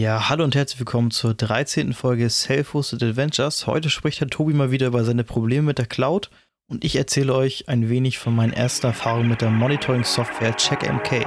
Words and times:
Ja, 0.00 0.30
hallo 0.30 0.44
und 0.44 0.54
herzlich 0.54 0.80
willkommen 0.80 1.10
zur 1.10 1.34
13. 1.34 1.92
Folge 1.92 2.30
Self-Hosted 2.30 3.02
Adventures. 3.02 3.66
Heute 3.66 3.90
spricht 3.90 4.20
Herr 4.20 4.28
Tobi 4.28 4.54
mal 4.54 4.70
wieder 4.70 4.86
über 4.86 5.04
seine 5.04 5.24
Probleme 5.24 5.66
mit 5.66 5.78
der 5.78 5.84
Cloud 5.84 6.30
und 6.70 6.86
ich 6.86 6.96
erzähle 6.96 7.34
euch 7.34 7.68
ein 7.68 7.90
wenig 7.90 8.18
von 8.18 8.34
meinen 8.34 8.54
ersten 8.54 8.86
Erfahrungen 8.86 9.28
mit 9.28 9.42
der 9.42 9.50
Monitoring-Software 9.50 10.56
CheckMK. 10.56 11.26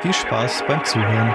Viel 0.00 0.14
Spaß 0.14 0.64
beim 0.66 0.82
Zuhören. 0.86 1.34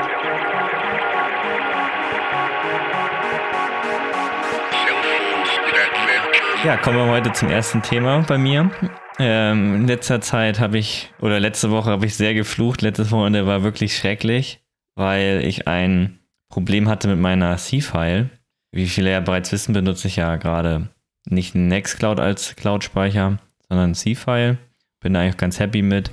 Ja, 6.65 6.75
kommen 6.77 6.97
wir 6.97 7.05
heute 7.05 7.31
zum 7.33 7.49
ersten 7.49 7.83
Thema 7.83 8.23
bei 8.27 8.39
mir. 8.39 8.71
Ähm, 9.19 9.75
in 9.75 9.87
letzter 9.87 10.21
Zeit 10.21 10.59
habe 10.59 10.79
ich, 10.79 11.13
oder 11.21 11.39
letzte 11.39 11.69
Woche 11.69 11.91
habe 11.91 12.07
ich 12.07 12.15
sehr 12.15 12.33
geflucht. 12.33 12.81
Letztes 12.81 13.11
Wochenende 13.11 13.45
war 13.45 13.61
wirklich 13.61 13.95
schrecklich, 13.95 14.63
weil 14.95 15.43
ich 15.45 15.67
ein 15.67 16.18
Problem 16.59 16.89
hatte 16.89 17.07
mit 17.07 17.19
meiner 17.19 17.55
C-File. 17.55 18.29
Wie 18.73 18.87
viele 18.87 19.11
ja 19.11 19.21
bereits 19.21 19.53
wissen, 19.53 19.71
benutze 19.71 20.09
ich 20.09 20.17
ja 20.17 20.35
gerade 20.35 20.89
nicht 21.25 21.55
Nextcloud 21.55 22.19
als 22.19 22.53
Cloud-Speicher, 22.57 23.39
sondern 23.69 23.95
C-File. 23.95 24.57
Bin 24.99 25.13
da 25.13 25.21
eigentlich 25.21 25.37
ganz 25.37 25.57
happy 25.57 25.81
mit. 25.81 26.11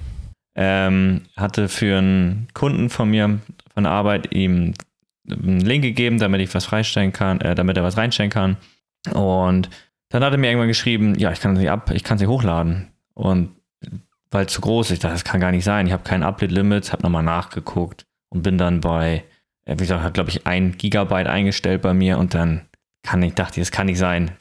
Ähm, 0.55 1.22
hatte 1.36 1.69
für 1.69 1.98
einen 1.98 2.46
Kunden 2.55 2.91
von 2.91 3.10
mir 3.10 3.41
von 3.74 3.82
der 3.82 3.92
Arbeit 3.92 4.32
ihm 4.32 4.74
einen 5.28 5.62
Link 5.62 5.82
gegeben, 5.82 6.20
damit 6.20 6.41
ich 6.41 6.55
was 6.55 6.64
freistellen 6.64 7.12
kann, 7.12 7.41
äh, 7.41 7.56
damit 7.56 7.77
er 7.77 7.83
was 7.83 7.97
reinstellen 7.97 8.30
kann. 8.30 8.56
Und 9.12 9.69
dann 10.10 10.22
hat 10.22 10.33
er 10.33 10.38
mir 10.38 10.47
irgendwann 10.47 10.69
geschrieben, 10.69 11.19
ja, 11.19 11.33
ich 11.33 11.41
kann 11.41 11.56
sie 11.56 11.69
ab, 11.69 11.91
ich 11.92 12.05
kann 12.05 12.19
sie 12.19 12.28
hochladen. 12.28 12.92
Und 13.14 13.50
weil 14.30 14.48
zu 14.48 14.60
groß, 14.60 14.91
dachte, 14.91 15.08
das 15.08 15.24
kann 15.24 15.41
gar 15.41 15.50
nicht 15.50 15.64
sein. 15.64 15.88
Ich 15.88 15.92
habe 15.92 16.05
kein 16.05 16.22
Upload-Limits, 16.22 16.92
habe 16.92 17.02
nochmal 17.02 17.24
nachgeguckt 17.24 18.06
und 18.28 18.42
bin 18.42 18.58
dann 18.58 18.80
bei, 18.80 19.24
wie 19.66 19.77
gesagt, 19.77 20.02
hat 20.02 20.15
glaube 20.15 20.30
ich 20.30 20.47
ein 20.47 20.77
Gigabyte 20.77 21.27
eingestellt 21.27 21.83
bei 21.83 21.95
mir 21.95 22.19
und 22.19 22.34
dann 22.34 22.62
kann 23.02 23.23
ich, 23.23 23.34
dachte 23.34 23.61
ich, 23.61 23.66
das 23.66 23.73
kann 23.73 23.87
nicht 23.87 23.98
sein. 23.98 24.33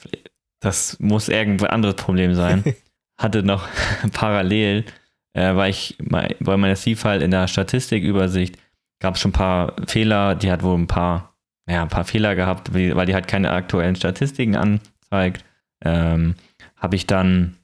Das 0.60 1.00
muss 1.00 1.30
irgendein 1.30 1.70
anderes 1.70 1.96
Problem 1.96 2.34
sein. 2.34 2.64
Hatte 3.18 3.44
noch 3.44 3.68
parallel, 4.12 4.86
äh, 5.34 5.56
weil 5.56 5.70
ich 5.70 5.96
bei 6.00 6.58
meiner 6.58 6.76
C-File 6.76 7.22
in 7.22 7.32
der 7.32 7.48
Statistikübersicht 7.48 8.58
gab 9.00 9.16
es 9.16 9.22
schon 9.22 9.30
ein 9.30 9.34
paar 9.34 9.76
Fehler, 9.88 10.36
die 10.36 10.52
hat 10.52 10.64
wohl 10.64 10.78
ein 10.78 10.88
paar, 10.88 11.36
ja, 11.70 11.84
ein 11.84 11.90
paar 11.90 12.06
Fehler 12.06 12.36
gehabt, 12.36 12.74
weil 12.74 13.06
die 13.06 13.14
halt 13.14 13.28
keine 13.28 13.52
aktuellen 13.52 13.96
Statistiken 13.96 14.56
anzeigt 14.56 15.46
ähm, 15.84 16.36
habe 16.76 16.96
ich 16.96 17.08
dann 17.08 17.56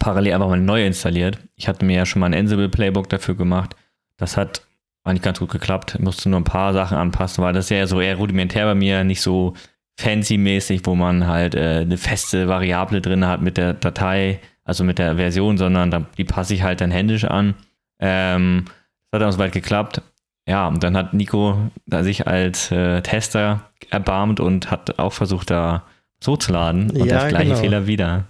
parallel 0.00 0.34
einfach 0.34 0.48
mal 0.48 0.60
neu 0.60 0.84
installiert. 0.84 1.38
Ich 1.54 1.68
hatte 1.68 1.84
mir 1.84 1.96
ja 1.96 2.06
schon 2.06 2.20
mal 2.20 2.26
ein 2.26 2.34
Ansible 2.34 2.68
Playbook 2.68 3.08
dafür 3.08 3.36
gemacht. 3.36 3.76
Das 4.16 4.36
hat 4.36 4.62
eigentlich 5.06 5.22
ganz 5.22 5.38
gut 5.38 5.50
geklappt. 5.50 5.94
Ich 5.94 6.00
musste 6.00 6.28
nur 6.28 6.40
ein 6.40 6.44
paar 6.44 6.72
Sachen 6.72 6.98
anpassen, 6.98 7.42
weil 7.42 7.52
das 7.52 7.66
ist 7.66 7.70
ja 7.70 7.86
so 7.86 8.00
eher 8.00 8.16
rudimentär 8.16 8.64
bei 8.66 8.74
mir, 8.74 9.04
nicht 9.04 9.20
so 9.20 9.54
fancy-mäßig, 9.98 10.82
wo 10.84 10.94
man 10.94 11.26
halt 11.26 11.54
äh, 11.54 11.80
eine 11.80 11.96
feste 11.96 12.48
Variable 12.48 13.00
drin 13.00 13.26
hat 13.26 13.40
mit 13.40 13.56
der 13.56 13.74
Datei, 13.74 14.40
also 14.64 14.84
mit 14.84 14.98
der 14.98 15.16
Version, 15.16 15.56
sondern 15.58 15.90
da, 15.90 16.06
die 16.18 16.24
passe 16.24 16.54
ich 16.54 16.62
halt 16.62 16.80
dann 16.80 16.90
händisch 16.90 17.24
an. 17.24 17.54
Ähm, 17.98 18.64
das 19.10 19.20
hat 19.20 19.22
dann 19.22 19.32
soweit 19.32 19.52
geklappt. 19.52 20.02
Ja, 20.48 20.68
und 20.68 20.82
dann 20.84 20.96
hat 20.96 21.14
Nico 21.14 21.70
da 21.86 22.04
sich 22.04 22.26
als 22.26 22.70
äh, 22.70 23.00
Tester 23.00 23.70
erbarmt 23.90 24.38
und 24.38 24.70
hat 24.70 24.98
auch 24.98 25.12
versucht, 25.12 25.50
da 25.50 25.84
so 26.22 26.36
zu 26.36 26.52
laden 26.52 26.90
und 26.90 27.06
ja, 27.06 27.20
das 27.20 27.28
gleiche 27.28 27.50
genau. 27.50 27.60
Fehler 27.60 27.86
wieder. 27.86 28.24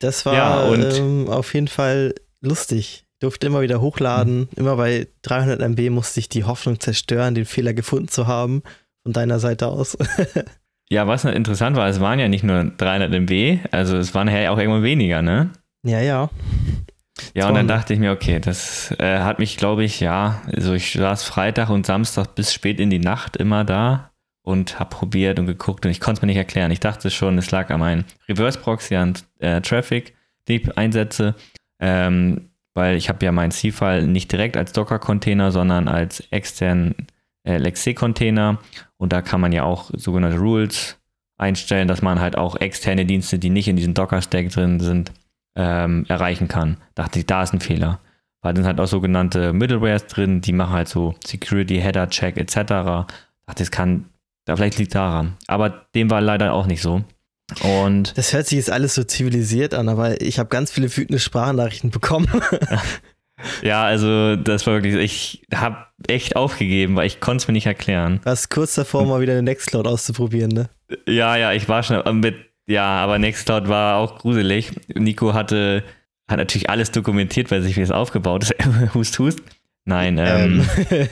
Das 0.00 0.26
war 0.26 0.34
ja, 0.34 0.74
ähm, 0.74 1.28
auf 1.28 1.54
jeden 1.54 1.68
Fall 1.68 2.14
lustig. 2.40 3.04
Durfte 3.20 3.48
immer 3.48 3.62
wieder 3.62 3.80
hochladen. 3.80 4.40
Mhm. 4.40 4.48
Immer 4.56 4.76
bei 4.76 5.08
300 5.22 5.60
MB 5.60 5.90
musste 5.90 6.20
ich 6.20 6.28
die 6.28 6.44
Hoffnung 6.44 6.80
zerstören, 6.80 7.34
den 7.34 7.46
Fehler 7.46 7.74
gefunden 7.74 8.08
zu 8.08 8.26
haben 8.26 8.62
von 9.02 9.12
deiner 9.12 9.38
Seite 9.38 9.66
aus. 9.66 9.96
ja, 10.90 11.06
was 11.06 11.24
interessant 11.24 11.76
war, 11.76 11.88
es 11.88 12.00
waren 12.00 12.18
ja 12.18 12.28
nicht 12.28 12.44
nur 12.44 12.64
300 12.64 13.12
MB, 13.12 13.58
also 13.72 13.96
es 13.96 14.14
waren 14.14 14.28
ja 14.28 14.50
auch 14.50 14.58
irgendwann 14.58 14.82
weniger, 14.82 15.22
ne? 15.22 15.50
Ja, 15.84 16.00
ja. 16.00 16.30
Ja, 17.34 17.48
und 17.48 17.54
dann 17.54 17.68
dachte 17.68 17.92
ich 17.92 17.98
mir, 17.98 18.12
okay, 18.12 18.38
das 18.38 18.92
äh, 18.98 19.18
hat 19.20 19.38
mich, 19.38 19.56
glaube 19.56 19.84
ich, 19.84 20.00
ja, 20.00 20.40
also 20.52 20.74
ich 20.74 20.92
saß 20.92 21.24
Freitag 21.24 21.68
und 21.68 21.86
Samstag 21.86 22.34
bis 22.34 22.52
spät 22.52 22.78
in 22.78 22.90
die 22.90 23.00
Nacht 23.00 23.36
immer 23.36 23.64
da 23.64 24.10
und 24.42 24.78
habe 24.78 24.90
probiert 24.90 25.38
und 25.38 25.46
geguckt 25.46 25.84
und 25.84 25.90
ich 25.90 26.00
konnte 26.00 26.18
es 26.18 26.22
mir 26.22 26.28
nicht 26.28 26.36
erklären. 26.36 26.70
Ich 26.70 26.80
dachte 26.80 27.10
schon, 27.10 27.36
es 27.38 27.50
lag 27.50 27.70
an 27.70 27.80
meinem 27.80 28.04
Reverse 28.28 28.58
Proxy 28.58 28.96
an 28.96 29.14
äh, 29.40 29.60
Traffic, 29.60 30.14
den 30.48 30.60
ich 30.60 30.78
einsetze, 30.78 31.34
ähm, 31.80 32.47
weil 32.78 32.96
ich 32.96 33.08
habe 33.08 33.24
ja 33.24 33.32
meinen 33.32 33.50
C-File 33.50 34.06
nicht 34.06 34.30
direkt 34.30 34.56
als 34.56 34.72
Docker-Container, 34.72 35.50
sondern 35.50 35.88
als 35.88 36.20
externen 36.30 36.94
äh, 37.42 37.58
LXC-Container 37.58 38.58
und 38.98 39.12
da 39.12 39.20
kann 39.20 39.40
man 39.40 39.50
ja 39.50 39.64
auch 39.64 39.90
sogenannte 39.92 40.38
Rules 40.38 40.96
einstellen, 41.38 41.88
dass 41.88 42.02
man 42.02 42.20
halt 42.20 42.38
auch 42.38 42.54
externe 42.56 43.04
Dienste, 43.04 43.40
die 43.40 43.50
nicht 43.50 43.66
in 43.66 43.74
diesem 43.74 43.94
Docker-Stack 43.94 44.50
drin 44.50 44.78
sind, 44.78 45.12
ähm, 45.56 46.06
erreichen 46.08 46.46
kann. 46.46 46.76
Dachte 46.94 47.18
ich, 47.18 47.26
da 47.26 47.42
ist 47.42 47.52
ein 47.52 47.60
Fehler. 47.60 47.98
Weil 48.42 48.54
dann 48.54 48.62
sind 48.62 48.68
halt 48.68 48.80
auch 48.80 48.86
sogenannte 48.86 49.52
Middlewares 49.52 50.06
drin, 50.06 50.40
die 50.40 50.52
machen 50.52 50.72
halt 50.72 50.88
so 50.88 51.16
Security, 51.26 51.80
Header 51.80 52.08
Check 52.08 52.36
etc. 52.36 52.54
Dachte, 52.54 53.62
es 53.62 53.72
kann 53.72 54.04
da 54.44 54.54
vielleicht 54.56 54.78
liegt 54.78 54.94
daran. 54.94 55.36
Aber 55.48 55.86
dem 55.94 56.10
war 56.10 56.20
leider 56.20 56.52
auch 56.52 56.66
nicht 56.66 56.80
so. 56.80 57.02
Und 57.62 58.16
das 58.18 58.32
hört 58.32 58.46
sich 58.46 58.56
jetzt 58.56 58.70
alles 58.70 58.94
so 58.94 59.04
zivilisiert 59.04 59.74
an, 59.74 59.88
aber 59.88 60.20
ich 60.20 60.38
habe 60.38 60.48
ganz 60.48 60.70
viele 60.70 60.94
wütende 60.94 61.18
Sprachnachrichten 61.18 61.90
bekommen. 61.90 62.28
ja, 63.62 63.84
also 63.84 64.36
das 64.36 64.66
war 64.66 64.74
wirklich, 64.74 64.94
ich 64.94 65.46
habe 65.54 65.86
echt 66.06 66.36
aufgegeben, 66.36 66.96
weil 66.96 67.06
ich 67.06 67.20
konnte 67.20 67.42
es 67.42 67.48
mir 67.48 67.54
nicht 67.54 67.66
erklären. 67.66 68.20
Warst 68.24 68.50
kurz 68.50 68.74
davor, 68.74 69.06
mal 69.06 69.20
wieder 69.20 69.32
eine 69.32 69.42
Nextcloud 69.42 69.86
auszuprobieren, 69.86 70.50
ne? 70.50 70.68
Ja, 71.06 71.36
ja, 71.36 71.52
ich 71.52 71.68
war 71.68 71.82
schon 71.82 72.20
mit, 72.20 72.36
ja, 72.66 72.84
aber 72.84 73.18
Nextcloud 73.18 73.68
war 73.68 73.96
auch 73.96 74.18
gruselig. 74.18 74.72
Nico 74.94 75.32
hatte, 75.32 75.82
hat 76.28 76.38
natürlich 76.38 76.68
alles 76.68 76.90
dokumentiert, 76.90 77.50
weil 77.50 77.62
sich 77.62 77.76
wie 77.76 77.82
es 77.82 77.90
aufgebaut 77.90 78.44
ist. 78.44 78.54
hust, 78.94 79.18
hust. 79.18 79.40
Nein, 79.86 80.18
ähm, 80.18 80.66
ähm. 80.90 81.08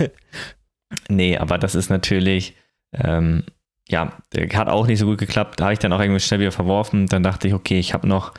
nee, 1.09 1.39
aber 1.39 1.57
das 1.57 1.75
ist 1.75 1.89
natürlich, 1.89 2.55
ähm, 2.93 3.45
ja, 3.89 4.13
der 4.35 4.49
hat 4.59 4.69
auch 4.69 4.87
nicht 4.87 4.99
so 4.99 5.07
gut 5.07 5.19
geklappt. 5.19 5.61
Da 5.61 5.65
habe 5.65 5.73
ich 5.73 5.79
dann 5.79 5.93
auch 5.93 6.01
irgendwie 6.01 6.21
schnell 6.21 6.41
wieder 6.41 6.53
verworfen. 6.53 7.07
Dann 7.07 7.23
dachte 7.23 7.49
ich, 7.49 7.55
okay, 7.55 7.79
ich 7.79 7.95
habe 7.95 8.09
noch 8.09 8.33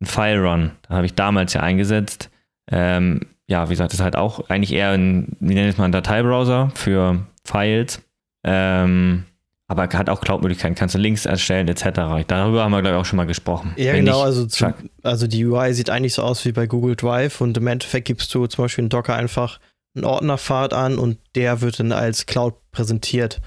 einen 0.00 0.06
File 0.06 0.38
Run. 0.38 0.70
Da 0.88 0.96
habe 0.96 1.06
ich 1.06 1.14
damals 1.14 1.52
ja 1.54 1.60
eingesetzt. 1.60 2.30
Ähm, 2.70 3.20
ja, 3.48 3.68
wie 3.68 3.72
gesagt, 3.72 3.92
das 3.92 3.98
ist 3.98 4.04
halt 4.04 4.16
auch 4.16 4.48
eigentlich 4.48 4.72
eher 4.72 4.90
ein, 4.90 5.36
wie 5.40 5.54
nennt 5.54 5.78
man, 5.78 5.92
Dateibrowser 5.92 6.70
für 6.74 7.26
Files. 7.44 8.02
Ähm, 8.44 9.24
aber 9.66 9.84
hat 9.84 10.10
auch 10.10 10.20
Cloud-Möglichkeiten, 10.20 10.74
kannst 10.74 10.94
du 10.94 10.98
Links 10.98 11.24
erstellen 11.24 11.66
etc. 11.66 11.84
Darüber 12.26 12.62
haben 12.62 12.72
wir, 12.72 12.82
glaube 12.82 12.96
ich, 12.96 13.00
auch 13.00 13.06
schon 13.06 13.16
mal 13.16 13.26
gesprochen. 13.26 13.72
Ja, 13.76 13.94
Wenn 13.94 14.04
genau, 14.04 14.22
also, 14.22 14.46
zu, 14.46 14.74
also 15.02 15.26
die 15.26 15.44
UI 15.46 15.72
sieht 15.72 15.90
eigentlich 15.90 16.14
so 16.14 16.22
aus 16.22 16.44
wie 16.44 16.52
bei 16.52 16.66
Google 16.66 16.94
Drive 16.94 17.40
und 17.40 17.56
im 17.56 17.66
Endeffekt 17.66 18.06
gibst 18.06 18.34
du 18.34 18.46
zum 18.46 18.64
Beispiel 18.64 18.84
in 18.84 18.90
Docker 18.90 19.14
einfach 19.14 19.60
einen 19.94 20.04
Ordnerpfad 20.04 20.74
an 20.74 20.98
und 20.98 21.18
der 21.34 21.60
wird 21.62 21.80
dann 21.80 21.92
als 21.92 22.26
Cloud 22.26 22.54
präsentiert 22.70 23.40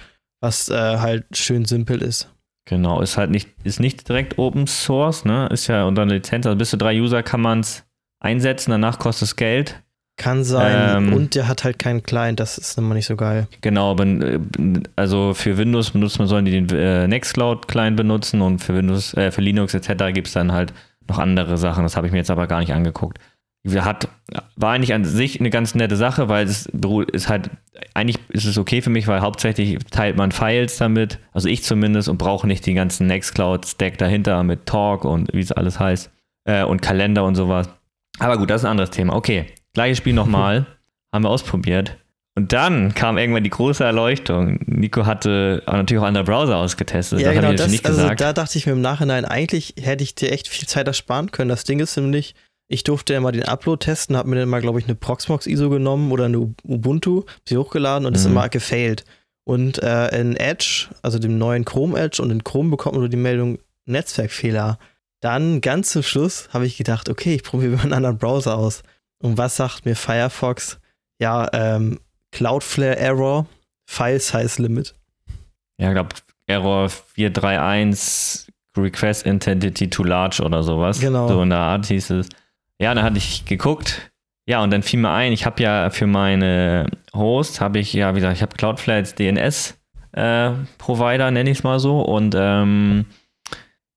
was 0.45 0.69
äh, 0.69 0.97
halt 0.99 1.25
schön 1.35 1.65
simpel 1.65 2.01
ist. 2.01 2.29
Genau, 2.67 3.01
ist 3.01 3.17
halt 3.17 3.31
nicht, 3.31 3.49
ist 3.63 3.79
nicht 3.79 4.07
direkt 4.07 4.37
Open 4.37 4.67
Source, 4.67 5.25
ne? 5.25 5.47
Ist 5.51 5.67
ja 5.67 5.85
unter 5.85 6.03
einer 6.03 6.13
Lizenz. 6.13 6.45
Also 6.45 6.57
bis 6.57 6.69
zu 6.69 6.77
drei 6.77 6.99
User 6.99 7.23
kann 7.23 7.41
man 7.41 7.59
es 7.59 7.83
einsetzen, 8.19 8.71
danach 8.71 8.99
kostet 8.99 9.27
es 9.27 9.35
Geld. 9.35 9.81
Kann 10.17 10.43
sein. 10.43 11.09
Ähm, 11.09 11.13
und 11.13 11.35
der 11.35 11.47
hat 11.47 11.63
halt 11.63 11.77
keinen 11.77 12.01
Client, 12.01 12.39
das 12.39 12.57
ist 12.57 12.77
immer 12.77 12.93
nicht 12.93 13.05
so 13.05 13.15
geil. 13.15 13.47
Genau, 13.61 13.91
aber, 13.91 14.05
äh, 14.05 14.39
also 14.95 15.33
für 15.33 15.57
Windows 15.57 15.91
benutzt 15.91 16.19
man, 16.19 16.27
sollen 16.27 16.45
die 16.45 16.51
den 16.51 16.69
äh, 16.69 17.07
Nextcloud-Client 17.07 17.97
benutzen 17.97 18.41
und 18.41 18.59
für 18.59 18.75
Windows, 18.75 19.13
äh, 19.15 19.31
für 19.31 19.41
Linux 19.41 19.73
etc. 19.73 20.13
gibt 20.13 20.27
es 20.27 20.33
dann 20.33 20.51
halt 20.53 20.73
noch 21.07 21.19
andere 21.19 21.57
Sachen. 21.57 21.83
Das 21.83 21.97
habe 21.97 22.07
ich 22.07 22.13
mir 22.13 22.19
jetzt 22.19 22.31
aber 22.31 22.47
gar 22.47 22.59
nicht 22.59 22.73
angeguckt 22.73 23.19
hat, 23.73 24.07
war 24.55 24.73
eigentlich 24.73 24.93
an 24.93 25.05
sich 25.05 25.39
eine 25.39 25.49
ganz 25.49 25.75
nette 25.75 25.95
Sache, 25.95 26.29
weil 26.29 26.45
es 26.45 26.67
ist 27.11 27.29
halt, 27.29 27.49
eigentlich 27.93 28.19
ist 28.29 28.45
es 28.45 28.57
okay 28.57 28.81
für 28.81 28.89
mich, 28.89 29.07
weil 29.07 29.21
hauptsächlich 29.21 29.79
teilt 29.91 30.17
man 30.17 30.31
Files 30.31 30.77
damit, 30.77 31.19
also 31.33 31.49
ich 31.49 31.63
zumindest, 31.63 32.09
und 32.09 32.17
brauche 32.17 32.47
nicht 32.47 32.65
den 32.65 32.75
ganzen 32.75 33.07
Nextcloud-Stack 33.07 33.97
dahinter 33.97 34.43
mit 34.43 34.65
Talk 34.65 35.05
und 35.05 35.33
wie 35.33 35.39
es 35.39 35.51
alles 35.51 35.79
heißt 35.79 36.11
äh, 36.45 36.63
und 36.63 36.81
Kalender 36.81 37.23
und 37.23 37.35
sowas. 37.35 37.69
Aber 38.19 38.37
gut, 38.37 38.49
das 38.49 38.61
ist 38.61 38.65
ein 38.65 38.71
anderes 38.71 38.91
Thema. 38.91 39.15
Okay, 39.15 39.47
gleiches 39.73 39.97
Spiel 39.97 40.13
nochmal, 40.13 40.65
haben 41.13 41.23
wir 41.23 41.29
ausprobiert. 41.29 41.97
Und 42.37 42.51
dann 42.51 42.93
kam 42.93 43.17
irgendwann 43.17 43.45
die 43.45 43.49
große 43.49 43.83
Erleuchtung. 43.83 44.59
Nico 44.65 45.05
hatte 45.05 45.63
natürlich 45.67 46.01
auch 46.03 46.07
andere 46.07 46.25
Browser 46.25 46.57
ausgetestet. 46.57 47.21
Ja, 47.21 47.27
das 47.31 47.35
genau, 47.35 47.53
das, 47.53 47.71
nicht 47.71 47.85
also 47.85 48.01
gesagt. 48.01 48.19
da 48.19 48.33
dachte 48.33 48.57
ich 48.57 48.65
mir 48.65 48.73
im 48.73 48.81
Nachhinein, 48.81 49.23
eigentlich 49.23 49.75
hätte 49.79 50.03
ich 50.03 50.15
dir 50.15 50.33
echt 50.33 50.49
viel 50.49 50.67
Zeit 50.67 50.85
ersparen 50.85 51.31
können. 51.31 51.47
Das 51.47 51.63
Ding 51.63 51.79
ist 51.79 51.95
nämlich, 51.95 52.35
ich 52.67 52.83
durfte 52.83 53.13
ja 53.13 53.21
mal 53.21 53.31
den 53.31 53.43
Upload 53.43 53.83
testen, 53.85 54.17
habe 54.17 54.29
mir 54.29 54.37
dann 54.37 54.49
mal, 54.49 54.61
glaube 54.61 54.79
ich, 54.79 54.85
eine 54.85 54.95
Proxmox 54.95 55.47
ISO 55.47 55.69
genommen 55.69 56.11
oder 56.11 56.25
eine 56.25 56.39
Ubuntu, 56.39 57.23
sie 57.47 57.57
hochgeladen 57.57 58.05
und 58.05 58.13
mhm. 58.13 58.17
ist 58.17 58.25
immer 58.25 58.49
gefailt. 58.49 59.05
Und 59.47 59.81
äh, 59.83 60.19
in 60.19 60.35
Edge, 60.35 60.87
also 61.03 61.19
dem 61.19 61.37
neuen 61.37 61.65
Chrome 61.65 61.99
Edge 61.99 62.21
und 62.21 62.31
in 62.31 62.43
Chrome 62.43 62.71
bekommt 62.71 62.95
man 62.95 63.01
nur 63.01 63.09
die 63.09 63.17
Meldung 63.17 63.59
Netzwerkfehler. 63.85 64.79
Dann 65.21 65.61
ganz 65.61 65.91
zum 65.91 66.01
Schluss 66.01 66.49
habe 66.51 66.65
ich 66.65 66.77
gedacht, 66.77 67.09
okay, 67.09 67.35
ich 67.35 67.43
probiere 67.43 67.71
mal 67.75 67.83
einen 67.83 67.93
anderen 67.93 68.17
Browser 68.17 68.57
aus. 68.57 68.81
Und 69.21 69.37
was 69.37 69.55
sagt 69.55 69.85
mir 69.85 69.95
Firefox? 69.95 70.79
Ja, 71.19 71.47
ähm, 71.53 71.99
Cloudflare 72.31 72.97
Error, 72.97 73.45
File 73.85 74.19
Size 74.19 74.61
Limit. 74.61 74.95
ja, 75.79 75.89
ich 75.89 75.93
glaube, 75.93 76.15
Error 76.47 76.89
431 76.89 78.51
Request 78.77 79.25
Intensity 79.25 79.89
too 79.89 80.03
large 80.03 80.43
oder 80.43 80.63
sowas. 80.63 80.99
Genau. 80.99 81.27
So 81.27 81.41
in 81.41 81.49
der 81.49 81.59
Art 81.59 81.85
hieß 81.85 82.09
es. 82.09 82.29
Ja, 82.79 82.93
dann 82.93 83.03
hatte 83.03 83.17
ich 83.17 83.45
geguckt. 83.45 84.11
Ja, 84.47 84.61
und 84.61 84.71
dann 84.71 84.83
fiel 84.83 84.99
mir 84.99 85.11
ein, 85.11 85.33
ich 85.33 85.45
habe 85.45 85.63
ja 85.63 85.89
für 85.89 86.05
meine 86.05 86.85
Host, 87.13 87.61
habe 87.61 87.79
ich 87.79 87.93
ja, 87.93 88.13
wie 88.13 88.19
gesagt, 88.19 88.35
ich 88.35 88.43
habe 88.43 88.55
Cloudflare 88.55 88.99
als 88.99 89.15
DNS-Provider, 89.15 91.27
äh, 91.27 91.31
nenne 91.31 91.49
ich 91.49 91.57
es 91.59 91.63
mal 91.63 91.79
so. 91.79 92.01
Und 92.01 92.35
ähm, 92.37 93.05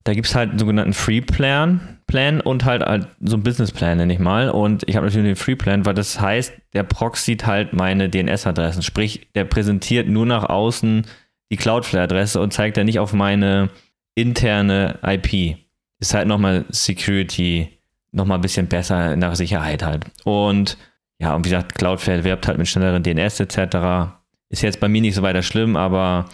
da 0.05 0.15
gibt 0.15 0.27
es 0.27 0.35
halt 0.35 0.49
einen 0.51 0.59
sogenannten 0.59 0.95
Free 0.95 1.21
Plan, 1.21 1.99
Plan 2.07 2.41
und 2.41 2.65
halt, 2.65 2.83
halt 2.83 3.09
so 3.21 3.37
einen 3.37 3.43
Business 3.43 3.73
Plan, 3.73 3.99
nenne 3.99 4.15
ich 4.15 4.19
mal. 4.19 4.49
Und 4.49 4.89
ich 4.89 4.97
habe 4.97 5.05
natürlich 5.07 5.27
den 5.27 5.37
Free 5.37 5.57
Plan, 5.57 5.85
weil 5.85 5.93
das 5.93 6.19
heißt, 6.19 6.55
der 6.73 6.85
proxiet 6.85 7.47
halt 7.47 7.75
meine 7.75 8.09
DNS-Adressen. 8.09 8.81
Sprich, 8.83 9.29
der 9.35 9.45
präsentiert 9.45 10.09
nur 10.09 10.25
nach 10.25 10.45
außen 10.45 11.07
die 11.53 11.57
Cloudflare-Adresse 11.57 12.41
und 12.41 12.55
zeigt 12.55 12.79
dann 12.79 12.87
nicht 12.87 12.99
auf 12.99 13.13
meine 13.13 13.69
interne 14.15 14.99
IP. 15.03 15.59
Ist 16.01 16.15
halt 16.15 16.27
nochmal 16.27 16.65
Security, 16.71 17.78
nochmal 18.13 18.39
ein 18.39 18.43
bisschen 18.43 18.67
besser 18.67 19.17
nach 19.17 19.35
Sicherheit 19.35 19.83
halt. 19.83 20.05
Und 20.25 20.77
ja, 21.21 21.35
und 21.35 21.45
wie 21.45 21.51
gesagt, 21.51 21.75
Cloudflare 21.75 22.25
werbt 22.25 22.47
halt 22.47 22.59
mit 22.59 22.69
schnelleren 22.69 23.03
DNS 23.03 23.41
etc. 23.41 24.13
Ist 24.51 24.63
jetzt 24.63 24.81
bei 24.81 24.89
mir 24.89 25.01
nicht 25.01 25.15
so 25.15 25.23
weiter 25.23 25.43
schlimm, 25.43 25.77
aber 25.77 26.27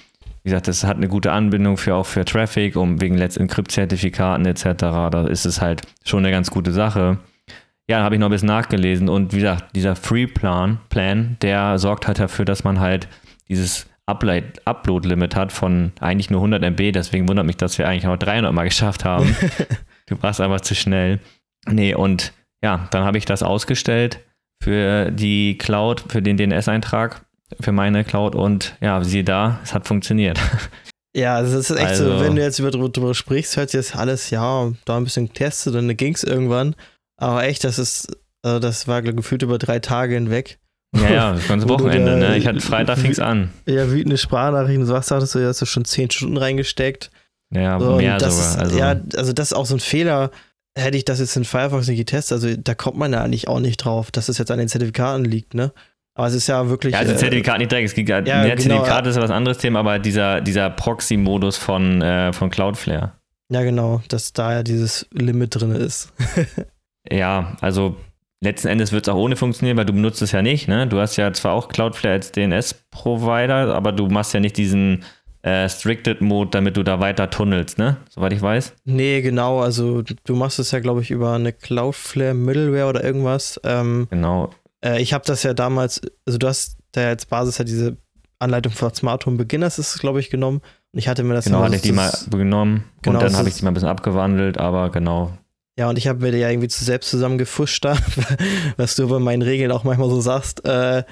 wie 0.43 0.51
gesagt, 0.51 0.69
das 0.69 0.85
hat 0.85 0.99
eine 0.99 1.09
gute 1.09 1.33
Anbindung 1.33 1.79
für 1.79 1.95
auch 1.95 2.05
für 2.07 2.25
Traffic, 2.25 2.77
um 2.77 3.01
wegen 3.01 3.17
Let's 3.17 3.39
Encrypt-Zertifikaten 3.39 4.45
etc. 4.45 4.65
Da 5.11 5.27
ist 5.27 5.47
es 5.47 5.63
halt 5.63 5.83
schon 6.05 6.21
eine 6.21 6.31
ganz 6.31 6.51
gute 6.51 6.71
Sache. 6.71 7.19
Ja, 7.89 7.99
da 7.99 8.05
habe 8.05 8.15
ich 8.15 8.19
noch 8.19 8.29
ein 8.29 8.33
bisschen 8.33 8.49
nachgelesen 8.49 9.09
und 9.09 9.33
wie 9.33 9.39
gesagt, 9.39 9.75
dieser 9.75 9.97
Free-Plan, 9.97 10.81
Plan, 10.91 11.37
der 11.43 11.79
sorgt 11.79 12.07
halt 12.07 12.19
dafür, 12.19 12.45
dass 12.45 12.65
man 12.65 12.81
halt 12.81 13.09
dieses 13.49 13.87
Upload-Limit 14.07 15.35
hat 15.35 15.53
von 15.53 15.93
eigentlich 16.01 16.31
nur 16.31 16.41
100 16.41 16.63
MB, 16.63 16.93
deswegen 16.93 17.29
wundert 17.29 17.47
mich, 17.47 17.57
dass 17.57 17.79
wir 17.79 17.89
eigentlich 17.89 18.05
noch 18.05 18.19
300 18.19 18.53
mal 18.53 18.65
geschafft 18.69 19.05
haben. 19.05 19.35
du 20.07 20.23
warst 20.23 20.41
aber 20.41 20.61
zu 20.61 20.75
schnell. 20.75 21.21
Nee, 21.67 21.95
und 21.95 22.33
ja, 22.63 22.89
dann 22.91 23.05
habe 23.05 23.19
ich 23.19 23.25
das 23.25 23.43
ausgestellt 23.43 24.21
für 24.63 25.11
die 25.11 25.59
Cloud, 25.59 26.05
für 26.09 26.23
den 26.23 26.37
DNS-Eintrag, 26.37 27.25
für 27.61 27.73
meine 27.73 28.05
Cloud 28.05 28.35
und 28.35 28.77
ja, 28.81 29.03
siehe 29.05 29.25
da, 29.25 29.61
es 29.63 29.75
hat 29.75 29.87
funktioniert. 29.87 30.41
Ja, 31.17 31.37
also 31.37 31.57
es 31.57 31.71
ist 31.71 31.77
echt 31.77 31.87
also, 31.87 32.19
so, 32.19 32.25
wenn 32.25 32.35
du 32.35 32.43
jetzt 32.43 32.59
über 32.59 32.73
drüber 32.73 33.15
sprichst, 33.15 33.57
hört 33.57 33.71
sich 33.71 33.79
das 33.79 33.95
alles, 33.95 34.31
ja, 34.31 34.73
da 34.85 34.97
ein 34.97 35.05
bisschen 35.05 35.29
getestet, 35.29 35.73
dann 35.75 35.97
ging 35.97 36.13
es 36.13 36.25
irgendwann. 36.25 36.75
Aber 37.17 37.45
echt, 37.45 37.63
das 37.63 37.79
ist, 37.79 38.09
also 38.43 38.59
das 38.59 38.89
war 38.89 39.01
gefühlt 39.01 39.43
über 39.43 39.59
drei 39.59 39.79
Tage 39.79 40.15
hinweg. 40.15 40.59
Ja, 40.97 41.11
ja, 41.11 41.33
das 41.33 41.47
ganze 41.49 41.69
Wochenende, 41.69 42.17
ne? 42.17 42.37
Ich 42.37 42.49
hatte 42.49 42.61
Freitag 42.61 42.99
fing's 42.99 43.21
an. 43.21 43.51
Ja, 43.67 43.91
wütende 43.91 44.19
Sprachnachrichten, 44.19 44.89
was 44.89 45.07
sagtest 45.07 45.37
du, 45.37 45.47
hast 45.47 45.63
du 45.63 45.67
schon 45.67 45.85
zehn 45.85 46.11
Stunden 46.11 46.37
reingesteckt. 46.37 47.13
Ja, 47.53 47.79
so, 47.79 47.97
mehr 47.97 48.19
sogar. 48.19 48.37
Ist, 48.37 48.59
also. 48.59 48.79
Ja, 48.79 49.01
also 49.17 49.33
das 49.33 49.53
ist 49.53 49.55
auch 49.55 49.67
so 49.67 49.77
ein 49.77 49.81
Fehler. 49.81 50.33
Hätte 50.77 50.97
ich 50.97 51.05
das 51.05 51.21
jetzt 51.21 51.37
in 51.37 51.45
Firefox 51.45 51.87
nicht 51.87 51.99
getestet, 51.99 52.33
also 52.33 52.57
da 52.57 52.75
kommt 52.75 52.97
man 52.97 53.13
ja 53.13 53.23
eigentlich 53.23 53.47
auch 53.47 53.61
nicht 53.61 53.77
drauf, 53.77 54.11
dass 54.11 54.29
es 54.29 54.39
jetzt 54.39 54.51
an 54.51 54.59
den 54.59 54.69
Zertifikaten 54.69 55.25
liegt, 55.25 55.55
ne? 55.55 55.73
Aber 56.17 56.29
es 56.29 56.35
ist 56.35 56.47
ja 56.47 56.69
wirklich. 56.69 56.93
Ja, 56.93 57.01
also 57.01 57.13
äh, 57.13 57.17
Zertifikat 57.17 57.59
nicht 57.59 57.73
direkt. 57.73 57.89
Es 57.89 57.95
gibt 57.95 58.09
ja, 58.09 58.21
ja 58.21 58.43
genau, 58.43 58.57
Zertifikat 58.57 59.07
ist 59.07 59.17
ja 59.17 59.23
was 59.23 59.31
anderes 59.31 59.59
Thema, 59.59 59.81
aber 59.81 59.99
dieser, 59.99 60.41
dieser 60.41 60.71
Proxy-Modus 60.71 61.57
von, 61.57 62.03
äh, 62.03 62.33
von 62.33 62.51
Cloudflare. 62.51 63.13
Ja, 63.51 63.63
genau, 63.63 64.01
dass 64.09 64.33
da 64.33 64.53
ja 64.53 64.63
dieses 64.63 65.07
Limit 65.13 65.61
drin 65.61 65.73
ist. 65.73 66.13
ja, 67.11 67.57
also 67.61 67.97
letzten 68.41 68.69
Endes 68.69 68.93
wird 68.93 69.07
es 69.07 69.13
auch 69.13 69.19
ohne 69.19 69.37
funktionieren, 69.37 69.77
weil 69.77 69.87
du 69.87 69.93
benutzt 69.93 70.23
es 70.23 70.33
ja 70.33 70.43
nicht. 70.43 70.69
Ne? 70.69 70.87
Du 70.87 71.01
hast 71.01 71.17
ja 71.17 71.33
zwar 71.33 71.53
auch 71.53 71.69
Cloudflare 71.69 72.15
als 72.15 72.33
DNS-Provider, 72.33 73.75
aber 73.75 73.93
du 73.93 74.07
machst 74.07 74.35
ja 74.35 74.41
nicht 74.41 74.57
diesen 74.57 75.05
äh, 75.45 75.69
Stricted-Mode, 75.69 76.51
damit 76.51 76.77
du 76.77 76.83
da 76.83 77.01
weiter 77.01 77.29
tunnelst, 77.29 77.79
ne? 77.79 77.99
Soweit 78.09 78.33
ich 78.33 78.41
weiß. 78.41 78.75
Nee, 78.85 79.21
genau. 79.21 79.61
Also 79.61 80.03
du 80.03 80.35
machst 80.35 80.59
es 80.59 80.71
ja, 80.71 80.81
glaube 80.81 81.03
ich, 81.03 81.11
über 81.11 81.35
eine 81.35 81.53
Cloudflare 81.53 82.35
Middleware 82.35 82.89
oder 82.89 83.05
irgendwas. 83.05 83.61
Ähm, 83.63 84.09
genau. 84.11 84.51
Äh, 84.85 85.03
ich 85.03 85.13
habe 85.13 85.25
das 85.27 85.43
ja 85.43 85.53
damals, 85.53 86.01
also 86.27 86.39
du 86.39 86.47
hast 86.47 86.79
da 86.93 87.09
als 87.09 87.27
Basis 87.27 87.59
ja 87.59 87.65
diese 87.65 87.99
Anleitung 88.39 88.73
für 88.73 88.93
Smart 88.95 89.27
Home 89.27 89.37
Beginners 89.37 89.79
ist 89.79 89.99
glaube 89.99 90.21
ich, 90.21 90.31
genommen. 90.31 90.63
Und 90.93 90.99
ich 90.99 91.09
hatte 91.09 91.23
mir 91.25 91.35
das 91.35 91.45
Genau, 91.45 91.63
hatte 91.63 91.77
ich 91.77 91.83
die 91.83 91.93
mal 91.93 92.11
genommen 92.31 92.85
genau, 93.03 93.19
und 93.19 93.25
dann 93.25 93.37
habe 93.37 93.49
ich 93.49 93.57
die 93.57 93.65
mal 93.65 93.71
ein 93.71 93.75
bisschen 93.75 93.89
abgewandelt, 93.89 94.59
aber 94.59 94.91
genau, 94.91 95.33
ja, 95.77 95.89
und 95.89 95.99
ich 95.99 96.07
habe 96.07 96.21
mir 96.21 96.37
ja 96.37 96.51
irgendwie 96.51 96.69
zu 96.69 96.85
selbst 96.85 97.11
zusammengefuscht 97.11 97.85
da, 97.85 97.97
was 98.77 98.95
du 98.95 99.09
bei 99.09 99.19
meinen 99.19 99.43
Regeln 99.43 99.73
auch 99.73 99.83
manchmal 99.83 100.09
so 100.09 100.21
sagst. 100.21 100.65
Äh, 100.65 101.03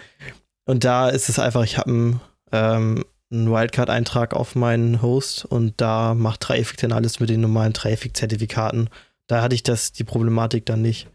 und 0.67 0.85
da 0.85 1.09
ist 1.09 1.29
es 1.29 1.41
einfach, 1.41 1.65
ich 1.65 1.79
habe 1.79 1.91
einen, 1.91 2.21
ähm, 2.53 3.05
einen 3.33 3.51
Wildcard-Eintrag 3.51 4.35
auf 4.35 4.55
meinen 4.55 5.03
Host 5.03 5.45
und 5.45 5.81
da 5.81 6.15
macht 6.15 6.41
Traffic 6.41 6.77
dann 6.79 6.93
alles 6.93 7.21
mit 7.21 7.31
den 7.31 7.41
normalen 7.41 7.73
Traffic-Zertifikaten. 7.73 8.89
Da 9.27 9.43
hatte 9.43 9.55
ich 9.55 9.63
das, 9.63 9.93
die 9.93 10.05
Problematik 10.05 10.67
dann 10.67 10.83
nicht. 10.83 11.09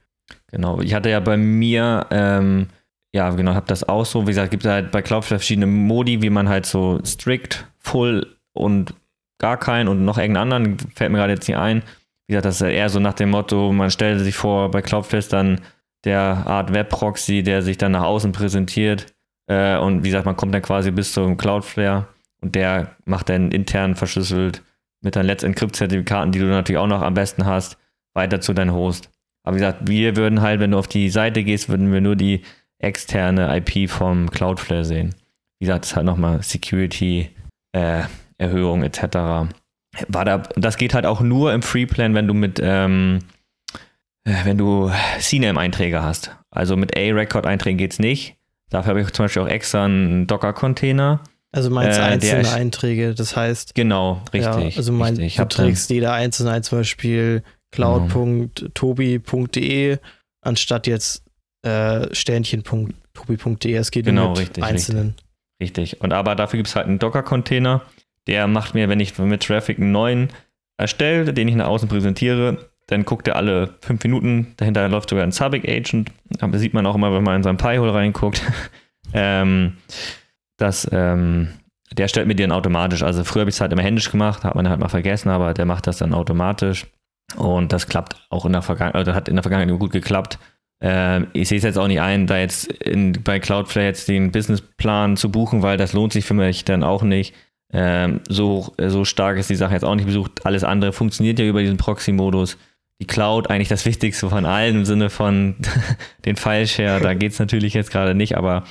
Genau, 0.48 0.82
ich 0.82 0.94
hatte 0.94 1.10
ja 1.10 1.20
bei 1.20 1.38
mir, 1.38 2.08
ähm, 2.12 2.68
ja, 3.14 3.30
genau, 3.30 3.54
habe 3.54 3.68
das 3.68 3.88
auch 3.88 4.06
so. 4.06 4.24
Wie 4.24 4.32
gesagt, 4.32 4.52
gibt 4.52 4.66
es 4.66 4.72
halt 4.72 4.92
bei 4.92 5.02
Cloudflare 5.02 5.40
verschiedene 5.40 5.68
Modi, 5.68 6.22
wie 6.22 6.30
man 6.30 6.50
halt 6.50 6.66
so 6.66 7.00
strict, 7.06 7.66
full 7.80 8.36
und 8.54 8.94
gar 9.40 9.58
keinen 9.58 9.88
und 9.88 10.04
noch 10.04 10.18
irgendeinen 10.18 10.52
anderen, 10.52 10.78
fällt 10.96 11.12
mir 11.12 11.20
gerade 11.20 11.34
jetzt 11.34 11.48
nicht 11.48 11.58
ein 11.58 11.84
wie 12.28 12.34
gesagt, 12.34 12.46
das 12.46 12.62
ist 12.62 12.68
eher 12.68 12.90
so 12.90 13.00
nach 13.00 13.14
dem 13.14 13.30
Motto, 13.30 13.72
man 13.72 13.90
stellt 13.90 14.20
sich 14.20 14.36
vor, 14.36 14.70
bei 14.70 14.82
Cloudflare 14.82 15.24
dann 15.30 15.62
der 16.04 16.22
Art 16.46 16.74
Web-Proxy, 16.74 17.42
der 17.42 17.62
sich 17.62 17.78
dann 17.78 17.94
nach 17.94 18.04
außen 18.04 18.34
präsentiert. 18.34 19.14
Äh, 19.48 19.78
und 19.78 20.04
wie 20.04 20.10
gesagt, 20.10 20.26
man 20.26 20.36
kommt 20.36 20.54
dann 20.54 20.62
quasi 20.62 20.92
bis 20.92 21.14
zum 21.14 21.38
Cloudflare 21.38 22.08
und 22.42 22.56
der 22.56 22.96
macht 23.06 23.30
dann 23.30 23.52
intern 23.52 23.96
verschlüsselt 23.96 24.64
mit 25.02 25.16
deinen 25.16 25.26
Let's 25.26 25.44
Encrypt-Zertifikaten, 25.44 26.32
die 26.32 26.40
du 26.40 26.46
natürlich 26.46 26.80
auch 26.80 26.88
noch 26.88 27.02
am 27.02 27.14
besten 27.14 27.46
hast, 27.46 27.78
weiter 28.14 28.42
zu 28.42 28.54
deinem 28.54 28.74
Host. 28.74 29.10
Aber 29.44 29.56
wie 29.56 29.60
gesagt, 29.60 29.88
wir 29.88 30.16
würden 30.16 30.42
halt, 30.42 30.60
wenn 30.60 30.72
du 30.72 30.78
auf 30.78 30.88
die 30.88 31.10
Seite 31.10 31.44
gehst, 31.44 31.70
würden 31.70 31.94
wir 31.94 32.02
nur 32.02 32.16
die 32.16 32.42
externe 32.80 33.56
IP 33.58 33.90
vom 33.90 34.30
Cloudflare 34.30 34.86
sehen. 34.86 35.16
Wie 35.60 35.66
gesagt, 35.66 35.86
das 35.86 35.92
ist 35.92 35.96
halt 35.96 36.06
nochmal 36.06 36.44
Security-Erhöhung 36.44 38.84
äh, 38.84 38.88
etc 38.88 39.48
war 40.08 40.26
da, 40.26 40.44
das 40.56 40.78
geht 40.78 40.94
halt 40.94 41.06
auch 41.06 41.22
nur 41.22 41.54
im 41.54 41.62
Freeplan, 41.62 42.14
wenn 42.14 42.28
du 42.28 42.34
mit, 42.34 42.60
ähm, 42.62 43.20
äh, 44.24 44.46
wenn 44.46 44.58
du 44.58 44.92
CNAME-Einträge 45.20 46.04
hast. 46.04 46.36
Also 46.52 46.76
mit 46.76 46.96
A-Record-Einträgen 46.96 47.78
geht 47.78 47.94
es 47.94 48.00
nicht. 48.00 48.37
Dafür 48.70 48.90
habe 48.90 49.02
ich 49.02 49.10
zum 49.12 49.26
Beispiel 49.26 49.42
auch 49.42 49.48
extra 49.48 49.86
einen 49.86 50.28
Docker-Container. 50.28 51.22
Also 51.52 51.70
meinst 51.70 52.00
äh, 52.00 52.04
einzelne 52.04 52.52
Einträge, 52.52 53.16
das 53.16 53.36
heißt. 53.36 53.76
Genau, 53.76 54.22
richtig. 54.34 54.74
Ja, 54.74 54.78
also 54.78 54.92
mein, 54.92 55.16
richtig. 55.16 55.38
du 55.38 55.48
trägst 55.48 55.90
jeder 55.90 56.12
einzelne 56.14 56.52
ein, 56.52 56.64
zum 56.64 56.80
Beispiel 56.80 57.44
cloud.tobi.de 57.72 59.98
anstatt 60.42 60.88
jetzt 60.88 61.24
äh, 61.64 62.14
sternchen.tobi.de. 62.14 63.74
Es 63.74 63.92
geht 63.92 64.06
genau, 64.06 64.24
nur 64.24 64.32
mit 64.32 64.40
richtig, 64.40 64.64
einzelnen. 64.64 65.16
Richtig. 65.62 65.92
richtig. 65.92 66.02
Und 66.02 66.14
aber 66.14 66.36
dafür 66.36 66.58
gibt 66.58 66.68
es 66.68 66.76
halt 66.76 66.88
einen 66.88 67.00
Docker-Container 67.00 67.84
der 68.28 68.48
macht 68.48 68.76
mir, 68.76 68.90
wenn 68.90 69.00
ich 69.00 69.18
mit 69.18 69.44
Traffic 69.44 69.80
einen 69.80 69.92
neuen 69.92 70.30
erstelle, 70.78 71.34
den 71.34 71.48
ich 71.48 71.56
nach 71.56 71.68
außen 71.68 71.90
präsentiere, 71.90 72.70
dann 72.88 73.06
guckt 73.06 73.28
er 73.28 73.36
alle 73.36 73.76
fünf 73.82 74.04
Minuten, 74.04 74.54
dahinter 74.58 74.88
läuft 74.88 75.10
sogar 75.10 75.24
ein 75.24 75.32
Subic 75.32 75.68
Agent, 75.68 76.12
aber 76.40 76.58
sieht 76.58 76.74
man 76.74 76.86
auch 76.86 76.96
immer, 76.96 77.14
wenn 77.14 77.24
man 77.24 77.38
in 77.38 77.44
seinen 77.44 77.58
Pi-Hole 77.58 77.94
reinguckt, 77.94 78.42
ähm, 79.14 79.78
dass 80.58 80.88
ähm, 80.92 81.50
der 81.94 82.08
stellt 82.08 82.28
mir 82.28 82.36
den 82.36 82.52
automatisch. 82.52 83.04
Also 83.04 83.24
früher 83.24 83.42
habe 83.42 83.50
ich 83.50 83.56
es 83.56 83.62
halt 83.62 83.72
immer 83.72 83.84
händisch 83.84 84.12
gemacht, 84.12 84.44
hat 84.44 84.56
man 84.56 84.70
halt 84.70 84.80
mal 84.80 84.90
vergessen, 84.90 85.30
aber 85.30 85.54
der 85.54 85.66
macht 85.66 85.88
das 85.88 85.98
dann 85.98 86.14
automatisch. 86.14 86.88
Und 87.36 87.74
das 87.74 87.88
klappt 87.88 88.16
auch 88.30 88.46
in 88.46 88.54
der 88.54 88.62
Vergangenheit, 88.62 89.02
oder 89.02 89.14
hat 89.14 89.28
in 89.28 89.36
der 89.36 89.44
Vergangenheit 89.44 89.80
gut 89.80 89.92
geklappt. 89.92 90.40
Ähm, 90.80 91.28
ich 91.34 91.50
sehe 91.50 91.58
es 91.58 91.64
jetzt 91.64 91.78
auch 91.78 91.88
nicht 91.88 92.02
ein, 92.02 92.28
da 92.28 92.38
jetzt 92.38 92.68
in, 92.68 93.14
bei 93.24 93.40
Cloudflare 93.40 93.88
jetzt 93.88 94.08
den 94.08 94.32
Businessplan 94.32 95.18
zu 95.18 95.32
buchen, 95.32 95.62
weil 95.62 95.78
das 95.78 95.94
lohnt 95.94 96.14
sich 96.14 96.26
für 96.26 96.34
mich 96.34 96.66
dann 96.66 96.84
auch 96.84 97.04
nicht. 97.04 97.34
Ähm, 97.74 98.22
so, 98.30 98.74
so 98.78 99.04
stark 99.04 99.38
ist 99.38 99.50
die 99.50 99.56
Sache 99.56 99.74
jetzt 99.74 99.84
auch 99.84 99.96
nicht 99.96 100.06
besucht. 100.06 100.46
Alles 100.46 100.64
andere 100.64 100.94
funktioniert 100.94 101.40
ja 101.40 101.46
über 101.46 101.62
diesen 101.62 101.78
Proxy-Modus. 101.78 102.58
Die 103.00 103.08
Cloud 103.08 103.50
eigentlich 103.50 103.68
das 103.68 103.86
Wichtigste 103.86 104.30
von 104.30 104.46
allen 104.46 104.78
im 104.78 104.86
Sinne 104.86 105.10
von 105.10 105.56
den 106.26 106.36
File-Share. 106.36 107.00
Da 107.00 107.14
geht 107.14 107.34
es 107.34 107.40
natürlich 107.40 107.74
jetzt 107.74 107.92
gerade 107.92 108.16
nicht, 108.16 108.38
aber 108.38 108.64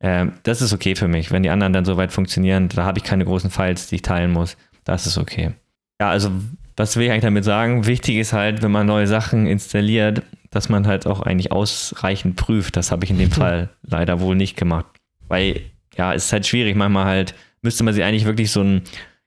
ähm, 0.00 0.34
das 0.42 0.62
ist 0.62 0.72
okay 0.72 0.94
für 0.94 1.08
mich. 1.08 1.30
Wenn 1.30 1.42
die 1.42 1.50
anderen 1.50 1.72
dann 1.72 1.84
soweit 1.84 2.12
funktionieren, 2.12 2.68
da 2.68 2.84
habe 2.84 2.98
ich 2.98 3.04
keine 3.04 3.24
großen 3.24 3.50
Files, 3.50 3.88
die 3.88 3.96
ich 3.96 4.02
teilen 4.02 4.32
muss. 4.32 4.56
Das 4.84 5.06
ist 5.06 5.18
okay. 5.18 5.52
Ja, 6.00 6.10
also 6.10 6.30
was 6.76 6.96
will 6.96 7.04
ich 7.04 7.10
eigentlich 7.10 7.22
damit 7.22 7.44
sagen? 7.44 7.86
Wichtig 7.86 8.16
ist 8.16 8.32
halt, 8.32 8.62
wenn 8.62 8.70
man 8.70 8.86
neue 8.86 9.06
Sachen 9.06 9.46
installiert, 9.46 10.22
dass 10.50 10.68
man 10.68 10.86
halt 10.86 11.06
auch 11.06 11.20
eigentlich 11.20 11.52
ausreichend 11.52 12.36
prüft. 12.36 12.76
Das 12.76 12.90
habe 12.90 13.04
ich 13.04 13.10
in 13.10 13.18
dem 13.18 13.30
Fall 13.32 13.70
leider 13.82 14.20
wohl 14.20 14.36
nicht 14.36 14.56
gemacht. 14.56 14.86
Weil, 15.28 15.60
ja, 15.96 16.14
es 16.14 16.26
ist 16.26 16.32
halt 16.32 16.46
schwierig, 16.46 16.76
manchmal 16.76 17.04
halt 17.04 17.34
müsste 17.62 17.84
man 17.84 17.94
sich 17.94 18.02
eigentlich 18.02 18.24
wirklich 18.24 18.50
so 18.50 18.60
einen 18.60 18.82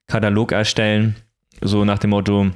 Katalog 0.06 0.52
erstellen, 0.52 1.16
so 1.60 1.84
nach 1.84 1.98
dem 1.98 2.10
Motto, 2.10 2.50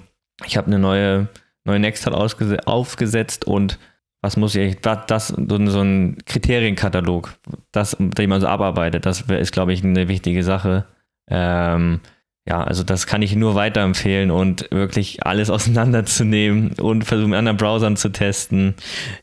ich 0.44 0.56
habe 0.56 0.66
eine 0.66 0.78
neue, 0.78 1.28
neue 1.64 1.78
Nextcloud 1.78 2.66
aufgesetzt 2.66 3.46
und 3.46 3.78
was 4.22 4.36
muss 4.36 4.54
ich, 4.54 4.80
das, 4.80 5.28
so, 5.28 5.66
so 5.66 5.80
ein 5.80 6.18
Kriterienkatalog, 6.26 7.38
das, 7.72 7.96
den 7.98 8.28
man 8.28 8.40
so 8.40 8.48
abarbeitet, 8.48 9.06
das 9.06 9.22
ist, 9.22 9.52
glaube 9.52 9.72
ich, 9.72 9.82
eine 9.82 10.08
wichtige 10.08 10.42
Sache. 10.44 10.86
Ähm, 11.28 12.00
ja, 12.48 12.64
also 12.64 12.82
das 12.82 13.06
kann 13.06 13.20
ich 13.20 13.36
nur 13.36 13.54
weiterempfehlen 13.54 14.30
und 14.30 14.70
wirklich 14.70 15.26
alles 15.26 15.50
auseinanderzunehmen 15.50 16.72
und 16.80 17.04
versuchen, 17.04 17.30
mit 17.30 17.38
anderen 17.38 17.58
Browsern 17.58 17.96
zu 17.96 18.08
testen. 18.08 18.74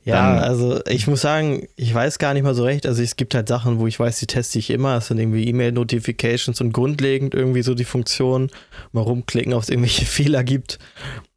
Ja, 0.04 0.36
Dann, 0.36 0.44
also 0.44 0.80
ich 0.86 1.08
muss 1.08 1.22
sagen, 1.22 1.68
ich 1.76 1.94
weiß 1.94 2.20
gar 2.20 2.34
nicht 2.34 2.44
mal 2.44 2.54
so 2.54 2.64
recht. 2.64 2.86
Also 2.86 3.02
es 3.02 3.16
gibt 3.16 3.34
halt 3.34 3.48
Sachen, 3.48 3.80
wo 3.80 3.88
ich 3.88 4.00
weiß, 4.00 4.20
die 4.20 4.28
teste 4.28 4.60
ich 4.60 4.70
immer. 4.70 4.98
Es 4.98 5.08
sind 5.08 5.18
irgendwie 5.18 5.48
E-Mail-Notifications 5.48 6.62
und 6.62 6.74
grundlegend 6.74 7.34
irgendwie 7.34 7.64
so 7.64 7.74
die 7.74 7.86
Funktion, 7.86 8.52
mal 8.92 9.02
rumklicken, 9.02 9.54
ob 9.54 9.64
es 9.64 9.70
irgendwelche 9.70 10.06
Fehler 10.06 10.44
gibt, 10.44 10.78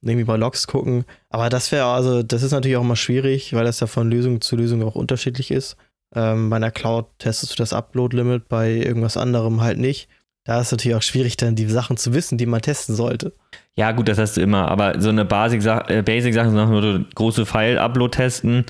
irgendwie 0.02 0.24
bei 0.24 0.36
Logs 0.36 0.66
gucken. 0.66 1.06
Aber 1.30 1.48
das 1.48 1.72
wäre 1.72 1.86
also, 1.86 2.22
das 2.22 2.42
ist 2.42 2.52
natürlich 2.52 2.76
auch 2.76 2.84
mal 2.84 2.96
schwierig, 2.96 3.54
weil 3.54 3.64
das 3.64 3.80
ja 3.80 3.86
von 3.86 4.10
Lösung 4.10 4.42
zu 4.42 4.54
Lösung 4.54 4.82
auch 4.82 4.96
unterschiedlich 4.96 5.50
ist. 5.50 5.76
Ähm, 6.14 6.50
bei 6.50 6.56
einer 6.56 6.72
Cloud 6.72 7.06
testest 7.18 7.52
du 7.52 7.56
das 7.56 7.72
Upload-Limit, 7.72 8.48
bei 8.48 8.70
irgendwas 8.70 9.16
anderem 9.16 9.62
halt 9.62 9.78
nicht. 9.78 10.08
Da 10.50 10.60
ist 10.60 10.66
es 10.66 10.72
natürlich 10.72 10.96
auch 10.96 11.02
schwierig, 11.02 11.36
dann 11.36 11.54
die 11.54 11.66
Sachen 11.66 11.96
zu 11.96 12.12
wissen, 12.12 12.36
die 12.36 12.44
man 12.44 12.60
testen 12.60 12.96
sollte. 12.96 13.32
Ja, 13.76 13.92
gut, 13.92 14.08
das 14.08 14.18
hast 14.18 14.36
du 14.36 14.40
immer, 14.40 14.66
aber 14.66 15.00
so 15.00 15.08
eine 15.08 15.24
Basic-Sache, 15.24 15.98
äh, 15.98 16.02
Basic 16.02 16.34
so 16.34 16.42
nach 16.42 16.68
so 16.68 17.04
große 17.14 17.46
File-Upload 17.46 18.16
testen, 18.16 18.64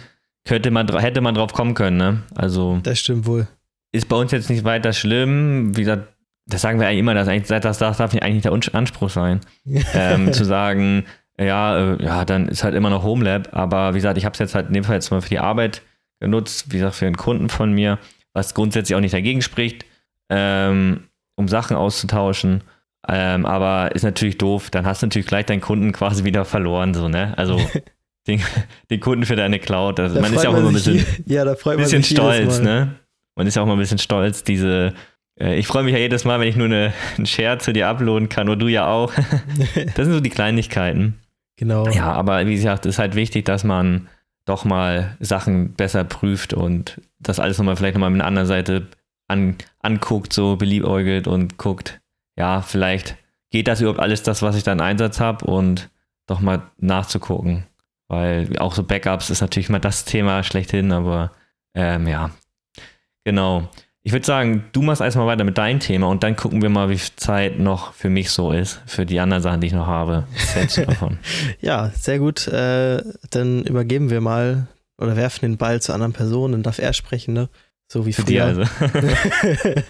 könnte 0.45 0.71
man, 0.71 0.87
hätte 0.99 1.23
man 1.23 1.35
drauf 1.35 1.55
kommen 1.55 1.73
können, 1.73 1.97
ne? 1.97 2.23
Also. 2.35 2.81
Das 2.83 2.99
stimmt 2.99 3.25
wohl. 3.25 3.49
Ist 3.93 4.11
bei 4.11 4.17
uns 4.17 4.31
jetzt 4.31 4.51
nicht 4.51 4.65
weiter 4.65 4.93
schlimm. 4.93 5.75
Wie 5.75 5.81
gesagt, 5.81 6.09
das 6.45 6.61
sagen 6.61 6.81
wir 6.81 6.87
eigentlich 6.87 6.99
immer, 6.99 7.15
das, 7.15 7.29
das 7.49 7.79
darf, 7.79 7.97
darf 7.97 8.15
eigentlich 8.15 8.43
der 8.43 8.53
Anspruch 8.75 9.09
sein. 9.09 9.41
ähm, 9.95 10.35
zu 10.35 10.45
sagen, 10.45 11.07
ja, 11.39 11.95
äh, 11.95 12.05
ja, 12.05 12.27
dann 12.27 12.49
ist 12.49 12.63
halt 12.63 12.75
immer 12.75 12.91
noch 12.91 13.05
Homelab, 13.05 13.57
aber 13.57 13.95
wie 13.95 13.99
gesagt, 13.99 14.19
ich 14.19 14.27
habe 14.27 14.35
es 14.35 14.39
jetzt 14.39 14.55
halt 14.55 14.69
in 14.69 14.75
dem 14.75 14.85
Fall 14.85 14.97
jetzt 14.97 15.11
mal 15.11 15.23
für 15.23 15.31
die 15.31 15.39
Arbeit 15.39 15.81
genutzt, 16.21 16.67
wie 16.73 16.77
gesagt, 16.77 16.97
für 16.97 17.07
einen 17.07 17.17
Kunden 17.17 17.49
von 17.49 17.73
mir, 17.73 17.99
was 18.35 18.53
grundsätzlich 18.53 18.95
auch 18.97 19.01
nicht 19.01 19.15
dagegen 19.15 19.41
spricht. 19.41 19.87
Ähm, 20.29 21.05
um 21.41 21.49
Sachen 21.49 21.77
auszutauschen. 21.77 22.63
Ähm, 23.09 23.47
aber 23.47 23.95
ist 23.95 24.03
natürlich 24.03 24.39
doof, 24.39 24.71
dann 24.71 24.87
hast 24.87 25.03
du 25.03 25.07
natürlich 25.07 25.27
gleich 25.27 25.47
deinen 25.47 25.61
Kunden 25.61 25.93
quasi 25.93 26.23
wieder 26.25 26.45
verloren, 26.45 26.95
so, 26.95 27.09
ne? 27.09 27.33
Also 27.37 27.61
den, 28.27 28.41
den 28.91 29.01
Kunden 29.01 29.25
für 29.25 29.37
deine 29.37 29.59
Cloud. 29.59 29.99
Also, 29.99 30.17
da 30.17 30.21
man 30.21 30.33
ist 30.33 30.45
ja 30.45 30.51
auch 30.51 30.57
immer 30.57 30.69
ein 30.69 30.75
bisschen, 30.75 31.05
ja, 31.27 31.45
da 31.45 31.55
freut 31.55 31.79
bisschen 31.79 32.05
stolz, 32.05 32.61
ne? 32.61 32.95
Man 33.37 33.47
ist 33.47 33.57
ja 33.57 33.63
auch 33.63 33.67
mal 33.67 33.73
ein 33.73 33.79
bisschen 33.79 33.99
stolz, 33.99 34.45
diese. 34.45 34.93
Äh, 35.41 35.59
ich 35.59 35.67
freue 35.67 35.83
mich 35.83 35.95
ja 35.95 35.99
jedes 35.99 36.25
Mal, 36.25 36.41
wenn 36.41 36.49
ich 36.49 36.57
nur 36.57 36.67
eine, 36.67 36.93
einen 37.17 37.27
Share 37.27 37.59
zu 37.59 37.73
dir 37.73 37.89
uploaden 37.89 38.29
kann, 38.29 38.49
und 38.49 38.59
du 38.59 38.69
ja 38.69 38.87
auch. 38.87 39.13
das 39.95 40.05
sind 40.05 40.13
so 40.13 40.21
die 40.21 40.31
Kleinigkeiten. 40.31 41.19
Genau. 41.57 41.89
Ja, 41.89 42.13
aber 42.13 42.47
wie 42.47 42.55
gesagt, 42.55 42.87
ist 42.87 42.99
halt 42.99 43.15
wichtig, 43.15 43.45
dass 43.45 43.65
man 43.65 44.09
doch 44.47 44.65
mal 44.65 45.17
Sachen 45.21 45.75
besser 45.75 46.05
prüft 46.05 46.55
und 46.55 47.01
das 47.19 47.39
alles 47.39 47.59
nochmal 47.59 47.77
vielleicht 47.77 47.95
nochmal 47.95 48.11
mit 48.11 48.21
einer 48.21 48.29
anderen 48.29 48.49
Seite 48.49 48.87
an, 49.31 49.57
anguckt, 49.81 50.33
so 50.33 50.57
beliebäugelt 50.57 51.27
und 51.27 51.57
guckt, 51.57 52.01
ja, 52.37 52.61
vielleicht 52.63 53.17
geht 53.51 53.69
das 53.69 53.81
überhaupt 53.81 54.01
alles 54.01 54.23
das, 54.23 54.43
was 54.43 54.57
ich 54.57 54.63
da 54.63 54.73
in 54.73 54.81
Einsatz 54.81 55.21
habe 55.21 55.47
und 55.47 55.89
doch 56.27 56.41
mal 56.41 56.63
nachzugucken. 56.79 57.67
Weil 58.09 58.59
auch 58.59 58.75
so 58.75 58.83
Backups 58.83 59.31
ist 59.31 59.41
natürlich 59.41 59.69
mal 59.69 59.79
das 59.79 60.05
Thema 60.05 60.43
schlechthin, 60.43 60.93
aber 60.93 61.33
ähm, 61.75 62.07
ja, 62.07 62.31
genau. 63.25 63.69
Ich 64.03 64.13
würde 64.13 64.25
sagen, 64.25 64.65
du 64.73 64.81
machst 64.83 65.03
erstmal 65.03 65.27
weiter 65.27 65.45
mit 65.45 65.59
deinem 65.59 65.79
Thema 65.79 66.09
und 66.09 66.23
dann 66.23 66.35
gucken 66.35 66.63
wir 66.63 66.71
mal, 66.71 66.89
wie 66.89 66.99
viel 66.99 67.15
Zeit 67.17 67.59
noch 67.59 67.93
für 67.93 68.09
mich 68.09 68.31
so 68.31 68.51
ist, 68.51 68.81
für 68.87 69.05
die 69.05 69.21
anderen 69.21 69.43
Sachen, 69.43 69.61
die 69.61 69.67
ich 69.67 69.73
noch 69.75 69.87
habe. 69.87 70.27
Davon? 70.87 71.19
ja, 71.61 71.91
sehr 71.91 72.19
gut. 72.19 72.49
Äh, 72.49 73.03
dann 73.31 73.63
übergeben 73.65 74.09
wir 74.11 74.21
mal 74.21 74.67
oder 74.97 75.17
werfen 75.17 75.43
den 75.43 75.57
Ball 75.59 75.83
zu 75.83 75.93
anderen 75.93 76.13
Personen, 76.13 76.53
dann 76.53 76.63
darf 76.63 76.79
er 76.79 76.93
sprechen, 76.93 77.35
ne? 77.35 77.49
So 77.93 78.07
wie 78.07 78.13
Für 78.13 78.23
früher. 78.23 78.45
also. 78.45 78.63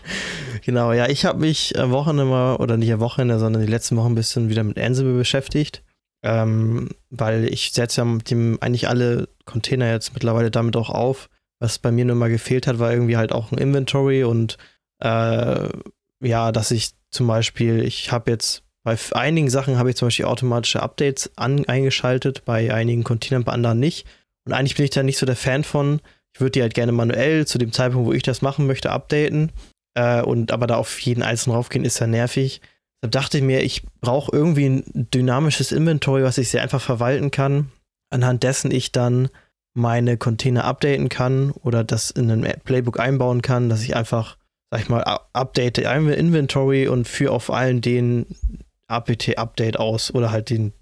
genau, 0.65 0.93
ja, 0.95 1.09
ich 1.11 1.27
habe 1.27 1.39
mich 1.39 1.79
am 1.79 1.91
Wochenende 1.91 2.25
mal, 2.25 2.57
oder 2.57 2.79
nicht 2.79 2.91
am 2.93 3.01
Wochenende, 3.01 3.39
sondern 3.39 3.61
die 3.61 3.71
letzten 3.71 3.97
Wochen 3.97 4.13
ein 4.13 4.15
bisschen 4.15 4.49
wieder 4.49 4.65
mit 4.65 4.79
Ansible 4.79 5.19
beschäftigt. 5.19 5.83
Ähm, 6.23 6.89
weil 7.11 7.45
ich 7.45 7.73
setze 7.73 8.01
ja 8.01 8.05
mit 8.07 8.31
dem 8.31 8.57
eigentlich 8.63 8.89
alle 8.89 9.29
Container 9.45 9.91
jetzt 9.91 10.15
mittlerweile 10.15 10.51
damit 10.51 10.77
auch 10.77 10.89
auf. 10.89 11.29
Was 11.59 11.79
bei 11.79 11.93
mir 11.93 12.07
nur 12.07 12.17
mal 12.17 12.31
gefehlt 12.31 12.67
hat, 12.67 12.79
war 12.79 12.91
irgendwie 12.91 13.19
halt 13.19 13.33
auch 13.33 13.53
ein 13.53 13.59
Inventory 13.59 14.25
und 14.25 14.57
äh, 15.01 15.69
ja, 16.23 16.53
dass 16.53 16.71
ich 16.71 16.93
zum 17.11 17.27
Beispiel, 17.27 17.85
ich 17.85 18.13
habe 18.13 18.31
jetzt 18.31 18.63
bei 18.83 18.97
einigen 19.13 19.51
Sachen 19.51 19.77
habe 19.77 19.91
ich 19.91 19.97
zum 19.97 20.07
Beispiel 20.07 20.25
automatische 20.25 20.83
Updates 20.83 21.31
an, 21.37 21.67
eingeschaltet, 21.67 22.47
bei 22.47 22.73
einigen 22.73 23.05
Containern, 23.05 23.45
bei 23.45 23.53
anderen 23.53 23.79
nicht. 23.79 24.07
Und 24.47 24.55
eigentlich 24.55 24.77
bin 24.77 24.85
ich 24.85 24.91
da 24.91 25.03
nicht 25.03 25.19
so 25.19 25.27
der 25.27 25.37
Fan 25.37 25.65
von, 25.65 26.01
ich 26.35 26.41
würde 26.41 26.53
die 26.53 26.63
halt 26.63 26.75
gerne 26.75 26.93
manuell 26.93 27.47
zu 27.47 27.59
dem 27.59 27.73
Zeitpunkt, 27.73 28.07
wo 28.07 28.13
ich 28.13 28.23
das 28.23 28.43
machen 28.43 28.67
möchte, 28.67 28.91
updaten. 28.91 29.53
Äh, 29.95 30.23
und 30.23 30.53
aber 30.53 30.67
da 30.67 30.77
auf 30.77 31.01
jeden 31.01 31.23
einzelnen 31.23 31.57
raufgehen, 31.57 31.85
ist 31.85 31.99
ja 31.99 32.07
nervig. 32.07 32.61
Da 33.03 33.09
dachte 33.09 33.39
ich 33.39 33.45
mir, 33.45 33.63
ich 33.63 33.83
brauche 34.01 34.35
irgendwie 34.35 34.67
ein 34.67 34.85
dynamisches 35.15 35.73
Inventory, 35.73 36.23
was 36.23 36.39
ich 36.39 36.51
sehr 36.51 36.63
einfach 36.63 36.83
verwalten 36.83 37.31
kann, 37.31 37.73
anhand 38.11 38.43
dessen 38.43 38.71
ich 38.71 38.93
dann 38.93 39.29
meine 39.75 40.17
Container 40.17 40.65
updaten 40.65 41.09
kann 41.09 41.51
oder 41.51 41.85
das 41.85 42.11
in 42.11 42.31
ein 42.31 42.61
Playbook 42.65 42.99
einbauen 43.01 43.41
kann, 43.41 43.69
dass 43.69 43.83
ich 43.83 43.97
einfach, 43.97 44.37
sag 44.71 44.83
ich 44.83 44.89
mal, 44.89 45.03
update 45.33 45.79
Inventory 45.79 46.89
und 46.89 47.09
führe 47.09 47.33
auf 47.33 47.51
allen 47.51 47.81
den 47.81 48.27
apt-Update 48.89 49.79
aus 49.79 50.13
oder 50.13 50.33
halt 50.33 50.51
den 50.51 50.73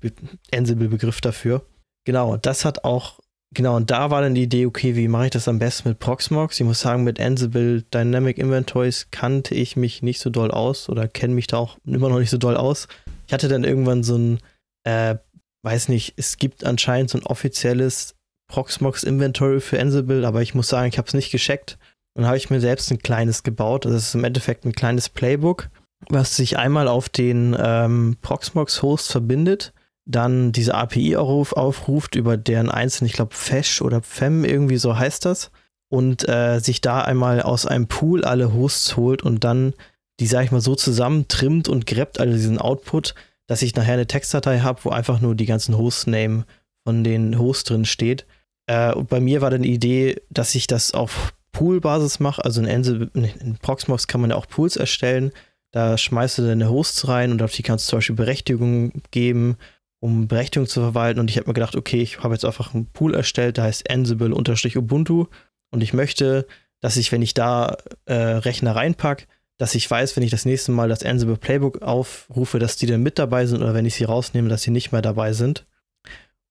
Ansible-Begriff 0.53 1.21
dafür. 1.21 1.65
Genau, 2.05 2.37
das 2.39 2.65
hat 2.65 2.85
auch 2.85 3.21
Genau, 3.55 3.77
und 3.77 3.91
da 3.91 4.11
war 4.11 4.21
dann 4.21 4.35
die 4.35 4.43
Idee, 4.43 4.67
okay, 4.67 4.95
wie 4.95 5.09
mache 5.09 5.27
ich 5.27 5.31
das 5.31 5.49
am 5.49 5.59
besten 5.59 5.89
mit 5.89 5.99
Proxmox? 5.99 6.61
Ich 6.61 6.67
muss 6.67 6.81
sagen, 6.81 7.03
mit 7.05 7.19
Ansible 7.19 7.83
Dynamic 7.83 8.37
Inventories 8.37 9.09
kannte 9.11 9.55
ich 9.55 9.75
mich 9.75 10.03
nicht 10.03 10.21
so 10.21 10.29
doll 10.29 10.51
aus 10.51 10.89
oder 10.89 11.09
kenne 11.09 11.35
mich 11.35 11.47
da 11.47 11.57
auch 11.57 11.79
immer 11.87 12.11
noch 12.11 12.19
nicht 12.19 12.31
so 12.31 12.37
doll 12.37 12.57
aus. 12.57 12.89
Ich 13.27 13.33
hatte 13.33 13.49
dann 13.49 13.65
irgendwann 13.65 14.03
so 14.03 14.17
ein, 14.17 14.41
äh, 14.85 15.17
weiß 15.65 15.89
nicht, 15.89 16.15
es 16.17 16.37
gibt 16.37 16.65
anscheinend 16.65 17.11
so 17.11 17.19
ein 17.19 17.27
offizielles 17.27 18.17
Proxmox 18.49 19.03
Inventory 19.03 19.61
für 19.61 19.81
Ansible, 19.81 20.27
aber 20.27 20.43
ich 20.43 20.55
muss 20.55 20.69
sagen, 20.69 20.89
ich 20.89 20.99
habe 20.99 21.09
es 21.09 21.15
nicht 21.15 21.31
gescheckt. 21.31 21.79
Und 22.15 22.27
habe 22.27 22.37
ich 22.37 22.51
mir 22.51 22.61
selbst 22.61 22.91
ein 22.91 22.99
kleines 22.99 23.45
gebaut. 23.45 23.85
Das 23.85 23.95
ist 23.95 24.15
im 24.15 24.25
Endeffekt 24.25 24.65
ein 24.65 24.73
kleines 24.73 25.09
Playbook, 25.09 25.69
was 26.09 26.35
sich 26.35 26.59
einmal 26.59 26.89
auf 26.89 27.09
den 27.09 27.57
ähm, 27.59 28.17
Proxmox-Host 28.21 29.13
verbindet 29.13 29.73
dann 30.09 30.53
diese 30.53 30.75
API 30.75 31.17
aufruf, 31.17 31.53
aufruft 31.53 32.15
über 32.15 32.37
deren 32.37 32.71
einzelnen, 32.71 33.09
ich 33.09 33.13
glaube, 33.13 33.35
Fesh 33.35 33.83
oder 33.83 34.03
Fem, 34.03 34.45
irgendwie 34.45 34.79
so 34.79 34.99
heißt 34.99 35.25
das, 35.27 35.51
und 35.91 36.27
äh, 36.29 36.61
sich 36.61 36.81
da 36.81 37.03
einmal 37.03 37.43
aus 37.43 37.67
einem 37.67 37.87
Pool 37.87 38.25
alle 38.25 38.53
Hosts 38.53 38.97
holt 38.97 39.23
und 39.23 39.45
dann 39.45 39.75
die, 40.19 40.27
sag 40.27 40.45
ich 40.45 40.51
mal, 40.51 40.63
so 40.63 40.75
zusammen 40.75 41.29
trimmt 41.29 41.69
und 41.69 41.87
greppt 41.87 42.21
alle 42.21 42.33
diesen 42.33 42.59
Output, 42.59 43.15
dass 43.47 43.63
ich 43.63 43.77
nachher 43.77 43.95
eine 43.95 44.07
Textdatei 44.07 44.61
habe, 44.61 44.81
wo 44.85 44.91
einfach 44.91 45.21
nur 45.21 45.35
die 45.35 45.47
ganzen 45.47 45.77
Hostname 45.77 46.45
von 46.85 47.05
den 47.05 47.39
Hosts 47.39 47.65
drin 47.65 47.85
steht. 47.85 48.27
Äh, 48.67 48.93
und 48.95 49.11
bei 49.11 49.21
mir 49.21 49.43
war 49.43 49.51
dann 49.51 49.63
die 49.63 49.75
Idee, 49.75 50.23
dass 50.31 50.55
ich 50.55 50.67
das 50.67 50.93
auf 50.93 51.35
Pool-Basis 51.53 52.19
mache. 52.19 52.45
Also 52.45 52.63
in, 52.63 52.69
Ansible, 52.69 53.11
in 53.15 53.59
Proxmox 53.59 54.07
kann 54.07 54.23
man 54.23 54.31
ja 54.31 54.37
auch 54.37 54.49
Pools 54.49 54.77
erstellen. 54.77 55.33
Da 55.71 55.99
schmeißt 55.99 56.39
du 56.39 56.47
deine 56.47 56.71
Hosts 56.71 57.09
rein 57.09 57.31
und 57.31 57.43
auf 57.43 57.53
die 57.53 57.63
kannst 57.63 57.87
du 57.87 57.91
zum 57.91 57.97
Beispiel 57.99 58.17
Berechtigungen 58.17 59.03
geben 59.11 59.59
um 60.01 60.29
Berechtigung 60.29 60.69
zu 60.69 60.81
verwalten. 60.81 61.21
Und 61.21 61.31
ich 61.31 61.37
habe 61.37 61.49
mir 61.49 61.55
gedacht, 61.55 61.77
okay, 61.77 62.01
ich 62.01 62.23
habe 62.23 62.35
jetzt 62.35 62.45
einfach 62.45 62.75
einen 62.75 62.87
Pool 62.87 63.15
erstellt, 63.15 63.57
der 63.57 63.65
heißt 63.65 63.91
Ansible-Ubuntu. 63.91 65.27
Und 65.71 65.83
ich 65.83 65.93
möchte, 65.93 66.47
dass 66.81 66.97
ich, 66.97 67.13
wenn 67.13 67.23
ich 67.23 67.35
da 67.35 67.77
äh, 68.07 68.15
Rechner 68.15 68.77
reinpacke, 68.77 69.27
dass 69.59 69.75
ich 69.75 69.91
weiß, 69.91 70.17
wenn 70.17 70.23
ich 70.23 70.31
das 70.31 70.45
nächste 70.45 70.71
Mal 70.71 70.89
das 70.89 71.03
Ansible 71.03 71.37
Playbook 71.37 71.83
aufrufe, 71.83 72.61
dass 72.61 72.77
die 72.77 72.87
dann 72.87 73.03
mit 73.03 73.19
dabei 73.19 73.45
sind 73.47 73.61
oder 73.61 73.75
wenn 73.75 73.87
ich 73.87 73.97
sie 73.97 74.05
rausnehme, 74.05 74.49
dass 74.49 74.63
sie 74.63 74.71
nicht 74.71 74.93
mehr 74.93 75.03
dabei 75.03 75.33
sind. 75.33 75.67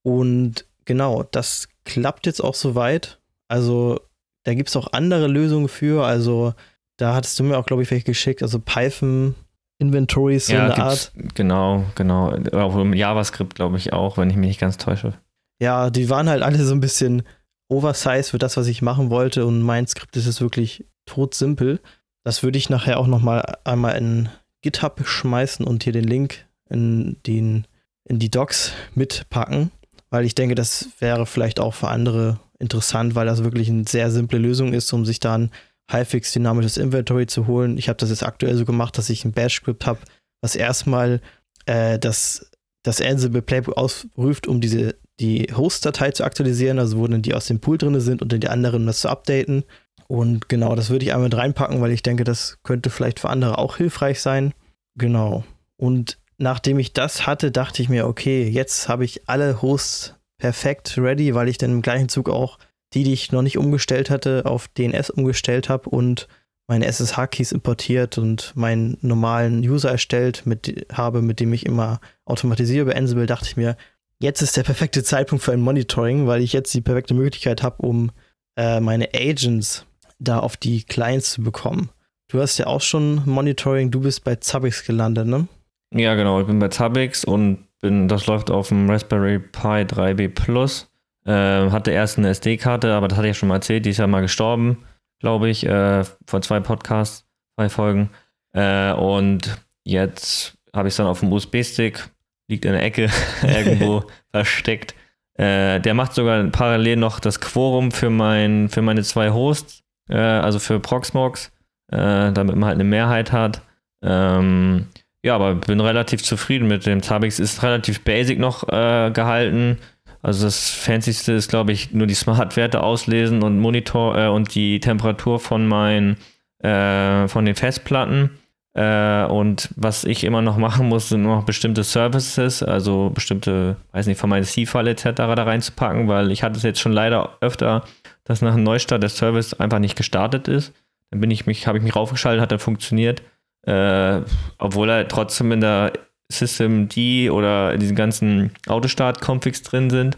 Und 0.03 0.65
genau, 0.83 1.23
das 1.23 1.69
klappt 1.85 2.25
jetzt 2.25 2.41
auch 2.41 2.53
soweit. 2.53 3.19
Also 3.47 4.01
da 4.43 4.53
gibt 4.53 4.69
es 4.69 4.75
auch 4.75 4.91
andere 4.91 5.27
Lösungen 5.27 5.69
für. 5.69 6.05
Also 6.05 6.53
da 6.97 7.15
hattest 7.15 7.39
du 7.39 7.43
mir 7.45 7.57
auch, 7.57 7.65
glaube 7.65 7.83
ich, 7.83 7.91
welche 7.91 8.05
geschickt. 8.05 8.43
Also 8.43 8.59
Python 8.59 9.35
Inventories, 9.79 10.47
so 10.47 10.53
ja, 10.53 10.65
eine 10.65 10.77
Art. 10.77 11.11
Genau, 11.35 11.85
genau. 11.95 12.33
Auch 12.53 12.75
im 12.77 12.93
JavaScript, 12.93 13.55
glaube 13.55 13.77
ich, 13.77 13.93
auch, 13.93 14.17
wenn 14.17 14.29
ich 14.29 14.35
mich 14.35 14.47
nicht 14.47 14.59
ganz 14.59 14.77
täusche. 14.77 15.13
Ja, 15.59 15.89
die 15.89 16.09
waren 16.09 16.29
halt 16.29 16.43
alle 16.43 16.63
so 16.63 16.73
ein 16.73 16.79
bisschen 16.79 17.23
oversized 17.69 18.31
für 18.31 18.37
das, 18.37 18.57
was 18.57 18.67
ich 18.67 18.81
machen 18.81 19.09
wollte. 19.09 19.45
Und 19.45 19.61
mein 19.61 19.87
Skript 19.87 20.15
ist 20.17 20.27
es 20.27 20.41
wirklich 20.41 20.85
todsimpel. 21.05 21.79
Das 22.23 22.43
würde 22.43 22.57
ich 22.57 22.69
nachher 22.69 22.99
auch 22.99 23.07
noch 23.07 23.21
mal 23.21 23.57
einmal 23.63 23.97
in 23.97 24.29
GitHub 24.61 25.05
schmeißen 25.05 25.65
und 25.65 25.83
hier 25.83 25.93
den 25.93 26.03
Link 26.03 26.45
in, 26.69 27.17
den, 27.25 27.65
in 28.05 28.19
die 28.19 28.31
Docs 28.31 28.73
mitpacken, 28.95 29.71
weil 30.09 30.25
ich 30.25 30.35
denke, 30.35 30.55
das 30.55 30.89
wäre 30.99 31.25
vielleicht 31.25 31.59
auch 31.59 31.73
für 31.73 31.87
andere 31.87 32.39
interessant, 32.59 33.15
weil 33.15 33.27
das 33.27 33.43
wirklich 33.43 33.69
eine 33.69 33.85
sehr 33.87 34.11
simple 34.11 34.39
Lösung 34.39 34.73
ist, 34.73 34.91
um 34.91 35.05
sich 35.05 35.19
dann 35.19 35.51
halbwegs 35.89 36.33
dynamisches 36.33 36.77
Inventory 36.77 37.27
zu 37.27 37.47
holen. 37.47 37.77
Ich 37.77 37.89
habe 37.89 37.97
das 37.97 38.09
jetzt 38.09 38.23
aktuell 38.23 38.55
so 38.55 38.65
gemacht, 38.65 38.97
dass 38.97 39.09
ich 39.09 39.23
ein 39.25 39.31
Bash-Script 39.31 39.85
habe, 39.85 39.99
was 40.41 40.55
erstmal 40.55 41.21
äh, 41.65 41.97
das, 41.97 42.51
das 42.83 43.01
Ansible 43.01 43.41
Playbook 43.41 43.77
ausruft, 43.77 44.47
um 44.47 44.61
diese, 44.61 44.95
die 45.19 45.47
Host-Datei 45.55 46.11
zu 46.11 46.23
aktualisieren, 46.23 46.79
also 46.79 46.97
wo 46.97 47.07
dann 47.07 47.21
die 47.21 47.33
aus 47.33 47.47
dem 47.47 47.59
Pool 47.59 47.77
drin 47.77 47.99
sind 47.99 48.21
und 48.21 48.31
dann 48.31 48.41
die 48.41 48.49
anderen 48.49 48.85
das 48.85 49.01
zu 49.01 49.09
updaten. 49.09 49.63
Und 50.07 50.49
genau, 50.49 50.75
das 50.75 50.89
würde 50.89 51.05
ich 51.05 51.13
einmal 51.13 51.33
reinpacken, 51.33 51.81
weil 51.81 51.91
ich 51.91 52.03
denke, 52.03 52.23
das 52.23 52.59
könnte 52.63 52.89
vielleicht 52.89 53.19
für 53.19 53.29
andere 53.29 53.57
auch 53.57 53.77
hilfreich 53.77 54.21
sein. 54.21 54.53
Genau. 54.95 55.43
Und 55.77 56.17
nachdem 56.37 56.79
ich 56.79 56.93
das 56.93 57.27
hatte, 57.27 57.51
dachte 57.51 57.81
ich 57.81 57.89
mir, 57.89 58.07
okay, 58.07 58.47
jetzt 58.47 58.87
habe 58.87 59.05
ich 59.05 59.27
alle 59.27 59.61
Hosts 59.61 60.15
perfekt 60.37 60.97
ready, 60.97 61.33
weil 61.35 61.49
ich 61.49 61.57
dann 61.57 61.71
im 61.71 61.81
gleichen 61.81 62.09
Zug 62.09 62.29
auch 62.29 62.57
die, 62.93 63.03
die 63.03 63.13
ich 63.13 63.31
noch 63.31 63.41
nicht 63.41 63.57
umgestellt 63.57 64.09
hatte, 64.09 64.43
auf 64.45 64.67
DNS 64.69 65.09
umgestellt 65.09 65.69
habe 65.69 65.89
und 65.89 66.27
meine 66.67 66.85
SSH-Keys 66.85 67.53
importiert 67.53 68.17
und 68.17 68.53
meinen 68.55 68.97
normalen 69.01 69.59
User 69.61 69.91
erstellt 69.91 70.45
mit, 70.45 70.87
habe, 70.91 71.21
mit 71.21 71.39
dem 71.39 71.53
ich 71.53 71.65
immer 71.65 71.99
automatisiere 72.25 72.83
über 72.83 72.95
Ansible, 72.95 73.25
dachte 73.25 73.47
ich 73.47 73.57
mir, 73.57 73.77
jetzt 74.19 74.41
ist 74.41 74.57
der 74.57 74.63
perfekte 74.63 75.03
Zeitpunkt 75.03 75.43
für 75.43 75.53
ein 75.53 75.61
Monitoring, 75.61 76.27
weil 76.27 76.41
ich 76.41 76.53
jetzt 76.53 76.73
die 76.73 76.81
perfekte 76.81 77.13
Möglichkeit 77.13 77.63
habe, 77.63 77.85
um 77.85 78.11
äh, 78.57 78.79
meine 78.79 79.09
Agents 79.13 79.85
da 80.19 80.39
auf 80.39 80.57
die 80.57 80.83
Clients 80.83 81.31
zu 81.31 81.43
bekommen. 81.43 81.89
Du 82.29 82.41
hast 82.41 82.57
ja 82.57 82.67
auch 82.67 82.81
schon 82.81 83.21
Monitoring, 83.25 83.91
du 83.91 84.01
bist 84.01 84.23
bei 84.25 84.35
Zabbix 84.35 84.83
gelandet, 84.83 85.27
ne? 85.27 85.47
Ja, 85.93 86.15
genau, 86.15 86.41
ich 86.41 86.47
bin 86.47 86.59
bei 86.59 86.67
Zabbix 86.67 87.23
und 87.23 87.65
bin, 87.81 88.09
das 88.09 88.25
läuft 88.25 88.51
auf 88.51 88.69
dem 88.69 88.89
Raspberry 88.89 89.39
Pi 89.39 89.85
3B 89.85 90.27
Plus. 90.29 90.86
Äh, 91.27 91.69
hatte 91.71 91.91
erst 91.91 92.17
eine 92.17 92.29
SD-Karte, 92.29 92.93
aber 92.93 93.07
das 93.07 93.17
hatte 93.17 93.27
ich 93.27 93.35
ja 93.35 93.39
schon 93.39 93.49
mal 93.49 93.55
erzählt, 93.55 93.85
die 93.85 93.89
ist 93.89 93.97
ja 93.97 94.07
mal 94.07 94.21
gestorben 94.21 94.77
glaube 95.19 95.49
ich, 95.49 95.65
äh, 95.65 96.03
vor 96.25 96.41
zwei 96.41 96.59
Podcasts, 96.59 97.25
zwei 97.55 97.69
Folgen. 97.69 98.09
Äh, 98.53 98.93
und 98.93 99.57
jetzt 99.83 100.57
habe 100.75 100.87
ich 100.87 100.93
es 100.93 100.97
dann 100.97 101.07
auf 101.07 101.21
dem 101.21 101.31
USB-Stick, 101.31 102.09
liegt 102.49 102.65
in 102.65 102.73
der 102.73 102.83
Ecke 102.83 103.09
irgendwo 103.41 104.03
versteckt. 104.31 104.95
Äh, 105.35 105.79
der 105.79 105.93
macht 105.93 106.13
sogar 106.13 106.43
parallel 106.47 106.97
noch 106.97 107.19
das 107.19 107.39
Quorum 107.39 107.91
für, 107.91 108.09
mein, 108.09 108.69
für 108.69 108.81
meine 108.81 109.03
zwei 109.03 109.31
Hosts, 109.31 109.83
äh, 110.09 110.17
also 110.17 110.59
für 110.59 110.79
Proxmox, 110.79 111.51
damit 111.89 112.53
man 112.57 112.65
halt 112.65 112.75
eine 112.75 112.83
Mehrheit 112.83 113.31
hat. 113.31 113.61
Ähm, 114.03 114.87
ja, 115.23 115.35
aber 115.35 115.55
bin 115.55 115.79
relativ 115.79 116.21
zufrieden 116.21 116.67
mit 116.67 116.85
dem. 116.85 117.01
Tabix 117.01 117.39
ist 117.39 117.63
relativ 117.63 118.01
basic 118.03 118.39
noch 118.39 118.67
äh, 118.67 119.09
gehalten. 119.11 119.77
Also 120.21 120.45
das 120.45 120.69
Fancyste 120.69 121.33
ist, 121.33 121.49
glaube 121.49 121.71
ich, 121.71 121.93
nur 121.93 122.07
die 122.07 122.13
Smart-Werte 122.13 122.81
auslesen 122.81 123.43
und 123.43 123.59
Monitor 123.59 124.17
äh, 124.17 124.27
und 124.27 124.53
die 124.55 124.79
Temperatur 124.79 125.39
von 125.39 125.67
meinen, 125.67 126.17
äh, 126.59 127.27
von 127.27 127.45
den 127.45 127.55
Festplatten. 127.55 128.31
Äh, 128.73 129.25
und 129.25 129.69
was 129.75 130.03
ich 130.03 130.23
immer 130.23 130.41
noch 130.41 130.57
machen 130.57 130.87
muss, 130.87 131.09
sind 131.09 131.23
noch 131.23 131.43
bestimmte 131.43 131.83
Services, 131.83 132.61
also 132.61 133.09
bestimmte, 133.09 133.77
weiß 133.91 134.05
nicht, 134.05 134.19
von 134.19 134.29
meinem 134.29 134.43
C-File 134.43 134.89
etc. 134.89 135.11
da 135.15 135.43
reinzupacken, 135.43 136.07
weil 136.07 136.31
ich 136.31 136.43
hatte 136.43 136.57
es 136.57 136.63
jetzt 136.63 136.79
schon 136.79 136.91
leider 136.91 137.37
öfter, 137.41 137.83
dass 138.23 138.41
nach 138.41 138.53
einem 138.53 138.63
Neustart 138.63 139.01
der 139.01 139.09
Service 139.09 139.53
einfach 139.53 139.79
nicht 139.79 139.95
gestartet 139.95 140.47
ist. 140.47 140.73
Dann 141.09 141.21
bin 141.21 141.31
ich 141.31 141.45
mich, 141.45 141.65
habe 141.65 141.77
ich 141.77 141.83
mich 141.83 141.95
raufgeschaltet, 141.95 142.41
hat 142.41 142.51
er 142.51 142.59
funktioniert. 142.59 143.23
Äh, 143.63 144.21
obwohl 144.59 144.89
er 144.89 145.07
trotzdem 145.07 145.51
in 145.51 145.61
der 145.61 145.93
System 146.31 146.89
D 146.89 147.29
oder 147.29 147.73
in 147.73 147.79
diesen 147.79 147.95
ganzen 147.95 148.51
Autostart-Configs 148.67 149.63
drin 149.63 149.89
sind. 149.89 150.17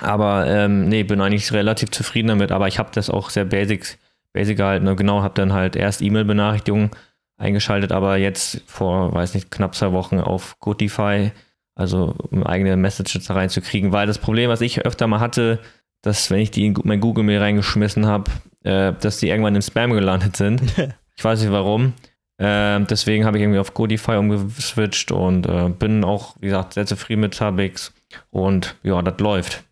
Aber 0.00 0.46
ähm, 0.46 0.88
nee, 0.88 1.02
bin 1.02 1.20
eigentlich 1.20 1.52
relativ 1.52 1.90
zufrieden 1.90 2.28
damit. 2.28 2.52
Aber 2.52 2.68
ich 2.68 2.78
habe 2.78 2.90
das 2.92 3.10
auch 3.10 3.30
sehr 3.30 3.44
basic, 3.44 3.98
basic 4.32 4.56
gehalten. 4.56 4.84
Ne? 4.84 4.96
Genau, 4.96 5.22
habe 5.22 5.34
dann 5.34 5.52
halt 5.52 5.76
erst 5.76 6.02
E-Mail-Benachrichtigungen 6.02 6.90
eingeschaltet, 7.36 7.90
aber 7.90 8.16
jetzt 8.18 8.62
vor, 8.66 9.14
weiß 9.14 9.34
nicht, 9.34 9.50
knapp 9.50 9.74
zwei 9.74 9.92
Wochen 9.92 10.20
auf 10.20 10.58
Gotify, 10.60 11.32
also 11.74 12.14
um 12.30 12.44
eigene 12.44 12.76
Messages 12.76 13.24
da 13.26 13.34
reinzukriegen. 13.34 13.92
Weil 13.92 14.06
das 14.06 14.18
Problem, 14.18 14.50
was 14.50 14.60
ich 14.60 14.84
öfter 14.84 15.06
mal 15.06 15.20
hatte, 15.20 15.58
dass 16.02 16.30
wenn 16.30 16.40
ich 16.40 16.50
die 16.50 16.66
in 16.66 16.76
mein 16.84 17.00
Google-Mail 17.00 17.38
reingeschmissen 17.40 18.06
habe, 18.06 18.30
äh, 18.62 18.92
dass 19.00 19.18
die 19.18 19.28
irgendwann 19.28 19.54
im 19.54 19.62
Spam 19.62 19.92
gelandet 19.92 20.36
sind. 20.36 20.62
ich 21.16 21.24
weiß 21.24 21.40
nicht 21.40 21.52
warum. 21.52 21.94
Äh, 22.40 22.80
deswegen 22.86 23.26
habe 23.26 23.36
ich 23.36 23.42
irgendwie 23.42 23.58
auf 23.58 23.74
Godify 23.74 24.12
umgeswitcht 24.12 25.12
und 25.12 25.46
äh, 25.46 25.68
bin 25.68 26.04
auch, 26.04 26.36
wie 26.40 26.46
gesagt, 26.46 26.72
sehr 26.72 26.86
zufrieden 26.86 27.20
mit 27.20 27.36
Tabix. 27.36 27.92
Und 28.30 28.76
ja, 28.82 29.02
das 29.02 29.20
läuft. 29.20 29.62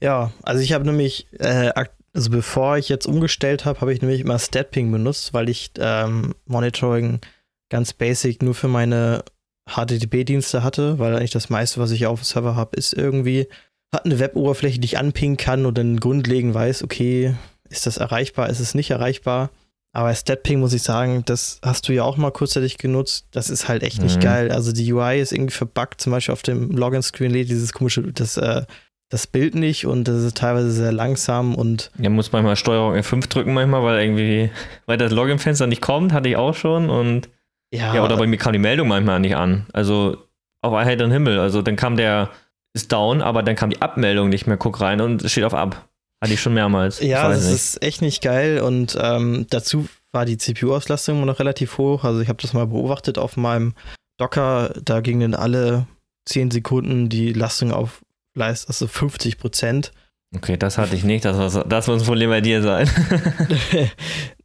Ja, 0.00 0.32
also 0.42 0.60
ich 0.60 0.72
habe 0.72 0.84
nämlich, 0.84 1.28
äh, 1.38 1.70
also 2.12 2.30
bevor 2.30 2.78
ich 2.78 2.88
jetzt 2.88 3.06
umgestellt 3.06 3.64
habe, 3.64 3.80
habe 3.80 3.92
ich 3.92 4.02
nämlich 4.02 4.20
immer 4.20 4.40
Statping 4.40 4.90
benutzt, 4.90 5.32
weil 5.34 5.48
ich 5.48 5.70
ähm, 5.78 6.34
Monitoring 6.46 7.20
ganz 7.68 7.92
basic 7.92 8.42
nur 8.42 8.56
für 8.56 8.66
meine 8.66 9.22
HTTP-Dienste 9.68 10.64
hatte, 10.64 10.98
weil 10.98 11.14
eigentlich 11.14 11.30
das 11.30 11.48
meiste, 11.48 11.78
was 11.78 11.92
ich 11.92 12.06
auf 12.06 12.22
dem 12.22 12.24
Server 12.24 12.56
habe, 12.56 12.76
ist 12.76 12.92
irgendwie, 12.92 13.46
hat 13.94 14.04
eine 14.04 14.18
Web-Oberfläche, 14.18 14.80
die 14.80 14.86
ich 14.86 14.98
anpingen 14.98 15.36
kann 15.36 15.64
und 15.64 15.78
dann 15.78 16.00
grundlegend 16.00 16.54
weiß, 16.54 16.82
okay, 16.82 17.36
ist 17.68 17.86
das 17.86 17.98
erreichbar, 17.98 18.50
ist 18.50 18.58
es 18.58 18.74
nicht 18.74 18.90
erreichbar. 18.90 19.50
Aber 19.92 20.14
Statping 20.14 20.60
muss 20.60 20.72
ich 20.72 20.82
sagen, 20.82 21.24
das 21.24 21.60
hast 21.62 21.88
du 21.88 21.92
ja 21.92 22.04
auch 22.04 22.16
mal 22.16 22.30
kurzzeitig 22.30 22.78
genutzt. 22.78 23.26
Das 23.32 23.50
ist 23.50 23.68
halt 23.68 23.82
echt 23.82 23.98
mhm. 23.98 24.04
nicht 24.04 24.20
geil. 24.20 24.52
Also 24.52 24.72
die 24.72 24.92
UI 24.92 25.20
ist 25.20 25.32
irgendwie 25.32 25.54
verbuggt. 25.54 26.00
Zum 26.00 26.12
Beispiel 26.12 26.32
auf 26.32 26.42
dem 26.42 26.70
Login-Screen 26.70 27.32
lädt 27.32 27.50
dieses 27.50 27.72
komische, 27.72 28.02
das, 28.02 28.36
äh, 28.36 28.62
das 29.10 29.26
Bild 29.26 29.56
nicht 29.56 29.86
und 29.86 30.06
das 30.06 30.22
ist 30.22 30.36
teilweise 30.36 30.70
sehr 30.70 30.92
langsam 30.92 31.56
und. 31.56 31.90
Ja, 31.98 32.08
muss 32.08 32.30
manchmal 32.30 32.54
Steuerung 32.54 32.94
F5 32.94 33.28
drücken 33.28 33.52
manchmal, 33.52 33.82
weil 33.82 34.00
irgendwie, 34.00 34.50
weil 34.86 34.96
das 34.96 35.12
Login-Fenster 35.12 35.66
nicht 35.66 35.82
kommt, 35.82 36.12
hatte 36.12 36.28
ich 36.28 36.36
auch 36.36 36.54
schon 36.54 36.88
und. 36.88 37.28
Ja. 37.72 37.94
ja, 37.94 38.04
oder 38.04 38.16
bei 38.16 38.26
mir 38.26 38.36
kam 38.36 38.52
die 38.52 38.58
Meldung 38.58 38.88
manchmal 38.88 39.20
nicht 39.20 39.36
an. 39.36 39.66
Also 39.72 40.16
auf 40.60 40.74
heiteren 40.74 41.12
Himmel. 41.12 41.38
Also 41.38 41.62
dann 41.62 41.76
kam 41.76 41.96
der, 41.96 42.30
ist 42.74 42.92
down, 42.92 43.22
aber 43.22 43.42
dann 43.42 43.56
kam 43.56 43.70
die 43.70 43.80
Abmeldung 43.82 44.28
nicht 44.28 44.46
mehr. 44.46 44.56
Guck 44.56 44.80
rein 44.80 45.00
und 45.00 45.22
es 45.22 45.32
steht 45.32 45.44
auf 45.44 45.54
ab. 45.54 45.88
Hatte 46.22 46.34
ich 46.34 46.40
schon 46.40 46.54
mehrmals. 46.54 47.00
Ja, 47.00 47.28
das 47.28 47.44
nicht. 47.44 47.54
ist 47.54 47.82
echt 47.82 48.02
nicht 48.02 48.22
geil 48.22 48.60
und 48.60 48.96
ähm, 49.00 49.46
dazu 49.48 49.88
war 50.12 50.26
die 50.26 50.36
CPU-Auslastung 50.36 51.16
immer 51.16 51.26
noch 51.26 51.38
relativ 51.38 51.78
hoch. 51.78 52.04
Also 52.04 52.20
ich 52.20 52.28
habe 52.28 52.42
das 52.42 52.52
mal 52.52 52.66
beobachtet 52.66 53.16
auf 53.16 53.36
meinem 53.36 53.74
Docker, 54.18 54.74
da 54.82 55.00
ging 55.00 55.20
dann 55.20 55.34
alle 55.34 55.86
10 56.26 56.50
Sekunden 56.50 57.08
die 57.08 57.32
Lastung 57.32 57.72
auf 57.72 58.02
also 58.38 58.86
50 58.86 59.38
Prozent. 59.38 59.92
Okay, 60.34 60.56
das 60.56 60.78
hatte 60.78 60.94
ich 60.94 61.04
nicht. 61.04 61.24
Das, 61.24 61.36
war, 61.36 61.64
das 61.64 61.86
muss 61.86 62.02
ein 62.02 62.06
Problem 62.06 62.30
bei 62.30 62.40
dir 62.40 62.62
sein. 62.62 62.88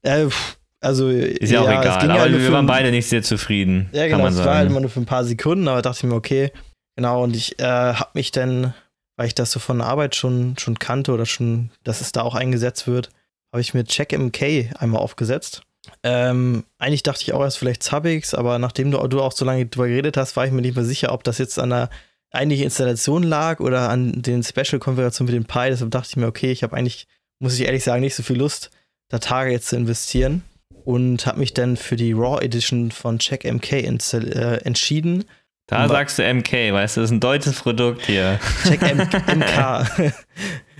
also, 0.81 1.09
ist 1.09 1.51
ja, 1.51 1.61
ja 1.61 1.61
auch 1.61 1.81
egal, 1.81 2.11
aber 2.11 2.19
halt 2.21 2.39
wir 2.39 2.51
waren 2.51 2.65
beide 2.65 2.91
nicht 2.91 3.07
sehr 3.07 3.21
zufrieden. 3.21 3.89
Ja, 3.91 4.07
genau, 4.07 4.25
es 4.27 4.43
war 4.43 4.55
halt 4.55 4.69
immer 4.69 4.79
nur 4.79 4.89
für 4.89 4.99
ein 4.99 5.05
paar 5.05 5.23
Sekunden, 5.23 5.67
aber 5.67 5.81
dachte 5.81 5.99
ich 5.99 6.03
mir, 6.09 6.15
okay, 6.15 6.51
genau, 6.95 7.23
und 7.23 7.35
ich 7.35 7.59
äh, 7.59 7.63
habe 7.63 8.09
mich 8.15 8.31
dann 8.31 8.73
weil 9.17 9.27
ich 9.27 9.35
das 9.35 9.51
so 9.51 9.59
von 9.59 9.81
Arbeit 9.81 10.15
schon, 10.15 10.57
schon 10.57 10.79
kannte 10.79 11.11
oder 11.11 11.25
schon, 11.25 11.71
dass 11.83 12.01
es 12.01 12.11
da 12.11 12.21
auch 12.21 12.35
eingesetzt 12.35 12.87
wird, 12.87 13.09
habe 13.51 13.61
ich 13.61 13.73
mir 13.73 13.85
CheckMK 13.85 14.73
einmal 14.77 15.01
aufgesetzt. 15.01 15.63
Ähm, 16.03 16.65
eigentlich 16.77 17.03
dachte 17.03 17.21
ich 17.21 17.33
auch 17.33 17.41
erst 17.41 17.57
vielleicht 17.57 17.83
Zabbix, 17.83 18.33
aber 18.33 18.59
nachdem 18.59 18.91
du, 18.91 19.07
du 19.07 19.21
auch 19.21 19.31
so 19.31 19.45
lange 19.45 19.65
drüber 19.65 19.87
geredet 19.87 20.17
hast, 20.17 20.35
war 20.35 20.45
ich 20.45 20.51
mir 20.51 20.61
nicht 20.61 20.75
mehr 20.75 20.85
sicher, 20.85 21.13
ob 21.13 21.23
das 21.23 21.37
jetzt 21.37 21.59
an 21.59 21.69
der 21.69 21.89
eigentlichen 22.31 22.65
Installation 22.65 23.23
lag 23.23 23.59
oder 23.59 23.89
an 23.89 24.21
den 24.21 24.43
Special-Konfigurationen 24.43 25.33
mit 25.33 25.43
dem 25.43 25.47
Pi. 25.47 25.69
Deshalb 25.69 25.91
dachte 25.91 26.09
ich 26.09 26.17
mir, 26.17 26.27
okay, 26.27 26.51
ich 26.51 26.63
habe 26.63 26.75
eigentlich, 26.75 27.07
muss 27.39 27.57
ich 27.57 27.65
ehrlich 27.65 27.83
sagen, 27.83 28.01
nicht 28.01 28.15
so 28.15 28.23
viel 28.23 28.37
Lust, 28.37 28.71
da 29.09 29.19
Tage 29.19 29.51
jetzt 29.51 29.67
zu 29.67 29.75
investieren 29.75 30.43
und 30.83 31.25
habe 31.25 31.39
mich 31.39 31.53
dann 31.53 31.77
für 31.77 31.95
die 31.95 32.13
Raw 32.13 32.43
Edition 32.43 32.91
von 32.91 33.19
CheckMK 33.19 33.71
äh, 33.71 34.57
entschieden 34.63 35.25
da 35.67 35.87
sagst 35.87 36.19
du 36.19 36.23
MK, 36.33 36.73
weißt 36.73 36.97
du, 36.97 37.01
das 37.01 37.09
ist 37.09 37.15
ein 37.15 37.19
deutsches 37.19 37.59
Produkt 37.61 38.05
hier. 38.05 38.39
Check 38.67 38.81
M 38.83 38.97
MK. 38.99 39.85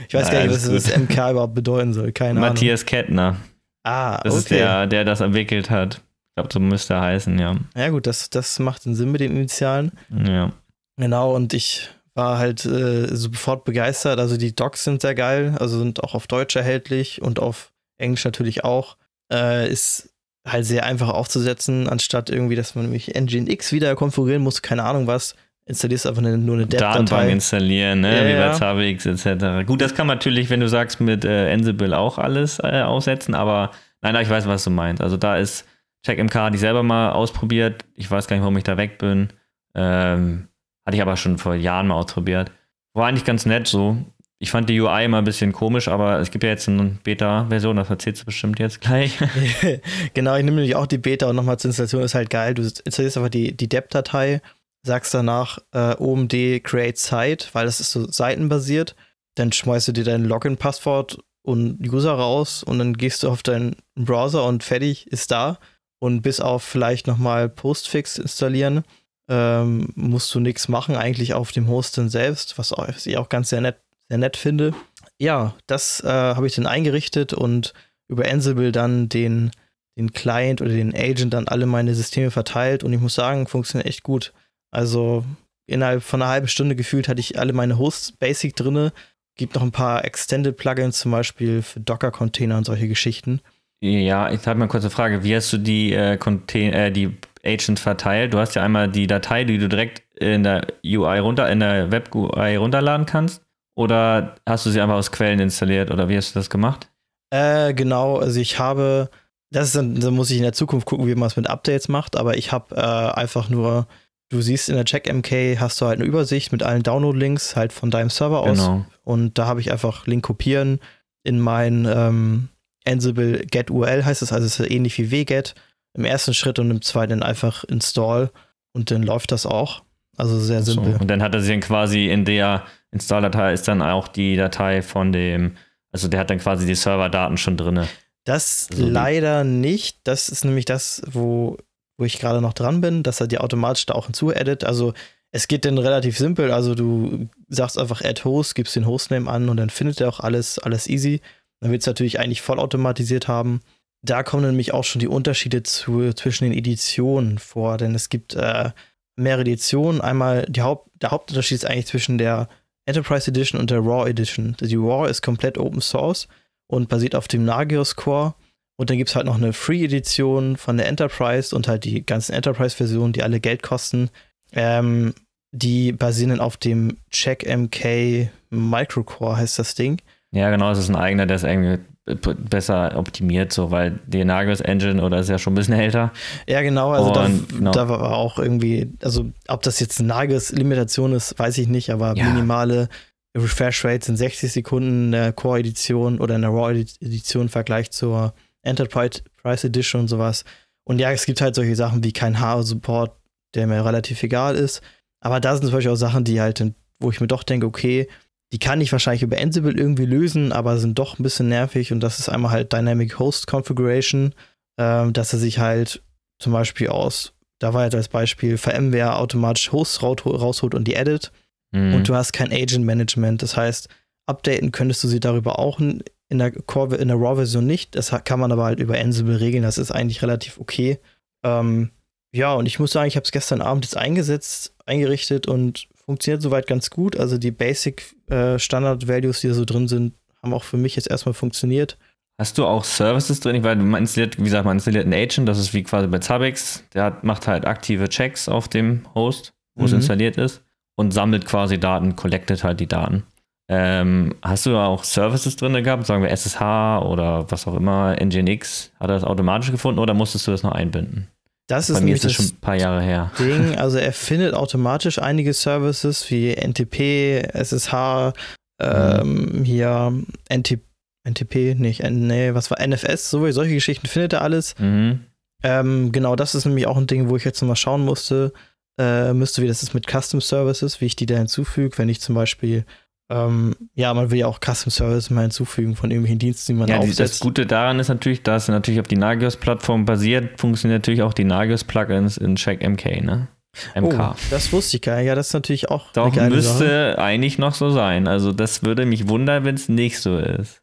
ich 0.08 0.14
weiß 0.14 0.30
gar 0.32 0.44
nicht, 0.44 0.52
was 0.54 0.70
das 0.70 0.96
MK 0.98 1.32
überhaupt 1.32 1.56
bedeuten 1.56 1.94
soll. 1.94 2.12
Keine 2.12 2.40
Matthias 2.40 2.82
Ahnung. 2.82 2.90
Kettner. 2.90 3.36
Ah, 3.84 4.18
Das 4.24 4.34
okay. 4.34 4.40
ist 4.40 4.52
der, 4.52 4.88
der 4.88 5.06
das 5.06 5.22
entwickelt 5.22 5.70
hat. 5.70 5.96
Ich 5.96 6.36
glaube, 6.36 6.50
so 6.52 6.60
müsste 6.60 6.96
er 6.96 7.02
heißen, 7.02 7.40
ja. 7.40 7.56
Ja, 7.76 7.90
gut, 7.90 8.08
das, 8.08 8.30
das 8.30 8.60
macht 8.60 8.86
einen 8.86 8.96
Sinn 8.96 9.12
mit 9.12 9.22
den 9.22 9.32
Initialen. 9.32 9.92
Ja. 10.10 10.52
Genau, 10.98 11.34
und 11.36 11.54
ich 11.54 11.90
war 12.14 12.38
halt 12.38 12.66
äh, 12.66 13.08
sofort 13.16 13.64
begeistert. 13.66 14.20
Also 14.20 14.38
die 14.38 14.56
Docs 14.56 14.84
sind 14.84 15.02
sehr 15.02 15.16
geil, 15.16 15.56
also 15.60 15.78
sind 15.80 16.04
auch 16.04 16.14
auf 16.16 16.28
Deutsch 16.28 16.56
erhältlich 16.56 17.22
und 17.22 17.40
auf 17.40 17.72
Englisch 17.98 18.26
natürlich 18.26 18.64
auch. 18.64 18.98
Äh, 19.32 19.70
ist 19.72 20.10
halt 20.46 20.66
sehr 20.66 20.86
einfach 20.86 21.10
aufzusetzen, 21.10 21.90
anstatt 21.90 22.30
irgendwie, 22.30 22.56
dass 22.56 22.76
man 22.76 22.86
nämlich 22.86 23.14
Nginx 23.16 23.72
wieder 23.72 23.96
konfigurieren 23.96 24.44
muss, 24.44 24.62
keine 24.62 24.84
Ahnung 24.84 25.08
was. 25.08 25.36
Installierst 25.68 26.06
einfach 26.06 26.22
eine, 26.22 26.38
nur 26.38 26.58
eine. 26.58 26.68
Datenbank 26.68 27.32
installieren, 27.32 28.02
ne? 28.02 28.16
Ja, 28.16 28.28
wie 28.28 28.40
bei 28.40 28.54
Zabbix 28.54 29.06
etc. 29.08 29.66
Gut, 29.66 29.82
das 29.82 29.96
kann 29.96 30.06
man 30.06 30.18
natürlich, 30.18 30.52
wenn 30.52 30.60
du 30.60 30.70
sagst, 30.70 31.02
mit 31.02 31.26
äh, 31.26 31.52
Ansible 31.52 31.98
auch 31.98 32.20
alles 32.20 32.60
äh, 32.60 32.82
aussetzen, 32.82 33.34
aber 33.34 33.72
nein, 34.02 34.14
nein, 34.14 34.24
ich 34.24 34.30
weiß, 34.30 34.48
was 34.48 34.64
du 34.64 34.70
meinst. 34.70 35.02
Also 35.02 35.18
da 35.18 35.38
ist 35.38 35.66
CheckMK, 36.06 36.36
hatte 36.36 36.56
ich 36.56 36.62
selber 36.62 36.84
mal 36.84 37.12
ausprobiert. 37.14 37.84
Ich 37.96 38.10
weiß 38.12 38.28
gar 38.28 38.36
nicht, 38.36 38.44
warum 38.44 38.58
ich 38.58 38.64
da 38.64 38.78
weg 38.78 39.00
bin. 39.00 39.30
Ähm, 39.74 40.48
hatte 40.86 40.98
ich 40.98 41.02
aber 41.02 41.18
schon 41.18 41.40
vor 41.40 41.56
Jahren 41.56 41.88
mal 41.88 41.96
ausprobiert. 41.96 42.52
War 42.94 43.08
eigentlich 43.08 43.26
ganz 43.26 43.48
nett 43.48 43.68
so 43.68 43.98
ich 44.40 44.52
fand 44.52 44.70
die 44.70 44.80
UI 44.80 45.06
immer 45.06 45.20
ein 45.20 45.24
bisschen 45.24 45.54
komisch, 45.54 45.88
aber 45.88 46.20
es 46.20 46.30
gibt 46.30 46.44
ja 46.44 46.50
jetzt 46.50 46.68
eine 46.68 46.98
Beta-Version, 47.04 47.78
das 47.78 47.90
erzählst 47.90 48.22
du 48.22 48.26
bestimmt 48.26 48.60
jetzt 48.60 48.82
gleich. 48.82 49.18
genau, 50.14 50.36
ich 50.36 50.44
nehme 50.44 50.58
nämlich 50.58 50.76
auch 50.76 50.88
die 50.88 50.98
Beta 50.98 51.30
und 51.30 51.38
nochmal 51.38 51.58
zur 51.58 51.70
Installation 51.70 52.04
ist 52.04 52.16
halt 52.16 52.30
geil. 52.30 52.54
Du 52.54 52.62
installierst 52.62 53.18
einfach 53.18 53.30
die, 53.30 53.56
die 53.56 53.70
DEP-Datei, 53.70 54.42
sagst 54.84 55.14
danach 55.14 55.60
äh, 55.72 55.96
OMD 55.98 56.64
Create 56.64 56.98
Site, 56.98 57.48
weil 57.54 57.66
das 57.66 57.80
ist 57.80 57.92
so 57.92 58.12
seitenbasiert. 58.12 58.96
Dann 59.36 59.52
schmeißt 59.52 59.88
du 59.88 59.92
dir 59.94 60.04
dein 60.04 60.26
Login-Passwort 60.26 61.18
und 61.42 61.80
User 61.88 62.14
raus 62.14 62.62
und 62.64 62.80
dann 62.80 62.98
gehst 62.98 63.24
du 63.24 63.30
auf 63.30 63.42
deinen 63.42 63.78
Browser 63.96 64.46
und 64.46 64.64
fertig 64.64 65.08
ist 65.08 65.32
da. 65.32 65.60
Und 66.00 66.22
bis 66.22 66.42
auf 66.42 66.62
vielleicht 66.62 67.08
nochmal 67.08 67.48
Postfix 67.48 68.18
installieren, 68.18 68.84
ähm, 69.30 69.90
musst 69.96 70.34
du 70.36 70.40
nichts 70.40 70.68
machen, 70.68 70.96
eigentlich 70.96 71.34
auf 71.34 71.52
dem 71.52 71.68
Host 71.68 71.98
dann 71.98 72.10
selbst, 72.10 72.58
was, 72.58 72.74
ich 73.06 73.18
auch 73.18 73.30
ganz 73.30 73.50
sehr 73.50 73.62
nett, 73.62 73.78
sehr 74.10 74.18
nett 74.18 74.38
finde. 74.38 74.74
Ja, 75.20 75.56
das 75.68 76.02
äh, 76.04 76.10
habe 76.10 76.48
ich 76.48 76.56
dann 76.56 76.68
eingerichtet 76.68 77.34
und 77.34 77.74
über 78.08 78.26
Ansible 78.26 78.72
dann 78.72 79.10
den, 79.10 79.52
den 79.98 80.14
Client 80.14 80.62
oder 80.62 80.72
den 80.72 80.96
Agent 80.96 81.34
dann 81.34 81.48
alle 81.48 81.66
meine 81.66 81.96
Systeme 81.96 82.32
verteilt 82.32 82.84
und 82.84 82.94
ich 82.94 83.00
muss 83.00 83.16
sagen, 83.16 83.48
funktioniert 83.48 83.88
echt 83.88 84.04
gut. 84.04 84.34
Also 84.72 85.24
innerhalb 85.68 86.04
von 86.04 86.22
einer 86.22 86.32
halben 86.32 86.48
Stunde 86.48 86.76
gefühlt 86.76 87.08
hatte 87.08 87.20
ich 87.20 87.40
alle 87.40 87.54
meine 87.54 87.78
Hosts 87.78 88.12
basic 88.12 88.56
drinne. 88.56 88.92
Gibt 89.38 89.56
noch 89.56 89.64
ein 89.64 89.72
paar 89.72 90.06
Extended 90.06 90.56
Plugins, 90.56 91.00
zum 91.00 91.12
Beispiel 91.12 91.62
für 91.62 91.80
Docker-Container 91.80 92.58
und 92.58 92.66
solche 92.66 92.88
Geschichten. 92.88 93.42
Ja, 93.82 94.32
ich 94.32 94.46
habe 94.48 94.60
mal 94.60 94.70
eine 94.70 94.90
Frage. 94.90 95.24
Wie 95.24 95.36
hast 95.36 95.52
du 95.52 95.58
die, 95.58 95.94
äh, 95.94 96.16
äh, 96.16 96.92
die 96.92 97.18
Agents 97.44 97.82
verteilt? 97.82 98.34
Du 98.34 98.40
hast 98.40 98.56
ja 98.56 98.64
einmal 98.64 98.90
die 98.90 99.08
Datei, 99.08 99.44
die 99.44 99.58
du 99.58 99.68
direkt 99.68 100.04
in 100.18 100.44
der 100.44 100.68
UI 100.84 101.20
runter, 101.20 101.50
in 101.50 101.60
der 101.60 101.92
Web-UI 101.92 102.56
runterladen 102.56 103.06
kannst. 103.06 103.45
Oder 103.76 104.36
hast 104.46 104.66
du 104.66 104.70
sie 104.70 104.82
einfach 104.82 104.96
aus 104.96 105.12
Quellen 105.12 105.40
installiert 105.40 105.92
oder 105.92 106.08
wie 106.08 106.18
hast 106.18 106.34
du 106.34 106.40
das 106.40 106.50
gemacht? 106.50 106.90
Äh, 107.30 107.74
genau, 107.74 108.18
also 108.18 108.40
ich 108.40 108.58
habe, 108.58 109.10
das 109.52 109.68
ist 109.68 109.76
dann, 109.76 110.00
da 110.00 110.12
muss 110.12 110.32
ich 110.32 110.38
in 110.38 110.44
der 110.44 110.54
Zukunft 110.54 110.88
gucken, 110.88 111.08
wie 111.08 111.16
man 111.16 111.28
es 111.28 111.36
mit 111.36 111.50
Updates 111.50 111.90
macht, 111.90 112.16
aber 112.16 112.38
ich 112.38 112.52
habe 112.52 112.76
äh, 112.76 113.20
einfach 113.20 113.50
nur, 113.50 113.88
du 114.30 114.42
siehst 114.42 114.70
in 114.70 114.76
der 114.76 114.86
CheckMK 114.86 115.60
hast 115.60 115.82
du 115.82 115.88
halt 115.88 116.00
eine 116.00 116.08
Übersicht 116.08 116.52
mit 116.52 116.64
allen 116.64 116.84
Download-Links 116.84 117.56
halt 117.56 117.74
von 117.74 117.92
deinem 117.92 118.10
Server 118.10 118.40
aus. 118.40 118.58
Genau. 118.58 118.86
Und 119.04 119.38
da 119.38 119.46
habe 119.46 119.60
ich 119.60 119.72
einfach 119.72 120.08
Link 120.08 120.24
kopieren 120.24 120.80
in 121.24 121.40
mein 121.40 121.86
ähm, 121.86 122.50
Ansible 122.88 123.46
get 123.48 123.72
URL 123.72 124.06
heißt 124.06 124.22
es, 124.22 124.32
also 124.32 124.46
es 124.46 124.60
ist 124.60 124.72
ähnlich 124.72 124.98
wie 124.98 125.12
wget 125.12 125.56
im 125.94 126.06
ersten 126.06 126.34
Schritt 126.34 126.60
und 126.60 126.70
im 126.72 126.82
zweiten 126.82 127.24
einfach 127.24 127.64
install 127.64 128.32
und 128.74 128.92
dann 128.92 129.04
läuft 129.04 129.32
das 129.32 129.46
auch. 129.46 129.84
Also 130.18 130.40
sehr 130.40 130.64
simpel. 130.64 130.94
So, 130.94 131.00
und 131.00 131.08
dann 131.08 131.22
hat 131.22 131.34
er 131.34 131.42
sich 131.42 131.52
dann 131.52 131.62
quasi 131.62 132.08
in 132.08 132.26
der 132.26 132.66
Install-Datei 132.92 133.54
ist 133.54 133.68
dann 133.68 133.82
auch 133.82 134.08
die 134.08 134.36
Datei 134.38 134.82
von 134.82 135.12
dem, 135.12 135.58
also 135.92 136.08
der 136.08 136.20
hat 136.20 136.30
dann 136.30 136.40
quasi 136.40 136.66
die 136.66 136.76
Serverdaten 136.76 137.38
schon 137.38 137.58
drin. 137.58 137.88
Das 138.24 138.70
also 138.72 138.86
leider 138.86 139.44
nicht. 139.44 140.00
Das 140.06 140.30
ist 140.30 140.46
nämlich 140.46 140.66
das, 140.66 141.02
wo, 141.06 141.58
wo 141.98 142.06
ich 142.06 142.20
gerade 142.20 142.42
noch 142.42 142.54
dran 142.54 142.82
bin, 142.82 143.04
dass 143.04 143.22
er 143.22 143.28
die 143.28 143.38
automatisch 143.38 143.86
da 143.86 143.94
auch 143.94 144.06
hinzuaddet. 144.06 144.64
Also 144.64 144.94
es 145.32 145.48
geht 145.48 145.66
dann 145.66 145.78
relativ 145.78 146.18
simpel. 146.18 146.52
Also 146.52 146.74
du 146.74 147.28
sagst 147.50 147.78
einfach 147.78 148.02
add 148.02 148.24
host, 148.24 148.56
gibst 148.56 148.76
den 148.76 148.88
Hostname 148.88 149.30
an 149.30 149.50
und 149.50 149.58
dann 149.58 149.70
findet 149.70 150.00
er 150.00 150.10
auch 150.10 150.22
alles, 150.22 150.58
alles 150.60 150.88
easy. 150.88 151.22
Dann 151.60 151.72
wird 151.72 151.82
es 151.82 151.88
natürlich 151.88 152.20
eigentlich 152.20 152.42
vollautomatisiert 152.42 153.28
haben. 153.28 153.62
Da 154.02 154.24
kommen 154.24 154.46
nämlich 154.46 154.74
auch 154.74 154.84
schon 154.84 155.00
die 155.00 155.08
Unterschiede 155.08 155.64
zu, 155.64 156.14
zwischen 156.14 156.46
den 156.46 156.54
Editionen 156.54 157.40
vor, 157.40 157.78
denn 157.78 157.96
es 157.96 158.10
gibt 158.10 158.36
äh, 158.36 158.70
mehrere 159.16 159.42
Editionen. 159.42 160.02
Einmal 160.02 160.48
Haupt, 160.58 160.90
der 161.02 161.12
Hauptunterschied 161.12 161.58
ist 161.58 161.66
eigentlich 161.66 161.88
zwischen 161.88 162.18
der 162.18 162.48
Enterprise 162.86 163.30
Edition 163.30 163.60
und 163.60 163.72
der 163.72 163.80
Raw 163.80 164.10
Edition. 164.10 164.56
Die 164.60 164.76
Raw 164.76 165.10
ist 165.10 165.22
komplett 165.22 165.58
Open 165.58 165.82
Source 165.82 166.28
und 166.68 166.90
basiert 166.90 167.16
auf 167.16 167.28
dem 167.28 167.46
Nagios 167.46 167.96
Core. 167.96 168.36
Und 168.78 168.90
dann 168.90 168.98
gibt 168.98 169.10
es 169.10 169.16
halt 169.16 169.26
noch 169.26 169.36
eine 169.36 169.54
Free-Edition 169.54 170.58
von 170.58 170.78
der 170.78 170.88
Enterprise 170.88 171.56
und 171.56 171.68
halt 171.68 171.86
die 171.86 172.06
ganzen 172.06 172.34
Enterprise-Versionen, 172.34 173.14
die 173.14 173.24
alle 173.24 173.40
Geld 173.40 173.64
kosten. 173.64 174.10
Ähm, 174.52 175.14
die 175.52 175.94
basieren 175.94 176.42
auf 176.42 176.58
dem 176.58 176.98
Check 177.10 177.46
MK 177.48 178.30
Microcore, 178.50 179.38
heißt 179.38 179.58
das 179.58 179.76
Ding. 179.76 180.02
Ja, 180.32 180.50
genau, 180.50 180.72
es 180.72 180.80
ist 180.80 180.90
ein 180.90 180.98
eigener, 180.98 181.26
der 181.26 181.38
ist 181.38 181.44
irgendwie 181.44 181.80
besser 182.06 182.98
optimiert, 182.98 183.52
so, 183.52 183.72
weil 183.72 184.00
die 184.06 184.24
Nagios 184.24 184.62
Engine 184.62 185.02
oder 185.02 185.20
ist 185.20 185.30
ja 185.30 185.40
schon 185.40 185.54
ein 185.54 185.56
bisschen 185.56 185.74
älter. 185.74 186.12
Ja, 186.48 186.62
genau, 186.62 186.92
also 186.92 187.12
da, 187.12 187.28
genau. 187.28 187.72
da, 187.72 187.90
war 187.90 188.16
auch 188.16 188.38
irgendwie, 188.38 188.94
also 189.02 189.26
ob 189.48 189.64
das 189.64 189.80
jetzt 189.80 190.00
eine 190.00 190.10
Nagios 190.10 190.52
Limitation 190.52 191.14
ist, 191.14 191.38
weiß 191.40 191.58
ich 191.58 191.68
nicht, 191.68 191.90
aber 191.90 192.16
ja. 192.16 192.30
minimale 192.30 192.90
Refresh 193.36 193.84
Rates 193.84 194.08
in 194.08 194.18
60 194.18 194.52
Sekunden 194.52 195.06
in 195.06 195.12
der 195.14 195.34
Core 195.34 195.60
Edition 195.60 196.20
oder 196.20 196.36
in 196.36 196.42
der 196.42 196.52
Raw 196.52 196.72
Edition 196.72 197.44
im 197.44 197.50
Vergleich 197.50 197.92
zur 197.92 198.34
Enterprise 198.62 199.22
Edition 199.44 200.02
und 200.02 200.08
sowas. 200.08 200.46
Und 200.84 201.00
ja, 201.00 201.12
es 201.12 201.26
gibt 201.26 201.42
halt 201.42 201.56
solche 201.56 201.76
Sachen 201.76 202.04
wie 202.04 202.14
kein 202.14 202.40
H-Support, 202.40 203.18
der 203.56 203.66
mir 203.66 203.84
relativ 203.84 204.22
egal 204.22 204.56
ist. 204.56 204.82
Aber 205.22 205.40
da 205.40 205.56
sind 205.56 205.66
zum 205.66 205.74
Beispiel 205.74 205.92
auch 205.92 205.98
Sachen, 205.98 206.24
die 206.24 206.40
halt, 206.40 206.64
wo 207.00 207.10
ich 207.10 207.20
mir 207.20 207.28
doch 207.28 207.44
denke, 207.44 207.66
okay, 207.66 208.08
die 208.56 208.60
kann 208.60 208.80
ich 208.80 208.94
wahrscheinlich 208.94 209.22
über 209.22 209.38
Ansible 209.38 209.78
irgendwie 209.78 210.06
lösen, 210.06 210.54
aber 210.54 210.78
sind 210.78 210.98
doch 210.98 211.20
ein 211.20 211.24
bisschen 211.24 211.50
nervig. 211.50 211.92
Und 211.92 212.00
das 212.00 212.20
ist 212.20 212.30
einmal 212.30 212.52
halt 212.52 212.72
Dynamic 212.72 213.20
Host 213.20 213.48
Configuration, 213.48 214.34
ähm, 214.78 215.12
dass 215.12 215.34
er 215.34 215.40
sich 215.40 215.60
halt 215.60 216.02
zum 216.40 216.54
Beispiel 216.54 216.88
aus, 216.88 217.34
da 217.60 217.74
war 217.74 217.84
jetzt 217.84 217.96
als 217.96 218.08
Beispiel 218.08 218.58
VMware 218.58 219.18
automatisch 219.18 219.74
Hosts 219.74 220.02
rausholt 220.02 220.74
und 220.74 220.88
die 220.88 220.94
edit. 220.94 221.34
Mhm. 221.74 221.96
Und 221.96 222.08
du 222.08 222.16
hast 222.16 222.32
kein 222.32 222.54
Agent 222.54 222.86
Management. 222.86 223.42
Das 223.42 223.58
heißt, 223.58 223.90
updaten 224.26 224.72
könntest 224.72 225.04
du 225.04 225.10
sie 225.10 225.20
darüber 225.20 225.60
auch 225.60 225.82
in 225.82 226.02
der 226.30 226.52
Core, 226.52 226.96
in 226.96 227.10
der 227.10 227.18
RAW-Version 227.18 227.68
nicht. 227.68 227.94
Das 227.96 228.16
kann 228.24 228.40
man 228.40 228.54
aber 228.54 228.64
halt 228.64 228.80
über 228.80 228.98
Ansible 228.98 229.42
regeln. 229.42 229.64
Das 229.64 229.78
ist 229.78 229.92
eigentlich 229.92 230.22
relativ 230.22 230.60
okay. 230.62 230.98
Ähm, 231.44 231.90
ja, 232.34 232.54
und 232.54 232.68
ich 232.68 232.80
muss 232.80 232.92
sagen, 232.92 233.10
ich 233.10 233.18
habe 233.18 233.26
es 233.26 233.32
gestern 233.34 233.60
Abend 233.60 233.84
jetzt 233.84 233.98
eingesetzt, 233.98 234.74
eingerichtet 234.86 235.46
und 235.46 235.90
funktioniert 236.06 236.42
soweit 236.42 236.68
ganz 236.68 236.90
gut. 236.90 237.18
Also 237.18 237.38
die 237.38 237.52
Basic 237.52 238.16
äh, 238.28 238.60
Standard 238.60 239.08
Values, 239.08 239.42
die 239.42 239.48
da 239.48 239.54
so 239.54 239.66
drin 239.66 239.88
sind, 239.88 240.14
haben 240.42 240.54
auch 240.54 240.64
für 240.64 240.78
mich 240.78 240.96
jetzt 240.96 241.10
erstmal 241.10 241.34
funktioniert. 241.34 241.98
Hast 242.38 242.58
du 242.58 242.66
auch 242.66 242.84
Services 242.84 243.40
drin? 243.40 243.64
Weil 243.64 243.78
man 243.78 244.02
installiert, 244.02 244.38
wie 244.38 244.44
gesagt, 244.44 244.66
man 244.66 244.78
installiert 244.78 245.06
einen 245.06 245.14
Agent, 245.14 245.48
das 245.48 245.58
ist 245.58 245.74
wie 245.74 245.84
quasi 245.84 246.08
bei 246.08 246.20
Zabbix. 246.20 246.84
Der 246.94 247.06
hat, 247.06 247.24
macht 247.24 247.48
halt 247.48 247.66
aktive 247.66 248.10
Checks 248.10 248.50
auf 248.50 248.68
dem 248.68 249.06
Host, 249.16 249.54
wo 249.76 249.82
mhm. 249.82 249.88
es 249.88 249.94
installiert 249.94 250.38
ist 250.38 250.64
und 250.96 251.12
sammelt 251.12 251.46
quasi 251.46 251.80
Daten, 251.80 252.16
collectet 252.16 252.64
halt 252.64 252.80
die 252.80 252.88
Daten. 252.88 253.24
Ähm, 253.68 254.36
hast 254.44 254.66
du 254.66 254.78
auch 254.78 255.04
Services 255.04 255.56
drin 255.56 255.82
gehabt, 255.84 256.06
sagen 256.06 256.22
wir 256.22 256.30
SSH 256.30 257.02
oder 257.02 257.50
was 257.50 257.66
auch 257.68 257.76
immer, 257.76 258.16
Nginx? 258.22 258.92
Hat 259.00 259.10
er 259.10 259.16
das 259.16 259.24
automatisch 259.24 259.72
gefunden 259.72 260.00
oder 260.00 260.14
musstest 260.14 260.46
du 260.46 260.52
das 260.52 260.62
noch 260.62 260.74
einbinden? 260.74 261.30
Das 261.68 261.90
ist 261.90 262.00
Bei 262.00 262.06
mir 262.06 262.16
ist 262.16 262.24
das 262.24 262.34
schon 262.34 262.46
ein 262.46 262.62
paar 262.62 262.76
Jahre 262.76 263.02
her. 263.02 263.32
Ding, 263.40 263.76
also 263.78 263.98
er 263.98 264.14
findet 264.14 264.54
automatisch 264.54 265.20
einige 265.20 265.54
Services 265.54 266.30
wie 266.30 266.54
NTP, 266.54 267.42
SSH, 267.54 268.34
ähm, 268.80 269.60
mhm. 269.60 269.64
hier 269.64 270.14
NT, 270.54 270.80
NTP, 271.28 271.76
nicht, 271.76 272.04
nee, 272.04 272.54
was 272.54 272.70
war 272.70 272.86
NFS, 272.86 273.32
so, 273.32 273.50
solche 273.52 273.74
Geschichten 273.74 274.08
findet 274.08 274.34
er 274.34 274.42
alles. 274.42 274.76
Mhm. 274.78 275.22
Ähm, 275.64 276.12
genau, 276.12 276.36
das 276.36 276.54
ist 276.54 276.66
nämlich 276.66 276.86
auch 276.86 276.98
ein 276.98 277.08
Ding, 277.08 277.30
wo 277.30 277.36
ich 277.36 277.44
jetzt 277.44 277.62
mal 277.64 277.76
schauen 277.76 278.06
musste, 278.06 278.54
äh, 279.00 279.34
müsste, 279.34 279.64
wie 279.64 279.68
das 279.68 279.82
ist 279.82 279.96
mit 279.96 280.06
Custom 280.08 280.42
Services, 280.42 281.02
wie 281.02 281.06
ich 281.06 281.16
die 281.16 281.26
da 281.26 281.36
hinzufüge, 281.36 281.98
wenn 281.98 282.10
ich 282.10 282.22
zum 282.22 282.36
Beispiel 282.36 282.86
ähm, 283.30 283.76
ja, 283.96 284.14
man 284.14 284.30
will 284.30 284.40
ja 284.40 284.48
auch 284.48 284.60
Custom 284.60 284.92
Service 284.92 285.30
mal 285.32 285.42
hinzufügen 285.42 285.96
von 285.96 286.12
irgendwelchen 286.12 286.40
Diensten, 286.40 286.74
die 286.74 286.80
man 286.80 286.88
ja, 286.88 286.98
aufsetzt. 286.98 287.20
Das 287.20 287.40
Gute 287.40 287.66
daran 287.66 288.00
ist 288.00 288.10
natürlich, 288.10 288.44
dass 288.44 288.64
es 288.64 288.70
natürlich 288.70 289.00
auf 289.00 289.08
die 289.08 289.18
Nagios-Plattform 289.18 290.06
basiert, 290.06 290.60
funktionieren 290.60 291.00
natürlich 291.00 291.24
auch 291.24 291.34
die 291.34 291.44
Nagios-Plugins 291.44 292.38
in 292.38 292.56
CheckMK, 292.56 293.24
ne? 293.24 293.48
MK. 293.96 294.14
Oh, 294.14 294.36
das 294.52 294.72
wusste 294.72 294.98
ich 294.98 295.02
gar 295.02 295.18
nicht. 295.18 295.26
Ja, 295.26 295.36
das 295.36 295.48
ist 295.48 295.54
natürlich 295.54 295.90
auch. 295.90 296.12
Doch, 296.14 296.34
müsste 296.34 297.14
Sache. 297.14 297.20
eigentlich 297.20 297.58
noch 297.58 297.74
so 297.74 297.90
sein. 297.90 298.28
Also, 298.28 298.52
das 298.52 298.84
würde 298.84 299.06
mich 299.06 299.28
wundern, 299.28 299.66
wenn 299.66 299.76
es 299.76 299.90
nicht 299.90 300.20
so 300.20 300.38
ist. 300.38 300.82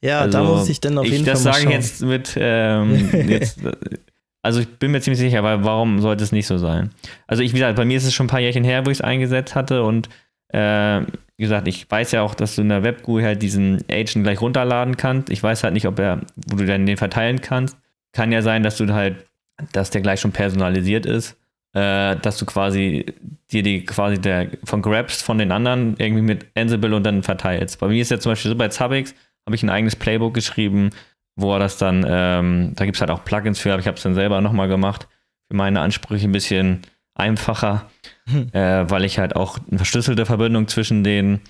Ja, 0.00 0.20
also, 0.20 0.38
da 0.38 0.44
muss 0.44 0.68
ich 0.68 0.80
dann 0.80 0.98
auf 0.98 1.04
jeden 1.04 1.16
ich, 1.16 1.24
Fall. 1.24 1.32
Das 1.32 1.42
sage 1.42 1.64
ich 1.64 1.70
jetzt 1.70 2.02
mit. 2.02 2.34
Ähm, 2.36 3.10
jetzt, 3.28 3.58
also, 4.42 4.60
ich 4.60 4.68
bin 4.68 4.92
mir 4.92 5.00
ziemlich 5.00 5.20
sicher, 5.20 5.42
weil 5.42 5.64
warum 5.64 6.00
sollte 6.00 6.22
es 6.22 6.32
nicht 6.32 6.46
so 6.46 6.58
sein? 6.58 6.90
Also, 7.26 7.42
ich, 7.42 7.52
wie 7.52 7.58
gesagt, 7.58 7.76
bei 7.76 7.84
mir 7.84 7.96
ist 7.96 8.04
es 8.04 8.14
schon 8.14 8.26
ein 8.26 8.30
paar 8.30 8.40
Jährchen 8.40 8.64
her, 8.64 8.86
wo 8.86 8.90
ich 8.90 8.98
es 8.98 9.02
eingesetzt 9.02 9.54
hatte 9.54 9.82
und 9.82 10.08
äh, 10.52 11.00
wie 11.36 11.42
gesagt, 11.42 11.66
ich 11.68 11.90
weiß 11.90 12.12
ja 12.12 12.22
auch, 12.22 12.34
dass 12.34 12.56
du 12.56 12.62
in 12.62 12.68
der 12.68 12.82
WebGUI 12.82 13.22
halt 13.22 13.42
diesen 13.42 13.84
Agent 13.90 14.24
gleich 14.24 14.40
runterladen 14.40 14.96
kannst. 14.96 15.30
Ich 15.30 15.42
weiß 15.42 15.64
halt 15.64 15.74
nicht, 15.74 15.86
ob 15.86 15.98
er, 15.98 16.20
wo 16.48 16.56
du 16.56 16.66
dann 16.66 16.86
den 16.86 16.96
verteilen 16.96 17.40
kannst. 17.40 17.76
Kann 18.12 18.32
ja 18.32 18.42
sein, 18.42 18.62
dass 18.62 18.76
du 18.76 18.92
halt, 18.92 19.24
dass 19.72 19.90
der 19.90 20.02
gleich 20.02 20.20
schon 20.20 20.32
personalisiert 20.32 21.06
ist, 21.06 21.36
äh, 21.72 22.16
dass 22.16 22.36
du 22.38 22.46
quasi 22.46 23.06
dir 23.50 23.62
die 23.62 23.84
quasi 23.84 24.20
der 24.20 24.50
von 24.64 24.82
grabst 24.82 25.22
von 25.22 25.38
den 25.38 25.52
anderen 25.52 25.96
irgendwie 25.98 26.22
mit 26.22 26.46
Ansible 26.54 26.94
und 26.94 27.04
dann 27.04 27.22
verteilst. 27.22 27.80
Bei 27.80 27.88
mir 27.88 28.02
ist 28.02 28.10
ja 28.10 28.18
zum 28.18 28.32
Beispiel 28.32 28.50
so 28.50 28.56
bei 28.56 28.68
Zabbix 28.68 29.14
habe 29.46 29.56
ich 29.56 29.62
ein 29.62 29.70
eigenes 29.70 29.96
Playbook 29.96 30.34
geschrieben, 30.34 30.90
wo 31.36 31.54
er 31.54 31.58
das 31.58 31.78
dann, 31.78 32.04
ähm, 32.08 32.72
da 32.76 32.84
gibt 32.84 32.96
es 32.96 33.00
halt 33.00 33.10
auch 33.10 33.24
Plugins 33.24 33.58
für, 33.58 33.72
aber 33.72 33.80
ich 33.80 33.86
habe 33.86 33.96
es 33.96 34.02
dann 34.02 34.14
selber 34.14 34.40
nochmal 34.40 34.68
gemacht. 34.68 35.08
Für 35.50 35.56
meine 35.56 35.80
Ansprüche 35.80 36.28
ein 36.28 36.32
bisschen 36.32 36.82
einfacher 37.14 37.90
hm. 38.28 38.48
äh, 38.52 38.88
weil 38.88 39.04
ich 39.04 39.18
halt 39.18 39.36
auch 39.36 39.58
eine 39.68 39.78
verschlüsselte 39.78 40.26
Verbindung 40.26 40.68
zwischen 40.68 41.02
den, 41.02 41.40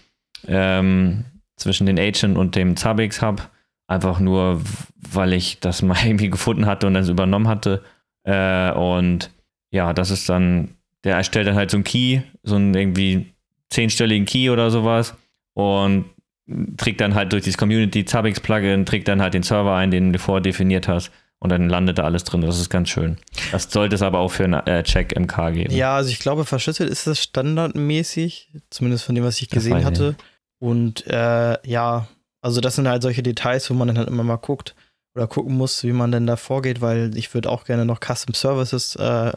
ähm, 0.47 1.25
zwischen 1.57 1.87
den 1.87 1.99
Agent 1.99 2.37
und 2.37 2.57
dem 2.57 2.77
Zabbix 2.77 3.21
habe. 3.21 3.43
Einfach 3.87 4.21
nur, 4.21 4.63
weil 4.97 5.33
ich 5.35 5.61
das 5.61 5.83
mal 5.83 5.99
irgendwie 6.05 6.31
gefunden 6.31 6.67
hatte 6.67 6.87
und 6.87 6.95
dann 6.95 7.09
übernommen 7.09 7.49
hatte. 7.49 7.83
Äh, 8.25 8.73
und 8.73 9.31
ja, 9.71 9.93
das 9.93 10.11
ist 10.11 10.29
dann, 10.29 10.77
der 11.05 11.17
erstellt 11.17 11.47
dann 11.47 11.57
halt 11.57 11.71
so 11.71 11.77
einen 11.77 11.85
Key, 11.85 12.21
so 12.43 12.57
einen 12.57 12.75
irgendwie 12.75 13.33
zehnstelligen 13.71 14.27
Key 14.27 14.51
oder 14.51 14.71
sowas 14.71 15.15
und 15.55 16.07
trägt 16.77 17.01
dann 17.01 17.15
halt 17.15 17.33
durch 17.33 17.45
dieses 17.45 17.57
Community 17.57 18.05
Zabbix 18.05 18.41
Plugin, 18.41 18.85
trägt 18.85 19.09
dann 19.09 19.23
halt 19.23 19.35
den 19.35 19.43
Server 19.43 19.75
ein, 19.75 19.91
den 19.91 20.13
du 20.13 20.19
vordefiniert 20.19 20.89
hast 20.89 21.11
und 21.43 21.49
dann 21.49 21.69
landet 21.69 21.99
da 21.99 22.05
alles 22.05 22.23
drin. 22.23 22.41
Das 22.41 22.61
ist 22.61 22.71
ganz 22.71 22.89
schön. 22.89 23.19
Das 23.51 23.65
sollte 23.69 23.97
es 23.97 24.03
aber 24.03 24.21
auch 24.21 24.31
für 24.31 24.45
einen 24.45 24.65
äh, 24.65 24.85
Check 24.85 25.19
MK 25.19 25.51
geben. 25.53 25.75
Ja, 25.75 25.97
also 25.97 26.09
ich 26.11 26.21
glaube, 26.21 26.45
verschlüsselt 26.45 26.89
ist 26.89 27.09
das 27.09 27.21
standardmäßig, 27.21 28.53
zumindest 28.71 29.03
von 29.03 29.17
dem, 29.17 29.25
was 29.25 29.41
ich 29.41 29.51
gesehen 29.51 29.85
hatte. 29.85 30.15
Und 30.61 31.05
äh, 31.09 31.57
ja, 31.69 32.07
also 32.43 32.61
das 32.61 32.77
sind 32.77 32.87
halt 32.87 33.03
solche 33.03 33.25
Details, 33.25 33.69
wo 33.69 33.75
man 33.75 33.89
dann 33.89 33.99
halt 33.99 34.09
immer 34.09 34.23
mal 34.23 34.37
guckt 34.37 34.77
oder 35.17 35.27
gucken 35.27 35.57
muss, 35.57 35.83
wie 35.83 35.93
man 35.93 36.13
denn 36.13 36.29
da 36.29 36.37
vorgeht, 36.37 36.81
weil 36.81 37.11
ich 37.17 37.35
würde 37.35 37.51
auch 37.51 37.65
gerne 37.65 37.85
noch 37.87 37.99
Custom 37.99 38.35
Services 38.35 38.95
äh, 38.95 39.33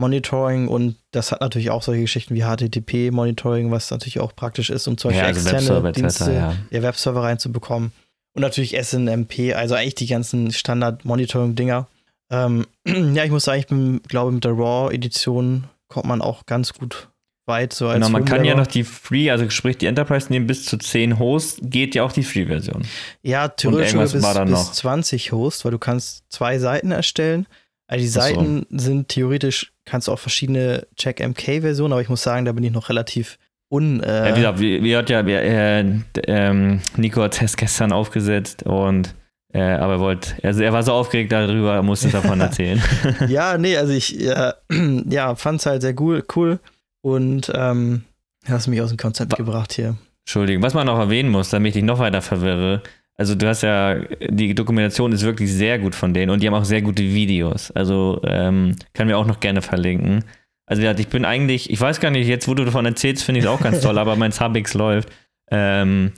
Monitoring 0.00 0.68
und 0.68 0.94
das 1.10 1.32
hat 1.32 1.40
natürlich 1.40 1.70
auch 1.70 1.82
solche 1.82 2.02
Geschichten 2.02 2.36
wie 2.36 2.44
HTTP-Monitoring, 2.44 3.72
was 3.72 3.90
natürlich 3.90 4.20
auch 4.20 4.32
praktisch 4.36 4.70
ist, 4.70 4.86
um 4.86 4.96
zum 4.96 5.10
Beispiel 5.10 5.22
ja, 5.22 5.34
also 5.34 5.50
externe 5.50 5.92
Dienste, 5.92 6.54
ja, 6.70 6.82
Webserver 6.82 7.24
reinzubekommen. 7.24 7.90
Und 8.34 8.42
natürlich 8.42 8.76
SNMP, 8.80 9.54
also 9.54 9.74
eigentlich 9.74 9.96
die 9.96 10.06
ganzen 10.06 10.52
Standard-Monitoring-Dinger. 10.52 11.88
Ähm, 12.30 12.66
ja, 12.86 13.24
ich 13.24 13.30
muss 13.30 13.44
sagen, 13.44 13.60
ich 13.60 13.66
bin, 13.66 14.00
glaube 14.02 14.32
mit 14.32 14.44
der 14.44 14.52
RAW-Edition 14.52 15.64
kommt 15.88 16.06
man 16.06 16.20
auch 16.20 16.46
ganz 16.46 16.74
gut 16.74 17.08
weit. 17.46 17.72
So 17.72 17.88
genau, 17.88 18.10
man 18.10 18.24
kann 18.24 18.44
ja 18.44 18.54
noch 18.54 18.66
die 18.66 18.84
Free, 18.84 19.30
also 19.30 19.48
sprich 19.50 19.78
die 19.78 19.86
Enterprise 19.86 20.30
nehmen 20.30 20.46
bis 20.46 20.66
zu 20.66 20.76
10 20.76 21.18
Hosts, 21.18 21.58
geht 21.62 21.94
ja 21.94 22.04
auch 22.04 22.12
die 22.12 22.22
Free-Version. 22.22 22.86
Ja, 23.22 23.48
theoretisch 23.48 23.94
bis, 23.94 24.12
bis 24.12 24.72
20 24.72 25.32
Hosts, 25.32 25.64
weil 25.64 25.72
du 25.72 25.78
kannst 25.78 26.24
zwei 26.28 26.58
Seiten 26.58 26.92
erstellen. 26.92 27.46
Also 27.88 28.02
die 28.02 28.08
Seiten 28.08 28.66
so. 28.68 28.78
sind 28.78 29.08
theoretisch, 29.08 29.72
kannst 29.86 30.08
du 30.08 30.12
auch 30.12 30.18
verschiedene 30.18 30.86
Check-MK-Versionen, 30.96 31.92
aber 31.92 32.02
ich 32.02 32.10
muss 32.10 32.22
sagen, 32.22 32.44
da 32.44 32.52
bin 32.52 32.62
ich 32.62 32.72
noch 32.72 32.90
relativ 32.90 33.38
un. 33.70 34.02
Äh 34.02 34.28
ja, 34.28 34.34
wie 34.34 34.40
gesagt, 34.40 34.60
wie, 34.60 34.82
wie 34.82 34.96
hat 34.96 35.10
ja, 35.10 35.26
wie, 35.26 35.32
äh, 35.32 35.84
ähm, 36.26 36.80
Nico 36.96 37.22
hat 37.22 37.40
es 37.40 37.56
gestern 37.56 37.92
aufgesetzt 37.92 38.62
und 38.64 39.14
äh, 39.52 39.60
aber 39.60 39.94
er 39.94 40.00
wollte, 40.00 40.34
also 40.42 40.62
er 40.62 40.72
war 40.72 40.82
so 40.82 40.92
aufgeregt 40.92 41.32
darüber, 41.32 41.74
er 41.74 41.82
musste 41.82 42.08
davon 42.08 42.40
erzählen. 42.40 42.82
ja, 43.28 43.56
nee, 43.58 43.76
also 43.76 43.92
ich 43.92 44.20
äh, 44.20 44.52
ja, 45.08 45.34
fand 45.34 45.60
es 45.60 45.66
halt 45.66 45.82
sehr 45.82 45.98
cool, 46.00 46.24
cool 46.36 46.60
und 47.02 47.50
ähm, 47.54 48.02
hast 48.46 48.66
mich 48.66 48.80
aus 48.80 48.90
dem 48.90 48.98
Konzept 48.98 49.32
Wa 49.32 49.36
gebracht 49.36 49.72
hier. 49.72 49.96
Entschuldigung, 50.24 50.62
was 50.62 50.74
man 50.74 50.86
noch 50.86 50.98
erwähnen 50.98 51.30
muss, 51.30 51.48
damit 51.50 51.70
ich 51.70 51.74
dich 51.74 51.84
noch 51.84 51.98
weiter 51.98 52.20
verwirre, 52.20 52.82
also 53.18 53.34
du 53.34 53.48
hast 53.48 53.62
ja, 53.62 53.96
die 54.30 54.54
Dokumentation 54.54 55.10
ist 55.10 55.24
wirklich 55.24 55.52
sehr 55.52 55.80
gut 55.80 55.96
von 55.96 56.14
denen 56.14 56.30
und 56.30 56.40
die 56.40 56.46
haben 56.46 56.54
auch 56.54 56.64
sehr 56.64 56.82
gute 56.82 57.02
Videos. 57.02 57.72
Also 57.72 58.20
ähm, 58.24 58.76
können 58.94 59.08
wir 59.08 59.18
auch 59.18 59.26
noch 59.26 59.40
gerne 59.40 59.60
verlinken. 59.60 60.24
Also 60.68 60.82
ja, 60.82 60.96
ich 60.96 61.08
bin 61.08 61.24
eigentlich, 61.24 61.70
ich 61.70 61.80
weiß 61.80 62.00
gar 62.00 62.10
nicht, 62.10 62.28
jetzt 62.28 62.46
wo 62.46 62.54
du 62.54 62.64
davon 62.64 62.84
erzählst, 62.84 63.24
finde 63.24 63.40
ich 63.40 63.46
es 63.46 63.50
auch 63.50 63.60
ganz 63.60 63.80
toll, 63.80 63.98
aber 63.98 64.16
mein 64.16 64.32
Subix 64.32 64.74
läuft. 64.74 65.08
Ähm, 65.50 66.12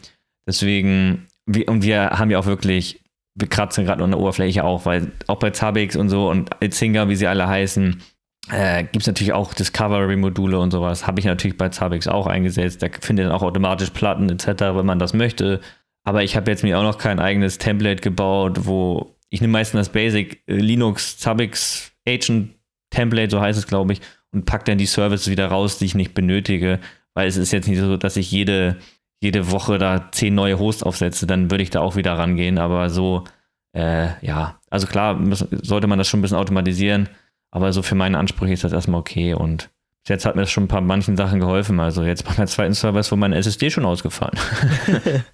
deswegen, 0.46 1.28
wir, 1.46 1.68
und 1.68 1.82
wir 1.84 2.10
haben 2.10 2.30
ja 2.30 2.38
auch 2.38 2.46
wirklich, 2.46 3.00
wir 3.36 3.48
kratzen 3.48 3.84
gerade 3.84 4.02
an 4.02 4.10
der 4.10 4.20
Oberfläche 4.20 4.64
auch, 4.64 4.86
weil 4.86 5.12
auch 5.28 5.38
bei 5.38 5.50
Zabix 5.50 5.94
und 5.94 6.08
so 6.08 6.28
und 6.28 6.50
Zinger, 6.70 7.08
wie 7.08 7.16
sie 7.16 7.28
alle 7.28 7.46
heißen, 7.46 8.02
äh, 8.50 8.82
gibt 8.82 9.02
es 9.02 9.06
natürlich 9.06 9.32
auch 9.32 9.54
Discovery-Module 9.54 10.58
und 10.58 10.72
sowas. 10.72 11.06
Habe 11.06 11.20
ich 11.20 11.26
natürlich 11.26 11.56
bei 11.56 11.68
Zabix 11.68 12.08
auch 12.08 12.26
eingesetzt. 12.26 12.82
Da 12.82 12.88
findet 13.00 13.26
dann 13.26 13.32
auch 13.32 13.42
automatisch 13.42 13.90
Platten 13.90 14.28
etc., 14.28 14.74
wenn 14.74 14.86
man 14.86 14.98
das 14.98 15.14
möchte. 15.14 15.60
Aber 16.02 16.24
ich 16.24 16.36
habe 16.36 16.50
jetzt 16.50 16.64
mir 16.64 16.78
auch 16.78 16.82
noch 16.82 16.98
kein 16.98 17.20
eigenes 17.20 17.58
Template 17.58 18.02
gebaut, 18.02 18.66
wo 18.66 19.14
ich 19.28 19.40
nehme 19.40 19.52
meistens 19.52 19.78
das 19.78 19.88
Basic 19.90 20.42
äh, 20.46 20.54
Linux 20.54 21.18
Zabix 21.18 21.92
Agent 22.06 22.54
Template, 22.90 23.30
so 23.30 23.40
heißt 23.40 23.58
es, 23.58 23.68
glaube 23.68 23.92
ich, 23.92 24.00
und 24.32 24.44
packe 24.44 24.64
dann 24.64 24.78
die 24.78 24.86
Services 24.86 25.28
wieder 25.30 25.48
raus, 25.48 25.78
die 25.78 25.86
ich 25.86 25.94
nicht 25.94 26.14
benötige. 26.14 26.78
Weil 27.14 27.28
es 27.28 27.36
ist 27.36 27.52
jetzt 27.52 27.68
nicht 27.68 27.78
so, 27.78 27.96
dass 27.96 28.16
ich 28.16 28.30
jede, 28.30 28.76
jede 29.20 29.50
Woche 29.50 29.78
da 29.78 30.10
zehn 30.12 30.34
neue 30.34 30.58
Hosts 30.58 30.82
aufsetze, 30.82 31.26
dann 31.26 31.50
würde 31.50 31.62
ich 31.62 31.70
da 31.70 31.80
auch 31.80 31.96
wieder 31.96 32.16
rangehen. 32.16 32.58
Aber 32.58 32.90
so, 32.90 33.24
äh, 33.72 34.08
ja, 34.24 34.60
also 34.70 34.86
klar, 34.86 35.14
muss, 35.14 35.44
sollte 35.50 35.86
man 35.86 35.98
das 35.98 36.08
schon 36.08 36.20
ein 36.20 36.22
bisschen 36.22 36.38
automatisieren. 36.38 37.08
Aber 37.50 37.72
so 37.72 37.82
für 37.82 37.96
meine 37.96 38.18
Ansprüche 38.18 38.52
ist 38.52 38.64
das 38.64 38.72
erstmal 38.72 39.00
okay. 39.00 39.34
Und 39.34 39.70
jetzt 40.08 40.24
hat 40.24 40.36
mir 40.36 40.42
das 40.42 40.50
schon 40.50 40.64
ein 40.64 40.68
paar 40.68 40.80
manchen 40.80 41.16
Sachen 41.16 41.40
geholfen. 41.40 41.80
Also 41.80 42.04
jetzt 42.04 42.24
bei 42.24 42.34
meinem 42.36 42.46
zweiten 42.46 42.74
Server 42.74 43.00
ist 43.00 43.10
wohl 43.10 43.18
meine 43.18 43.36
SSD 43.36 43.70
schon 43.70 43.84
ausgefallen. 43.84 44.38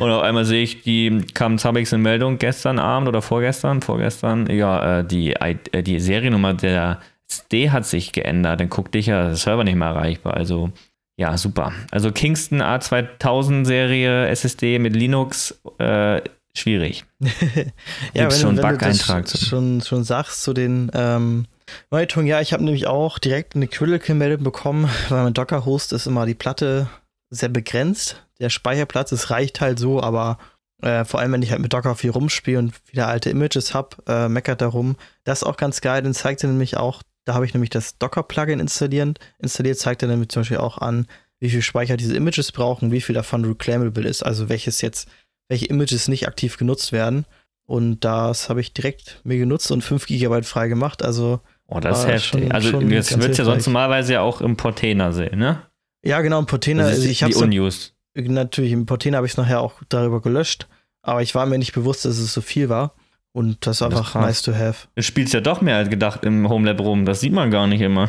Und 0.00 0.10
auf 0.10 0.22
einmal 0.22 0.46
sehe 0.46 0.62
ich, 0.62 0.82
die 0.82 1.26
kam 1.34 1.58
Zabex 1.58 1.92
in 1.92 2.00
Meldung 2.00 2.38
gestern 2.38 2.78
Abend 2.78 3.08
oder 3.08 3.20
vorgestern, 3.20 3.82
vorgestern, 3.82 4.48
ja, 4.48 5.00
äh, 5.00 5.04
die, 5.04 5.34
äh, 5.34 5.82
die 5.82 6.00
Seriennummer 6.00 6.54
der 6.54 7.00
SD 7.30 7.70
hat 7.70 7.86
sich 7.86 8.12
geändert. 8.12 8.60
Dann 8.60 8.70
guckte 8.70 8.98
ich 8.98 9.06
ja, 9.06 9.24
der 9.24 9.36
Server 9.36 9.64
nicht 9.64 9.76
mehr 9.76 9.88
erreichbar. 9.88 10.34
Also, 10.34 10.70
ja, 11.16 11.36
super. 11.36 11.72
Also 11.90 12.12
Kingston 12.12 12.62
A2000 12.62 13.64
Serie 13.64 14.28
SSD 14.28 14.78
mit 14.78 14.94
Linux, 14.94 15.60
äh, 15.78 16.20
schwierig. 16.54 17.04
ja, 17.20 17.28
Gibt's 17.28 18.36
wenn, 18.36 18.40
schon 18.40 18.56
wenn 18.56 18.78
du 18.78 19.22
das 19.22 19.46
schon, 19.46 19.80
schon 19.82 20.04
sagst 20.04 20.42
zu 20.42 20.52
den 20.52 20.90
ähm, 20.94 21.46
Monitoring, 21.90 22.26
ja, 22.26 22.40
ich 22.40 22.52
habe 22.52 22.64
nämlich 22.64 22.86
auch 22.86 23.18
direkt 23.18 23.54
eine 23.56 23.66
Critical-Meldung 23.66 24.42
bekommen, 24.42 24.88
weil 25.08 25.24
mein 25.24 25.34
Docker-Host 25.34 25.92
ist 25.92 26.06
immer 26.06 26.24
die 26.24 26.34
Platte 26.34 26.88
sehr 27.30 27.50
begrenzt 27.50 28.22
der 28.40 28.50
Speicherplatz, 28.50 29.12
es 29.12 29.30
reicht 29.30 29.60
halt 29.60 29.78
so, 29.78 30.02
aber 30.02 30.38
äh, 30.82 31.04
vor 31.04 31.20
allem, 31.20 31.32
wenn 31.32 31.42
ich 31.42 31.50
halt 31.50 31.60
mit 31.60 31.72
Docker 31.72 31.94
viel 31.96 32.10
rumspiele 32.10 32.58
und 32.58 32.74
wieder 32.90 33.08
alte 33.08 33.30
Images 33.30 33.74
habe, 33.74 33.96
äh, 34.06 34.28
meckert 34.28 34.60
darum. 34.60 34.96
Das 35.24 35.42
ist 35.42 35.44
auch 35.44 35.56
ganz 35.56 35.80
geil, 35.80 36.02
dann 36.02 36.14
zeigt 36.14 36.42
er 36.44 36.50
nämlich 36.50 36.76
auch, 36.76 37.02
da 37.28 37.34
habe 37.34 37.46
ich 37.46 37.54
nämlich 37.54 37.70
das 37.70 37.98
Docker-Plugin 37.98 38.60
installiert, 38.60 39.18
installiert, 39.38 39.78
zeigt 39.78 40.02
er 40.02 40.08
nämlich 40.08 40.28
zum 40.30 40.40
Beispiel 40.40 40.58
auch 40.58 40.78
an, 40.78 41.06
wie 41.40 41.50
viel 41.50 41.62
Speicher 41.62 41.96
diese 41.96 42.16
Images 42.16 42.52
brauchen, 42.52 42.90
wie 42.90 43.00
viel 43.00 43.14
davon 43.14 43.44
reclaimable 43.44 44.08
ist, 44.08 44.22
also 44.22 44.48
welches 44.48 44.80
jetzt, 44.80 45.08
welche 45.48 45.66
Images 45.66 46.08
nicht 46.08 46.26
aktiv 46.26 46.56
genutzt 46.56 46.92
werden. 46.92 47.26
Und 47.66 48.00
das 48.00 48.48
habe 48.48 48.60
ich 48.60 48.72
direkt 48.72 49.20
mir 49.24 49.38
genutzt 49.38 49.70
und 49.70 49.82
5 49.82 50.06
GB 50.06 50.42
frei 50.42 50.68
gemacht. 50.68 51.04
Also, 51.04 51.40
oh, 51.66 51.80
das 51.80 52.00
ist 52.00 52.06
heftig. 52.06 52.42
Schon, 52.42 52.52
also, 52.52 52.70
schon 52.70 52.90
das 52.90 53.18
wird 53.20 53.36
ja 53.36 53.44
sonst 53.44 53.66
normalerweise 53.66 54.14
ja 54.14 54.20
auch 54.22 54.40
im 54.40 54.56
Portainer 54.56 55.12
sehen, 55.12 55.38
ne? 55.38 55.62
Ja, 56.02 56.22
genau, 56.22 56.38
im 56.38 56.46
Portainer. 56.46 56.84
Das 56.84 56.98
ist 56.98 57.22
also 57.22 57.26
ich 57.26 57.36
die 57.36 57.44
unused 57.44 57.94
natürlich 58.26 58.72
im 58.72 58.86
Portina 58.86 59.18
habe 59.18 59.26
ich 59.26 59.32
es 59.32 59.36
nachher 59.36 59.60
auch 59.60 59.74
darüber 59.88 60.20
gelöscht, 60.20 60.66
aber 61.02 61.22
ich 61.22 61.34
war 61.34 61.46
mir 61.46 61.58
nicht 61.58 61.72
bewusst, 61.72 62.04
dass 62.04 62.18
es 62.18 62.32
so 62.32 62.40
viel 62.40 62.68
war. 62.68 62.94
Und 63.38 63.64
das 63.64 63.76
ist 63.76 63.82
einfach 63.82 64.14
das 64.14 64.20
nice 64.20 64.42
to 64.42 64.52
have. 64.52 64.88
Du 64.96 65.02
spielst 65.04 65.32
ja 65.32 65.40
doch 65.40 65.60
mehr 65.60 65.76
als 65.76 65.88
gedacht 65.88 66.24
im 66.24 66.48
Homelab 66.48 66.80
rum. 66.80 67.04
Das 67.04 67.20
sieht 67.20 67.32
man 67.32 67.52
gar 67.52 67.68
nicht 67.68 67.80
immer. 67.80 68.08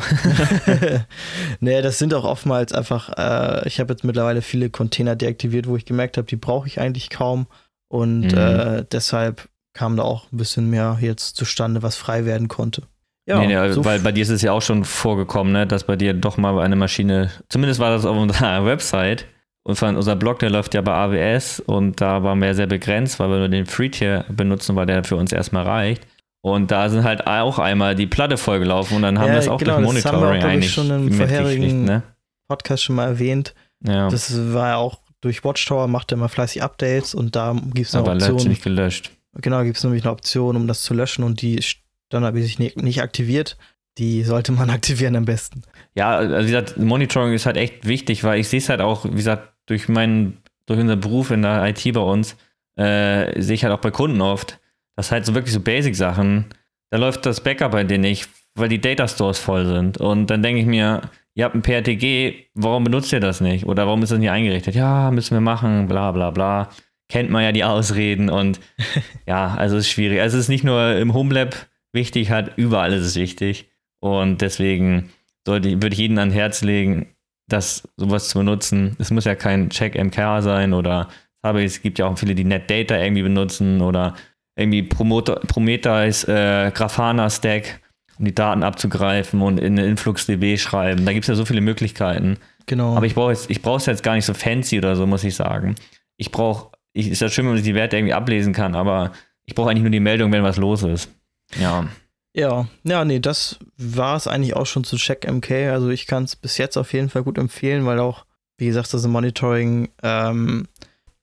nee, 1.60 1.80
das 1.82 1.98
sind 2.00 2.14
auch 2.14 2.24
oftmals 2.24 2.72
einfach, 2.72 3.10
äh, 3.16 3.68
ich 3.68 3.78
habe 3.78 3.92
jetzt 3.92 4.02
mittlerweile 4.02 4.42
viele 4.42 4.70
Container 4.70 5.14
deaktiviert, 5.14 5.68
wo 5.68 5.76
ich 5.76 5.84
gemerkt 5.84 6.16
habe, 6.16 6.26
die 6.26 6.34
brauche 6.34 6.66
ich 6.66 6.80
eigentlich 6.80 7.10
kaum. 7.10 7.46
Und 7.86 8.32
mhm. 8.32 8.38
äh, 8.38 8.84
deshalb 8.90 9.48
kam 9.72 9.96
da 9.96 10.02
auch 10.02 10.24
ein 10.32 10.36
bisschen 10.36 10.68
mehr 10.68 10.98
jetzt 11.00 11.36
zustande, 11.36 11.84
was 11.84 11.94
frei 11.94 12.24
werden 12.24 12.48
konnte. 12.48 12.82
Ja, 13.28 13.38
nee, 13.38 13.46
nee, 13.46 13.72
so 13.72 13.84
weil 13.84 14.00
bei 14.00 14.10
dir 14.10 14.22
ist 14.22 14.30
es 14.30 14.42
ja 14.42 14.50
auch 14.50 14.62
schon 14.62 14.82
vorgekommen, 14.82 15.52
ne, 15.52 15.64
dass 15.64 15.84
bei 15.84 15.94
dir 15.94 16.12
doch 16.12 16.38
mal 16.38 16.58
eine 16.58 16.74
Maschine, 16.74 17.30
zumindest 17.48 17.78
war 17.78 17.90
das 17.90 18.04
auf 18.04 18.16
unserer 18.16 18.64
Website, 18.64 19.26
und 19.62 19.76
vor 19.76 19.88
allem 19.88 19.96
unser 19.96 20.16
Blog, 20.16 20.38
der 20.38 20.50
läuft 20.50 20.74
ja 20.74 20.80
bei 20.80 20.92
AWS 20.92 21.60
und 21.60 22.00
da 22.00 22.22
waren 22.22 22.40
wir 22.40 22.54
sehr 22.54 22.66
begrenzt, 22.66 23.18
weil 23.20 23.28
wir 23.30 23.38
nur 23.38 23.48
den 23.48 23.66
Free-Tier 23.66 24.24
benutzen, 24.28 24.76
weil 24.76 24.86
der 24.86 25.04
für 25.04 25.16
uns 25.16 25.32
erstmal 25.32 25.64
reicht. 25.64 26.06
Und 26.42 26.70
da 26.70 26.88
sind 26.88 27.04
halt 27.04 27.26
auch 27.26 27.58
einmal 27.58 27.94
die 27.94 28.06
Platte 28.06 28.38
vollgelaufen 28.38 28.96
und 28.96 29.02
dann 29.02 29.18
haben 29.18 29.28
ja, 29.28 29.34
wir 29.34 29.38
es 29.40 29.48
auch 29.48 29.58
genau, 29.58 29.76
durch 29.76 29.86
Monitoring 29.86 30.02
das 30.02 30.12
haben 30.12 30.40
wir 30.40 30.46
auch, 30.46 30.50
eigentlich 30.50 30.72
schon 30.72 30.90
im 30.90 31.12
vorherigen 31.12 31.84
ne? 31.84 32.02
Podcast 32.48 32.82
schon 32.82 32.96
mal 32.96 33.08
erwähnt. 33.08 33.54
Ja. 33.86 34.08
Das 34.08 34.34
war 34.54 34.68
ja 34.68 34.76
auch 34.76 35.00
durch 35.20 35.44
Watchtower, 35.44 35.86
macht 35.86 36.12
er 36.12 36.16
immer 36.16 36.30
fleißig 36.30 36.62
Updates 36.62 37.14
und 37.14 37.36
da 37.36 37.52
gibt 37.52 37.88
es 37.88 37.94
eine 37.94 38.04
Aber 38.04 38.12
Option. 38.14 38.48
nicht 38.48 38.64
gelöscht. 38.64 39.10
Genau, 39.34 39.62
gibt 39.62 39.76
es 39.76 39.84
nämlich 39.84 40.02
eine 40.02 40.12
Option, 40.12 40.56
um 40.56 40.66
das 40.66 40.82
zu 40.82 40.94
löschen 40.94 41.24
und 41.24 41.42
die 41.42 41.60
standardmäßig 41.62 42.58
nicht 42.58 43.02
aktiviert. 43.02 43.58
Die 44.00 44.24
sollte 44.24 44.50
man 44.50 44.70
aktivieren 44.70 45.14
am 45.14 45.26
besten. 45.26 45.62
Ja, 45.94 46.16
also 46.16 46.38
wie 46.38 46.50
gesagt, 46.50 46.76
Monitoring 46.78 47.34
ist 47.34 47.46
halt 47.46 47.56
echt 47.56 47.86
wichtig, 47.86 48.24
weil 48.24 48.40
ich 48.40 48.48
sehe 48.48 48.58
es 48.58 48.68
halt 48.68 48.80
auch, 48.80 49.04
wie 49.04 49.10
gesagt, 49.10 49.52
durch 49.66 49.88
meinen, 49.88 50.38
durch 50.66 50.80
unseren 50.80 51.00
Beruf 51.00 51.30
in 51.30 51.42
der 51.42 51.64
IT 51.66 51.92
bei 51.92 52.00
uns, 52.00 52.36
äh, 52.76 53.40
sehe 53.40 53.54
ich 53.54 53.62
halt 53.62 53.74
auch 53.74 53.80
bei 53.80 53.90
Kunden 53.90 54.20
oft, 54.20 54.58
dass 54.96 55.12
halt 55.12 55.26
so 55.26 55.34
wirklich 55.34 55.52
so 55.52 55.60
Basic-Sachen, 55.60 56.46
da 56.90 56.98
läuft 56.98 57.26
das 57.26 57.42
Backup 57.42 57.72
bei 57.72 57.84
denen 57.84 58.02
nicht, 58.02 58.28
weil 58.54 58.68
die 58.68 58.80
Data 58.80 59.06
Stores 59.06 59.38
voll 59.38 59.66
sind. 59.66 59.98
Und 59.98 60.28
dann 60.28 60.42
denke 60.42 60.60
ich 60.60 60.66
mir, 60.66 61.02
ihr 61.34 61.44
habt 61.44 61.54
ein 61.54 61.62
PRTG, 61.62 62.46
warum 62.54 62.84
benutzt 62.84 63.12
ihr 63.12 63.20
das 63.20 63.40
nicht? 63.40 63.66
Oder 63.66 63.86
warum 63.86 64.02
ist 64.02 64.10
das 64.12 64.18
nicht 64.18 64.30
eingerichtet? 64.30 64.74
Ja, 64.74 65.10
müssen 65.10 65.34
wir 65.34 65.40
machen, 65.40 65.86
bla 65.86 66.10
bla 66.12 66.30
bla. 66.30 66.70
Kennt 67.08 67.30
man 67.30 67.42
ja 67.42 67.52
die 67.52 67.64
Ausreden 67.64 68.30
und 68.30 68.60
ja, 69.26 69.54
also 69.54 69.76
es 69.76 69.84
ist 69.86 69.92
schwierig. 69.92 70.20
Also 70.20 70.38
es 70.38 70.44
ist 70.44 70.48
nicht 70.48 70.64
nur 70.64 70.96
im 70.96 71.12
Homelab 71.12 71.54
wichtig, 71.92 72.30
halt 72.30 72.52
überall 72.56 72.92
ist 72.92 73.04
es 73.04 73.16
wichtig. 73.16 73.69
Und 74.00 74.40
deswegen 74.40 75.10
sollte, 75.46 75.70
würde 75.82 75.92
ich 75.92 75.98
jeden 75.98 76.18
ans 76.18 76.34
Herz 76.34 76.62
legen, 76.62 77.14
das 77.48 77.88
sowas 77.96 78.28
zu 78.28 78.38
benutzen. 78.38 78.96
Es 78.98 79.10
muss 79.10 79.24
ja 79.24 79.34
kein 79.34 79.70
Check-MK 79.70 80.42
sein 80.42 80.72
oder 80.72 81.08
aber 81.42 81.62
es 81.62 81.80
gibt 81.80 81.98
ja 81.98 82.06
auch 82.06 82.18
viele, 82.18 82.34
die 82.34 82.44
NetData 82.44 82.96
irgendwie 82.96 83.22
benutzen 83.22 83.80
oder 83.80 84.14
irgendwie 84.56 84.82
Prometheus 84.82 86.24
äh, 86.24 86.70
Grafana 86.74 87.30
Stack, 87.30 87.80
um 88.18 88.26
die 88.26 88.34
Daten 88.34 88.62
abzugreifen 88.62 89.40
und 89.40 89.58
in 89.58 89.78
eine 89.78 89.88
InfluxDB 89.88 90.58
schreiben. 90.58 91.06
Da 91.06 91.12
gibt 91.12 91.24
es 91.24 91.28
ja 91.28 91.34
so 91.34 91.46
viele 91.46 91.62
Möglichkeiten. 91.62 92.36
Genau. 92.66 92.94
Aber 92.94 93.06
ich 93.06 93.14
brauche 93.14 93.32
es 93.32 93.48
ich 93.48 93.60
jetzt 93.86 94.02
gar 94.02 94.14
nicht 94.14 94.26
so 94.26 94.34
fancy 94.34 94.78
oder 94.78 94.96
so, 94.96 95.06
muss 95.06 95.24
ich 95.24 95.34
sagen. 95.34 95.76
Ich 96.18 96.30
brauche, 96.30 96.72
ist 96.92 97.22
ja 97.22 97.28
schön, 97.30 97.46
wenn 97.46 97.54
man 97.54 97.62
die 97.62 97.74
Werte 97.74 97.96
irgendwie 97.96 98.12
ablesen 98.12 98.52
kann, 98.52 98.74
aber 98.74 99.12
ich 99.46 99.54
brauche 99.54 99.70
eigentlich 99.70 99.82
nur 99.82 99.90
die 99.90 100.00
Meldung, 100.00 100.30
wenn 100.32 100.42
was 100.42 100.58
los 100.58 100.82
ist. 100.82 101.10
Ja. 101.58 101.88
Ja, 102.34 102.68
ja, 102.84 103.04
nee, 103.04 103.18
das 103.18 103.58
war 103.76 104.16
es 104.16 104.28
eigentlich 104.28 104.54
auch 104.54 104.66
schon 104.66 104.84
zu 104.84 104.96
Check 104.96 105.28
MK. 105.28 105.70
Also 105.72 105.88
ich 105.88 106.06
kann 106.06 106.24
es 106.24 106.36
bis 106.36 106.58
jetzt 106.58 106.76
auf 106.76 106.92
jeden 106.92 107.08
Fall 107.08 107.24
gut 107.24 107.38
empfehlen, 107.38 107.86
weil 107.86 107.98
auch, 107.98 108.24
wie 108.58 108.66
gesagt, 108.66 108.94
das 108.94 109.06
Monitoring 109.06 109.88
ähm, 110.02 110.68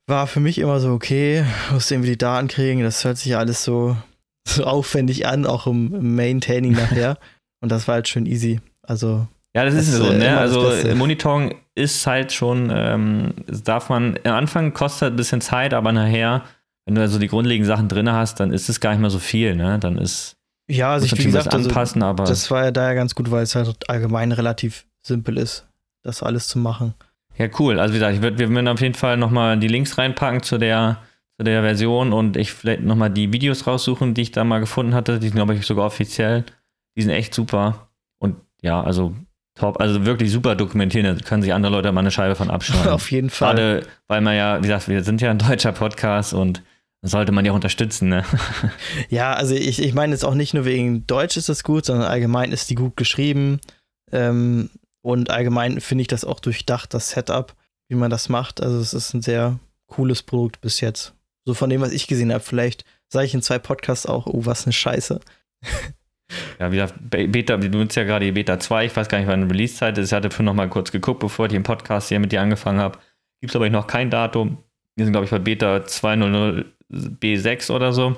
war 0.05 0.27
für 0.27 0.39
mich 0.39 0.57
immer 0.57 0.79
so, 0.79 0.91
okay, 0.91 1.45
musst 1.71 1.91
irgendwie 1.91 2.11
die 2.11 2.17
Daten 2.17 2.47
kriegen, 2.47 2.81
das 2.81 3.03
hört 3.05 3.17
sich 3.17 3.27
ja 3.27 3.39
alles 3.39 3.63
so, 3.63 3.95
so 4.47 4.65
aufwendig 4.65 5.27
an, 5.27 5.45
auch 5.45 5.67
im, 5.67 5.93
im 5.93 6.15
Maintaining 6.15 6.73
nachher. 6.73 7.17
Und 7.61 7.71
das 7.71 7.87
war 7.87 7.95
halt 7.95 8.07
schön 8.07 8.25
easy. 8.25 8.59
Also. 8.83 9.27
Ja, 9.55 9.65
das, 9.65 9.73
das 9.73 9.87
ist 9.87 9.95
so, 9.95 10.11
ne? 10.11 10.37
Also 10.37 10.71
Monitoring 10.93 11.55
ist 11.73 12.05
halt 12.05 12.31
schon, 12.31 12.71
ähm, 12.71 13.33
darf 13.63 13.89
man, 13.89 14.19
am 14.23 14.33
Anfang 14.33 14.73
kostet 14.73 15.13
ein 15.13 15.15
bisschen 15.15 15.41
Zeit, 15.41 15.73
aber 15.73 15.91
nachher, 15.91 16.43
wenn 16.85 16.93
du 16.93 17.01
also 17.01 17.17
die 17.17 17.27
grundlegenden 17.27 17.67
Sachen 17.67 17.87
drin 17.87 18.11
hast, 18.11 18.39
dann 18.39 18.53
ist 18.53 18.69
es 18.69 18.79
gar 18.79 18.91
nicht 18.91 18.99
mehr 18.99 19.09
so 19.09 19.17
viel, 19.17 19.55
ne? 19.55 19.79
Dann 19.79 19.97
ist 19.97 20.37
ja, 20.67 20.91
also 20.91 21.06
ich, 21.06 21.17
wie 21.17 21.23
gesagt, 21.23 21.53
also 21.53 21.69
anpassen, 21.69 22.03
also, 22.03 22.10
aber 22.10 22.23
das 22.25 22.51
war 22.51 22.65
ja 22.65 22.71
daher 22.71 22.95
ganz 22.95 23.15
gut, 23.15 23.32
weil 23.32 23.43
es 23.43 23.56
halt 23.56 23.89
allgemein 23.89 24.32
relativ 24.32 24.86
simpel 25.01 25.38
ist, 25.38 25.65
das 26.03 26.21
alles 26.21 26.47
zu 26.47 26.60
machen. 26.60 26.93
Ja, 27.38 27.47
cool. 27.60 27.80
Also 27.80 27.93
wie 27.93 27.99
gesagt, 27.99 28.15
ich 28.15 28.21
würd, 28.21 28.39
wir 28.39 28.49
werden 28.49 28.67
auf 28.67 28.82
jeden 28.82 28.95
Fall 28.95 29.15
nochmal 29.17 29.58
die 29.58 29.67
Links 29.67 29.97
reinpacken 29.97 30.43
zu 30.43 30.58
der, 30.58 30.97
zu 31.38 31.43
der 31.43 31.62
Version 31.62 32.12
und 32.12 32.36
ich 32.36 32.51
vielleicht 32.51 32.82
nochmal 32.82 33.10
die 33.10 33.32
Videos 33.32 33.67
raussuchen, 33.67 34.13
die 34.13 34.23
ich 34.23 34.32
da 34.32 34.43
mal 34.43 34.60
gefunden 34.60 34.95
hatte. 34.95 35.19
Die 35.19 35.27
sind, 35.27 35.36
glaube 35.36 35.53
ich, 35.53 35.65
sogar 35.65 35.86
offiziell. 35.86 36.43
Die 36.95 37.03
sind 37.03 37.12
echt 37.12 37.34
super. 37.34 37.89
Und 38.17 38.38
ja, 38.62 38.82
also 38.82 39.13
top. 39.53 39.80
Also 39.80 40.06
wirklich 40.06 40.32
super 40.32 40.56
dokumentieren. 40.56 41.15
Da 41.15 41.23
können 41.23 41.43
sich 41.43 41.53
andere 41.53 41.71
Leute 41.71 41.91
mal 41.91 42.01
eine 42.01 42.12
Scheibe 42.12 42.36
von 42.36 42.49
abschneiden. 42.49 42.88
auf 42.91 43.12
jeden 43.12 43.30
Fall. 43.30 43.56
Gerade, 43.56 43.88
weil 44.08 44.21
man 44.21 44.36
ja, 44.36 44.58
wie 44.58 44.67
gesagt, 44.67 44.88
wir 44.88 45.03
sind 45.03 45.21
ja 45.21 45.30
ein 45.30 45.38
deutscher 45.38 45.73
Podcast 45.73 46.34
und 46.34 46.63
sollte 47.01 47.31
man 47.31 47.45
ja 47.45 47.51
unterstützen, 47.51 48.10
ne? 48.10 48.23
ja, 49.10 49.33
also 49.33 49.53
ich, 49.53 49.81
ich 49.81 49.93
meine 49.93 50.13
jetzt 50.13 50.25
auch 50.25 50.33
nicht 50.33 50.53
nur 50.53 50.65
wegen 50.65 51.05
Deutsch 51.07 51.38
ist 51.38 51.49
das 51.49 51.63
gut, 51.63 51.86
sondern 51.86 52.07
allgemein 52.07 52.51
ist 52.51 52.69
die 52.69 52.75
gut 52.75 52.97
geschrieben. 52.97 53.60
Ähm, 54.12 54.69
und 55.01 55.29
allgemein 55.29 55.79
finde 55.79 56.01
ich 56.01 56.07
das 56.07 56.25
auch 56.25 56.39
durchdacht, 56.39 56.93
das 56.93 57.12
Setup, 57.12 57.55
wie 57.88 57.95
man 57.95 58.10
das 58.10 58.29
macht. 58.29 58.62
Also 58.62 58.79
es 58.79 58.93
ist 58.93 59.13
ein 59.13 59.21
sehr 59.21 59.60
cooles 59.88 60.23
Produkt 60.23 60.60
bis 60.62 60.81
jetzt. 60.81 61.13
So 61.45 61.53
von 61.53 61.69
dem, 61.69 61.81
was 61.81 61.93
ich 61.93 62.07
gesehen 62.07 62.33
habe. 62.33 62.43
Vielleicht 62.43 62.83
sage 63.07 63.25
ich 63.25 63.33
in 63.33 63.41
zwei 63.41 63.60
Podcasts 63.60 64.05
auch, 64.05 64.27
oh, 64.27 64.45
was 64.45 64.65
eine 64.65 64.73
Scheiße. 64.73 65.21
ja, 66.60 66.71
wie 66.71 66.75
gesagt, 66.75 66.95
Beta, 67.10 67.57
du 67.57 67.69
nutzt 67.69 67.95
ja 67.95 68.03
gerade 68.03 68.25
die 68.25 68.31
Beta 68.31 68.60
2, 68.60 68.88
ich 68.88 68.95
weiß 68.95 69.07
gar 69.07 69.19
nicht, 69.19 69.27
wann 69.27 69.47
die 69.47 69.53
Release-Zeit 69.53 69.97
ist. 69.97 70.07
Ich 70.07 70.13
hatte 70.13 70.29
für 70.29 70.43
noch 70.43 70.53
mal 70.53 70.67
kurz 70.67 70.91
geguckt, 70.91 71.19
bevor 71.19 71.45
ich 71.45 71.53
den 71.53 71.63
Podcast 71.63 72.10
hier 72.10 72.19
mit 72.19 72.31
dir 72.31 72.41
angefangen 72.41 72.79
habe. 72.79 72.99
Gibt 73.39 73.51
es 73.51 73.55
aber 73.55 73.69
noch 73.69 73.88
kein 73.88 74.10
Datum. 74.10 74.57
Wir 74.95 75.05
sind, 75.05 75.13
glaube 75.13 75.25
ich, 75.25 75.31
bei 75.31 75.39
Beta 75.39 75.77
2.0 75.77 76.65
B6 76.91 77.71
oder 77.71 77.93
so. 77.93 78.15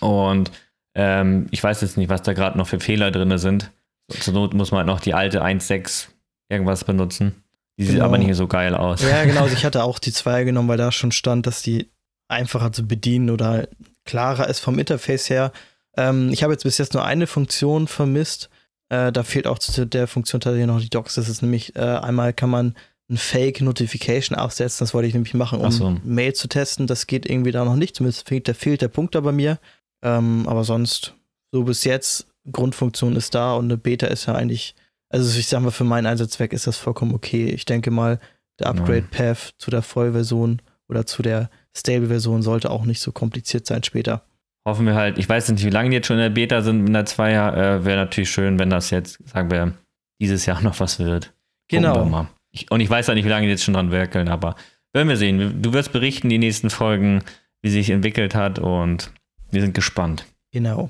Und 0.00 0.50
ähm, 0.94 1.46
ich 1.50 1.62
weiß 1.62 1.80
jetzt 1.80 1.96
nicht, 1.96 2.08
was 2.08 2.22
da 2.22 2.32
gerade 2.32 2.56
noch 2.56 2.68
für 2.68 2.80
Fehler 2.80 3.10
drin 3.10 3.36
sind. 3.38 3.70
Zur 4.08 4.34
Not 4.34 4.54
muss 4.54 4.70
man 4.70 4.78
halt 4.78 4.86
noch 4.86 5.00
die 5.00 5.14
alte 5.14 5.44
1.6 5.44 6.08
irgendwas 6.48 6.84
benutzen. 6.84 7.42
Die 7.78 7.84
genau. 7.84 7.92
sieht 7.92 8.02
aber 8.02 8.18
nicht 8.18 8.34
so 8.34 8.46
geil 8.46 8.74
aus. 8.74 9.02
Ja, 9.02 9.24
genau. 9.24 9.40
Also 9.42 9.54
ich 9.54 9.64
hatte 9.64 9.82
auch 9.82 9.98
die 9.98 10.12
2 10.12 10.44
genommen, 10.44 10.68
weil 10.68 10.78
da 10.78 10.92
schon 10.92 11.12
stand, 11.12 11.46
dass 11.46 11.62
die 11.62 11.90
einfacher 12.28 12.72
zu 12.72 12.86
bedienen 12.86 13.30
oder 13.30 13.68
klarer 14.04 14.48
ist 14.48 14.60
vom 14.60 14.78
Interface 14.78 15.28
her. 15.30 15.52
Ähm, 15.96 16.30
ich 16.32 16.42
habe 16.42 16.52
jetzt 16.52 16.64
bis 16.64 16.78
jetzt 16.78 16.94
nur 16.94 17.04
eine 17.04 17.26
Funktion 17.26 17.88
vermisst. 17.88 18.50
Äh, 18.90 19.12
da 19.12 19.22
fehlt 19.22 19.46
auch 19.46 19.58
zu 19.58 19.86
der 19.86 20.06
Funktion 20.06 20.40
tatsächlich 20.40 20.66
noch 20.66 20.80
die 20.80 20.90
Docs. 20.90 21.14
Das 21.14 21.28
ist 21.28 21.42
nämlich, 21.42 21.74
äh, 21.76 21.80
einmal 21.80 22.32
kann 22.32 22.50
man 22.50 22.74
ein 23.10 23.16
Fake 23.16 23.60
Notification 23.60 24.36
aufsetzen. 24.36 24.84
Das 24.84 24.94
wollte 24.94 25.08
ich 25.08 25.14
nämlich 25.14 25.34
machen, 25.34 25.60
um 25.60 25.70
so. 25.70 25.96
Mail 26.04 26.34
zu 26.34 26.48
testen. 26.48 26.86
Das 26.86 27.06
geht 27.06 27.28
irgendwie 27.28 27.52
da 27.52 27.64
noch 27.64 27.76
nicht. 27.76 27.96
Zumindest 27.96 28.28
fehlt, 28.28 28.48
da 28.48 28.54
fehlt 28.54 28.82
der 28.82 28.88
Punkt 28.88 29.14
da 29.14 29.20
bei 29.20 29.32
mir. 29.32 29.58
Ähm, 30.02 30.46
aber 30.48 30.64
sonst, 30.64 31.14
so 31.52 31.64
bis 31.64 31.84
jetzt, 31.84 32.26
Grundfunktion 32.50 33.16
ist 33.16 33.34
da 33.34 33.54
und 33.54 33.66
eine 33.66 33.76
Beta 33.76 34.06
ist 34.06 34.26
ja 34.26 34.34
eigentlich, 34.34 34.74
also 35.10 35.38
ich 35.38 35.46
sag 35.46 35.60
mal, 35.60 35.70
für 35.70 35.84
meinen 35.84 36.06
Einsatzzweck 36.06 36.52
ist 36.52 36.66
das 36.66 36.76
vollkommen 36.76 37.14
okay. 37.14 37.46
Ich 37.46 37.64
denke 37.64 37.90
mal, 37.90 38.20
der 38.58 38.68
Upgrade-Path 38.68 39.54
zu 39.58 39.70
der 39.70 39.82
Vollversion 39.82 40.60
oder 40.88 41.06
zu 41.06 41.22
der 41.22 41.50
Stable-Version 41.76 42.42
sollte 42.42 42.70
auch 42.70 42.84
nicht 42.84 43.00
so 43.00 43.12
kompliziert 43.12 43.66
sein 43.66 43.82
später. 43.82 44.22
Hoffen 44.66 44.86
wir 44.86 44.94
halt, 44.94 45.18
ich 45.18 45.28
weiß 45.28 45.50
nicht, 45.50 45.64
wie 45.64 45.70
lange 45.70 45.90
die 45.90 45.96
jetzt 45.96 46.06
schon 46.06 46.16
in 46.16 46.22
der 46.22 46.30
Beta 46.30 46.62
sind, 46.62 46.86
in 46.86 46.92
der 46.92 47.04
2 47.04 47.32
äh, 47.32 47.84
wäre 47.84 47.96
natürlich 47.98 48.30
schön, 48.30 48.58
wenn 48.58 48.70
das 48.70 48.90
jetzt, 48.90 49.18
sagen 49.28 49.50
wir, 49.50 49.74
dieses 50.20 50.46
Jahr 50.46 50.62
noch 50.62 50.80
was 50.80 50.98
wird. 50.98 51.34
Genau. 51.68 52.26
Ich, 52.54 52.70
und 52.70 52.80
ich 52.80 52.88
weiß 52.88 53.08
ja 53.08 53.14
nicht, 53.14 53.24
wie 53.24 53.30
lange 53.30 53.46
die 53.46 53.50
jetzt 53.50 53.64
schon 53.64 53.74
dran 53.74 53.90
werkeln, 53.90 54.28
aber 54.28 54.54
werden 54.92 55.08
wir 55.08 55.16
sehen. 55.16 55.60
Du 55.60 55.72
wirst 55.72 55.92
berichten, 55.92 56.28
die 56.28 56.38
nächsten 56.38 56.70
Folgen, 56.70 57.22
wie 57.62 57.70
sich 57.70 57.90
entwickelt 57.90 58.34
hat 58.34 58.60
und 58.60 59.10
wir 59.50 59.60
sind 59.60 59.74
gespannt. 59.74 60.24
Genau. 60.52 60.88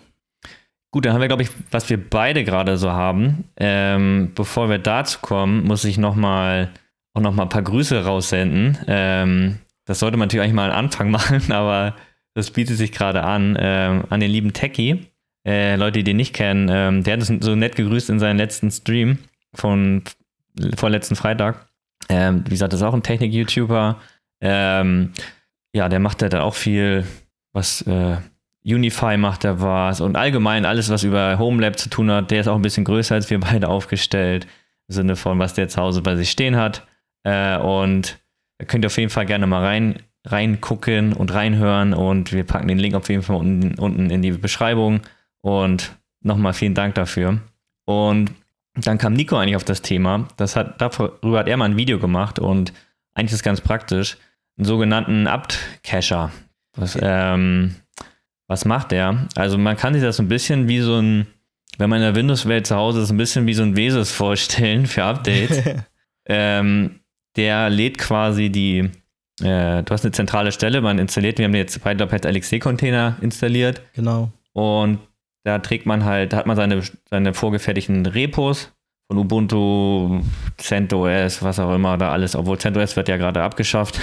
Gut, 0.90 1.07
dann 1.07 1.14
haben 1.14 1.22
wir, 1.22 1.29
glaube 1.29 1.42
ich, 1.42 1.48
was 1.70 1.88
wir 1.88 1.98
beide 1.98 2.44
gerade 2.44 2.77
so 2.77 2.92
haben. 2.92 3.44
Ähm, 3.57 4.33
bevor 4.35 4.68
wir 4.68 4.79
dazu 4.79 5.20
kommen, 5.22 5.64
muss 5.64 5.85
ich 5.85 5.96
noch 5.96 6.14
mal, 6.14 6.70
auch 7.14 7.22
noch 7.22 7.33
mal 7.33 7.44
ein 7.44 7.48
paar 7.48 7.62
Grüße 7.62 8.05
raussenden. 8.05 8.79
Ähm, 8.87 9.59
das 9.87 10.00
sollte 10.00 10.18
man 10.18 10.27
natürlich 10.27 10.44
eigentlich 10.44 10.55
mal 10.55 10.70
am 10.70 10.77
Anfang 10.77 11.11
machen, 11.12 11.50
aber 11.50 11.96
das 12.35 12.50
bietet 12.50 12.77
sich 12.77 12.92
gerade 12.92 13.22
an. 13.22 13.57
Ähm, 13.59 14.05
an 14.11 14.20
den 14.20 14.31
lieben 14.31 14.53
Techie. 14.53 15.07
Äh, 15.46 15.77
Leute, 15.77 16.00
die 16.00 16.05
den 16.05 16.18
nicht 16.18 16.35
kennen, 16.35 16.68
ähm, 16.70 17.05
der 17.05 17.14
hat 17.14 17.29
uns 17.29 17.44
so 17.44 17.55
nett 17.55 17.77
gegrüßt 17.77 18.11
in 18.11 18.18
seinem 18.18 18.37
letzten 18.37 18.70
Stream 18.70 19.18
von 19.55 20.03
vorletzten 20.77 21.17
Freitag. 21.17 21.69
Ähm, 22.09 22.45
wie 22.47 22.51
gesagt, 22.51 22.73
das 22.73 22.81
ist 22.81 22.87
auch 22.87 22.95
ein 22.95 23.03
Technik-YouTuber. 23.03 24.01
Ähm, 24.40 25.12
ja, 25.75 25.88
der 25.88 26.01
macht 26.01 26.23
ja 26.23 26.29
dann 26.29 26.43
auch 26.43 26.55
viel, 26.55 27.05
was 27.53 27.83
äh, 27.83 28.17
Unify 28.64 29.17
macht 29.17 29.45
er 29.45 29.61
was 29.61 30.01
und 30.01 30.17
allgemein 30.17 30.64
alles, 30.64 30.88
was 30.88 31.03
über 31.03 31.38
HomeLab 31.38 31.79
zu 31.79 31.90
tun 31.90 32.11
hat. 32.11 32.31
Der 32.31 32.40
ist 32.40 32.49
auch 32.49 32.57
ein 32.57 32.62
bisschen 32.62 32.85
größer 32.85 33.14
als 33.14 33.29
wir 33.31 33.40
beide 33.40 33.69
aufgestellt, 33.69 34.47
im 34.88 34.95
Sinne 34.95 35.17
von, 35.17 35.38
was 35.38 35.55
der 35.55 35.69
zu 35.69 35.81
Hause 35.81 36.03
bei 36.03 36.17
sich 36.17 36.31
stehen 36.31 36.57
hat. 36.57 36.87
Äh, 37.25 37.59
und 37.59 38.19
da 38.59 38.64
könnt 38.64 38.85
ihr 38.85 38.87
auf 38.87 38.99
jeden 38.99 39.11
Fall 39.11 39.27
gerne 39.27 39.47
mal 39.47 39.62
rein, 39.62 39.99
reingucken 40.27 41.12
und 41.12 41.35
reinhören 41.35 41.93
und 41.93 42.33
wir 42.33 42.45
packen 42.45 42.69
den 42.69 42.79
Link 42.79 42.95
auf 42.95 43.09
jeden 43.09 43.23
Fall 43.23 43.37
unten, 43.37 43.79
unten 43.79 44.11
in 44.11 44.23
die 44.23 44.33
Beschreibung. 44.33 45.01
Und 45.43 45.95
nochmal 46.23 46.55
vielen 46.55 46.75
Dank 46.75 46.95
dafür. 46.95 47.40
Und 47.85 48.31
dann 48.75 48.99
kam 48.99 49.13
Nico 49.13 49.37
eigentlich 49.37 49.57
auf 49.57 49.65
das 49.65 49.83
Thema. 49.83 50.29
Das 50.37 50.57
hat, 50.57 50.81
darüber 50.81 51.39
hat 51.39 51.49
er 51.49 51.57
mal 51.57 51.67
ein 51.67 51.77
Video 51.77 51.99
gemacht 51.99 52.39
und 52.39 52.73
eigentlich 53.15 53.33
ist 53.33 53.39
es 53.39 53.43
ganz 53.43 53.61
praktisch. 53.61 54.17
Einen 54.57 54.67
sogenannten 54.67 55.27
Apt-Cacher. 55.27 56.31
Was, 56.77 56.99
ähm, 57.01 57.77
was 58.49 58.65
macht 58.65 58.91
der? 58.91 59.27
Also 59.37 59.59
man 59.59 59.77
kann 59.77 59.95
sich 59.95 60.03
das 60.03 60.17
so 60.17 60.23
ein 60.23 60.29
bisschen 60.29 60.69
wie 60.69 60.81
so 60.81 61.01
ein, 61.01 61.27
wenn 61.79 61.91
man 61.91 62.01
in 62.01 62.05
der 62.05 62.15
Windows-Welt 62.15 62.67
zu 62.67 62.77
Hause 62.77 63.03
ist, 63.03 63.11
ein 63.11 63.17
bisschen 63.17 63.47
wie 63.47 63.55
so 63.55 63.63
ein 63.63 63.77
Vesus 63.77 64.11
vorstellen 64.11 64.87
für 64.87 65.05
Updates. 65.05 65.63
ähm, 66.27 67.01
der 67.37 67.71
lädt 67.71 67.99
quasi 67.99 68.51
die, 68.51 68.91
äh, 69.41 69.83
du 69.83 69.87
hast 69.91 70.05
eine 70.05 70.13
zentrale 70.13 70.53
Stelle, 70.53 70.81
man 70.81 70.99
installiert, 70.99 71.39
wir 71.39 71.47
haben 71.47 71.55
jetzt 71.55 71.83
bei 71.83 71.95
Pet 71.95 72.25
LXC-Container 72.25 73.17
installiert. 73.21 73.83
Genau. 73.95 74.31
Und 74.53 74.99
da 75.44 75.59
trägt 75.61 75.87
man 75.87 76.04
halt, 76.04 76.33
da 76.33 76.38
hat 76.38 76.46
man 76.46 76.57
seine, 76.57 76.83
seine 77.09 77.35
vorgefertigten 77.35 78.07
Repos 78.07 78.72
von 79.07 79.18
Ubuntu, 79.18 80.22
CentOS, 80.57 81.42
was 81.42 81.59
auch 81.59 81.74
immer, 81.74 81.98
da 81.98 82.11
alles, 82.11 82.35
obwohl 82.35 82.59
CentOS 82.59 82.96
wird 82.96 83.09
ja 83.09 83.18
gerade 83.18 83.42
abgeschafft. 83.42 84.00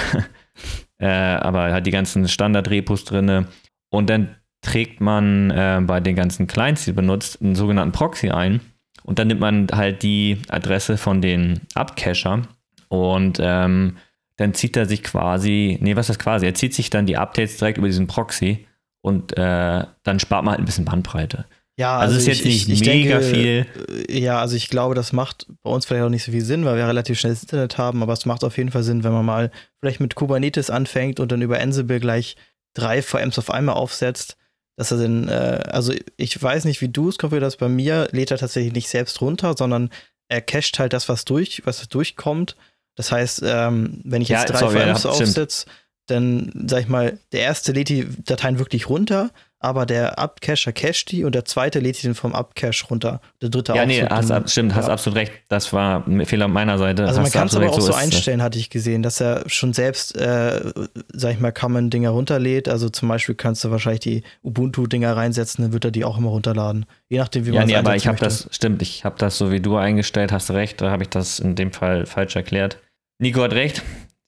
äh, 1.00 1.08
aber 1.08 1.74
hat 1.74 1.88
die 1.88 1.92
ganzen 1.92 2.28
Standard-Repos 2.28 3.06
drin. 3.06 3.48
Und 3.90 4.10
dann 4.10 4.36
trägt 4.62 5.02
man 5.02 5.50
äh, 5.50 5.82
bei 5.84 6.00
den 6.00 6.16
ganzen 6.16 6.46
Clients, 6.46 6.86
die 6.86 6.94
benutzt, 6.94 7.42
einen 7.42 7.56
sogenannten 7.56 7.92
Proxy 7.92 8.30
ein. 8.30 8.62
Und 9.04 9.18
dann 9.18 9.28
nimmt 9.28 9.42
man 9.42 9.68
halt 9.74 10.04
die 10.04 10.38
Adresse 10.50 10.98
von 10.98 11.22
den 11.22 11.62
Upcacher 11.74 12.44
und 12.88 13.40
ähm, 13.42 13.98
dann 14.38 14.54
zieht 14.54 14.78
er 14.78 14.86
sich 14.86 15.04
quasi, 15.04 15.78
nee, 15.82 15.96
was 15.96 16.10
ist 16.10 16.18
das 16.18 16.20
quasi? 16.20 16.46
Er 16.46 16.54
zieht 16.54 16.74
sich 16.74 16.90
dann 16.90 17.06
die 17.06 17.18
Updates 17.18 17.58
direkt 17.58 17.78
über 17.78 17.88
diesen 17.88 18.08
Proxy 18.08 18.68
und 19.02 19.38
äh, 19.38 19.86
dann 20.04 20.20
spart 20.20 20.44
man 20.44 20.54
halt 20.54 20.62
ein 20.62 20.66
bisschen 20.66 20.86
Bandbreite. 20.86 21.46
Ja, 21.78 21.98
also, 21.98 22.16
also 22.16 22.18
ist 22.18 22.28
jetzt 22.28 22.46
ich, 22.46 22.68
nicht 22.68 22.82
ich, 22.82 22.88
mega 22.88 23.20
denke, 23.20 23.36
viel. 23.36 23.66
Äh, 24.08 24.20
ja, 24.20 24.40
also 24.40 24.56
ich 24.56 24.70
glaube, 24.70 24.94
das 24.94 25.14
macht 25.14 25.48
bei 25.64 25.72
uns 25.72 25.86
vielleicht 25.86 26.04
auch 26.04 26.10
nicht 26.10 26.24
so 26.24 26.32
viel 26.32 26.46
Sinn, 26.46 26.66
weil 26.66 26.78
wir 26.78 26.88
relativ 26.88 27.20
schnell 27.20 27.34
das 27.34 27.42
Internet 27.42 27.78
haben, 27.78 28.04
aber 28.04 28.14
es 28.14 28.26
macht 28.26 28.44
auf 28.44 28.58
jeden 28.58 28.72
Fall 28.72 28.84
Sinn, 28.84 29.04
wenn 29.04 29.14
man 29.14 29.26
mal 29.26 29.52
vielleicht 29.80 30.00
mit 30.00 30.16
Kubernetes 30.16 30.70
anfängt 30.70 31.20
und 31.20 31.32
dann 31.32 31.42
über 31.42 31.60
Ansible 31.60 32.00
gleich 32.00 32.36
drei 32.76 33.02
VMs 33.02 33.40
auf 33.40 33.50
einmal 33.50 33.76
aufsetzt, 33.76 34.38
dass 34.78 34.92
er 34.92 34.98
dann, 34.98 35.28
äh, 35.28 35.64
also 35.72 35.94
ich 36.18 36.42
weiß 36.42 36.66
nicht, 36.66 36.82
wie 36.82 36.90
du 36.90 37.10
es 37.10 37.18
konfigurierst, 37.18 37.58
bei 37.58 37.70
mir 37.70 38.10
lädt 38.12 38.32
er 38.32 38.38
tatsächlich 38.38 38.74
nicht 38.74 38.90
selbst 38.90 39.22
runter, 39.22 39.56
sondern 39.58 39.90
er 40.28 40.42
cached 40.42 40.78
halt 40.78 40.94
das, 40.94 41.10
was 41.10 41.26
durch, 41.26 41.62
was 41.66 41.88
durchkommt. 41.88 42.56
Das 42.96 43.12
heißt, 43.12 43.42
ähm, 43.46 44.02
wenn 44.04 44.22
ich 44.22 44.30
jetzt 44.30 44.50
ja, 44.50 44.58
drei 44.58 44.60
sorry, 44.60 44.80
VMs 44.80 45.06
aufsetze, 45.06 45.66
Denn, 46.12 46.52
sag 46.68 46.82
ich 46.82 46.88
mal, 46.90 47.18
der 47.32 47.42
erste 47.42 47.72
lädt 47.72 47.90
die 47.90 48.06
Dateien 48.26 48.60
wirklich 48.60 48.90
runter, 48.90 49.32
aber 49.64 49.86
der 49.86 50.18
Upcacher 50.20 50.72
cached 50.74 51.12
die 51.12 51.24
und 51.24 51.36
der 51.36 51.46
zweite 51.46 51.80
lädt 51.80 52.02
die 52.02 52.08
dann 52.08 52.16
vom 52.16 52.34
Upcache 52.34 52.84
runter. 52.90 53.22
Der 53.42 53.50
dritte 53.50 53.74
Ja, 53.74 53.84
auch. 53.84 53.86
nee, 53.88 54.02
hast, 54.04 54.30
dann- 54.32 54.44
ab- 54.44 54.50
stimmt, 54.50 54.76
hast 54.76 54.88
ja. 54.88 54.94
absolut 54.94 55.18
recht. 55.20 55.32
Das 55.50 55.72
war 55.72 56.06
ein 56.08 56.26
Fehler 56.26 56.48
meiner 56.48 56.78
Seite. 56.80 57.04
Also 57.04 57.18
man 57.20 57.26
Hast 57.28 57.34
kann 57.34 57.48
es 57.48 57.56
aber 57.56 57.70
auch 57.70 57.80
so 57.80 57.94
einstellen, 57.94 58.42
hatte 58.42 58.58
ich 58.60 58.70
gesehen, 58.72 59.04
dass 59.04 59.22
er 59.22 59.44
schon 59.48 59.74
selbst, 59.74 60.16
äh, 60.18 60.72
sag 61.14 61.34
ich 61.34 61.40
mal, 61.40 61.52
Common-Dinger 61.52 62.10
runterlädt. 62.10 62.68
Also 62.68 62.90
zum 62.90 63.08
Beispiel 63.08 63.36
kannst 63.36 63.64
du 63.64 63.72
wahrscheinlich 63.72 64.00
die 64.02 64.24
Ubuntu-Dinger 64.44 65.16
reinsetzen, 65.16 65.64
dann 65.64 65.74
wird 65.74 65.86
er 65.86 65.92
die 65.92 66.06
auch 66.06 66.18
immer 66.18 66.30
runterladen. 66.30 66.86
Je 67.08 67.20
nachdem, 67.20 67.46
wie 67.46 67.50
Ja, 67.52 67.60
man 67.62 67.68
nee, 67.68 67.74
es 67.74 67.80
aber 67.80 67.96
ich 67.96 68.08
habe 68.08 68.18
das, 68.18 68.48
stimmt, 68.52 68.82
ich 68.82 69.06
habe 69.06 69.16
das 69.20 69.38
so 69.38 69.52
wie 69.52 69.60
du 69.62 69.78
eingestellt, 69.78 70.32
hast 70.32 70.50
recht, 70.52 70.82
da 70.82 70.90
habe 70.92 71.04
ich 71.04 71.10
das 71.10 71.40
in 71.40 71.56
dem 71.56 71.72
Fall 71.72 72.06
falsch 72.08 72.36
erklärt. 72.36 72.80
Nico 73.20 73.42
hat 73.44 73.54
recht. 73.54 73.84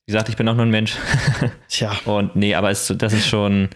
Wie 0.06 0.12
gesagt, 0.12 0.28
ich 0.28 0.36
bin 0.36 0.48
auch 0.48 0.54
nur 0.54 0.66
ein 0.66 0.70
Mensch. 0.70 0.96
Tja, 1.68 1.92
Und 2.04 2.36
nee, 2.36 2.54
aber 2.54 2.70
es, 2.70 2.92
das 2.96 3.12
ist 3.12 3.26
schon, 3.26 3.70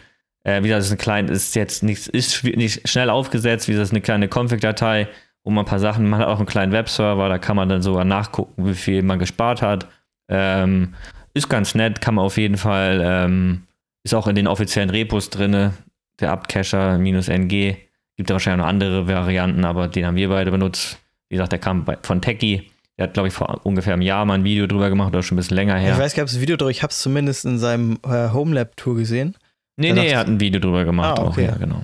äh, 0.45 0.63
wie 0.63 0.69
gesagt, 0.69 0.81
das 0.81 0.87
ist 0.87 0.93
ein 0.93 0.99
klein, 0.99 1.29
ist 1.29 1.55
jetzt 1.55 1.83
nicht, 1.83 2.07
ist 2.09 2.45
nicht 2.45 2.89
schnell 2.89 3.09
aufgesetzt, 3.09 3.69
wie 3.69 3.73
das 3.73 3.89
ist 3.89 3.93
eine 3.93 4.03
kleine 4.03 4.29
Config-Datei, 4.29 5.09
wo 5.43 5.51
man 5.51 5.65
ein 5.65 5.69
paar 5.69 5.79
Sachen, 5.79 6.09
man 6.09 6.21
hat 6.21 6.29
auch 6.29 6.39
einen 6.39 6.47
kleinen 6.47 6.73
Webserver, 6.73 7.29
da 7.29 7.39
kann 7.39 7.57
man 7.57 7.69
dann 7.69 7.81
sogar 7.81 8.05
nachgucken, 8.05 8.67
wie 8.67 8.75
viel 8.75 9.03
man 9.03 9.19
gespart 9.19 9.63
hat. 9.63 9.89
Ähm, 10.29 10.95
ist 11.33 11.49
ganz 11.49 11.75
nett, 11.75 12.01
kann 12.03 12.15
man 12.15 12.27
auf 12.27 12.37
jeden 12.37 12.59
Fall, 12.59 13.01
ähm, 13.03 13.63
ist 14.05 14.15
auch 14.15 14.27
in 14.27 14.35
den 14.35 14.47
offiziellen 14.47 14.91
Repos 14.91 15.31
drin, 15.31 15.73
der 16.21 16.33
Upcacher-NG. 16.33 17.77
Gibt 18.17 18.31
ja 18.31 18.35
wahrscheinlich 18.35 18.63
noch 18.63 18.69
andere 18.69 19.07
Varianten, 19.07 19.65
aber 19.65 19.89
den 19.89 20.05
haben 20.05 20.17
wir 20.17 20.29
beide 20.29 20.51
benutzt. 20.51 20.99
Wie 21.29 21.37
gesagt, 21.37 21.53
der 21.53 21.59
kam 21.59 21.85
bei, 21.85 21.97
von 22.03 22.21
Techie. 22.21 22.71
Der 22.99 23.05
hat, 23.07 23.15
glaube 23.15 23.29
ich, 23.29 23.35
vor 23.35 23.61
ungefähr 23.65 23.93
einem 23.93 24.03
Jahr 24.03 24.25
mal 24.25 24.35
ein 24.35 24.45
Video 24.45 24.67
drüber 24.67 24.89
gemacht, 24.89 25.09
oder 25.09 25.23
schon 25.23 25.37
ein 25.37 25.41
bisschen 25.41 25.57
länger 25.57 25.77
her. 25.77 25.93
ich 25.93 25.99
weiß 25.99 26.15
gar 26.15 26.23
nicht, 26.25 26.31
ob 26.31 26.35
es 26.35 26.37
ein 26.37 26.43
Video 26.43 26.57
drüber, 26.57 26.71
ich 26.71 26.83
habe 26.83 26.91
es 26.91 26.99
zumindest 27.01 27.45
in 27.45 27.59
seinem 27.59 27.99
äh, 28.05 28.31
Homelab-Tour 28.33 28.97
gesehen. 28.97 29.37
Nee, 29.77 29.89
Er 29.91 29.95
nee, 29.95 30.09
er 30.09 30.19
hat 30.19 30.27
ein 30.27 30.41
Video 30.41 30.61
drüber 30.61 30.85
gemacht 30.85 31.19
Ah, 31.19 31.23
auch, 31.23 31.31
okay. 31.31 31.47
ja, 31.47 31.57
genau. 31.57 31.83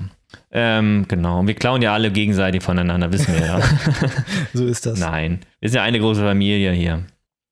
Ähm, 0.50 1.04
genau. 1.06 1.40
Und 1.40 1.46
wir 1.46 1.54
klauen 1.54 1.80
ja 1.82 1.92
alle 1.94 2.10
gegenseitig 2.10 2.62
voneinander, 2.62 3.12
wissen 3.12 3.32
wir 3.34 3.46
ja. 3.46 3.60
So 4.52 4.66
ist 4.66 4.86
das. 4.86 4.98
Nein. 4.98 5.40
Wir 5.60 5.68
sind 5.70 5.76
ja 5.76 5.82
eine 5.84 6.00
große 6.00 6.20
Familie 6.22 6.72
hier. 6.72 7.04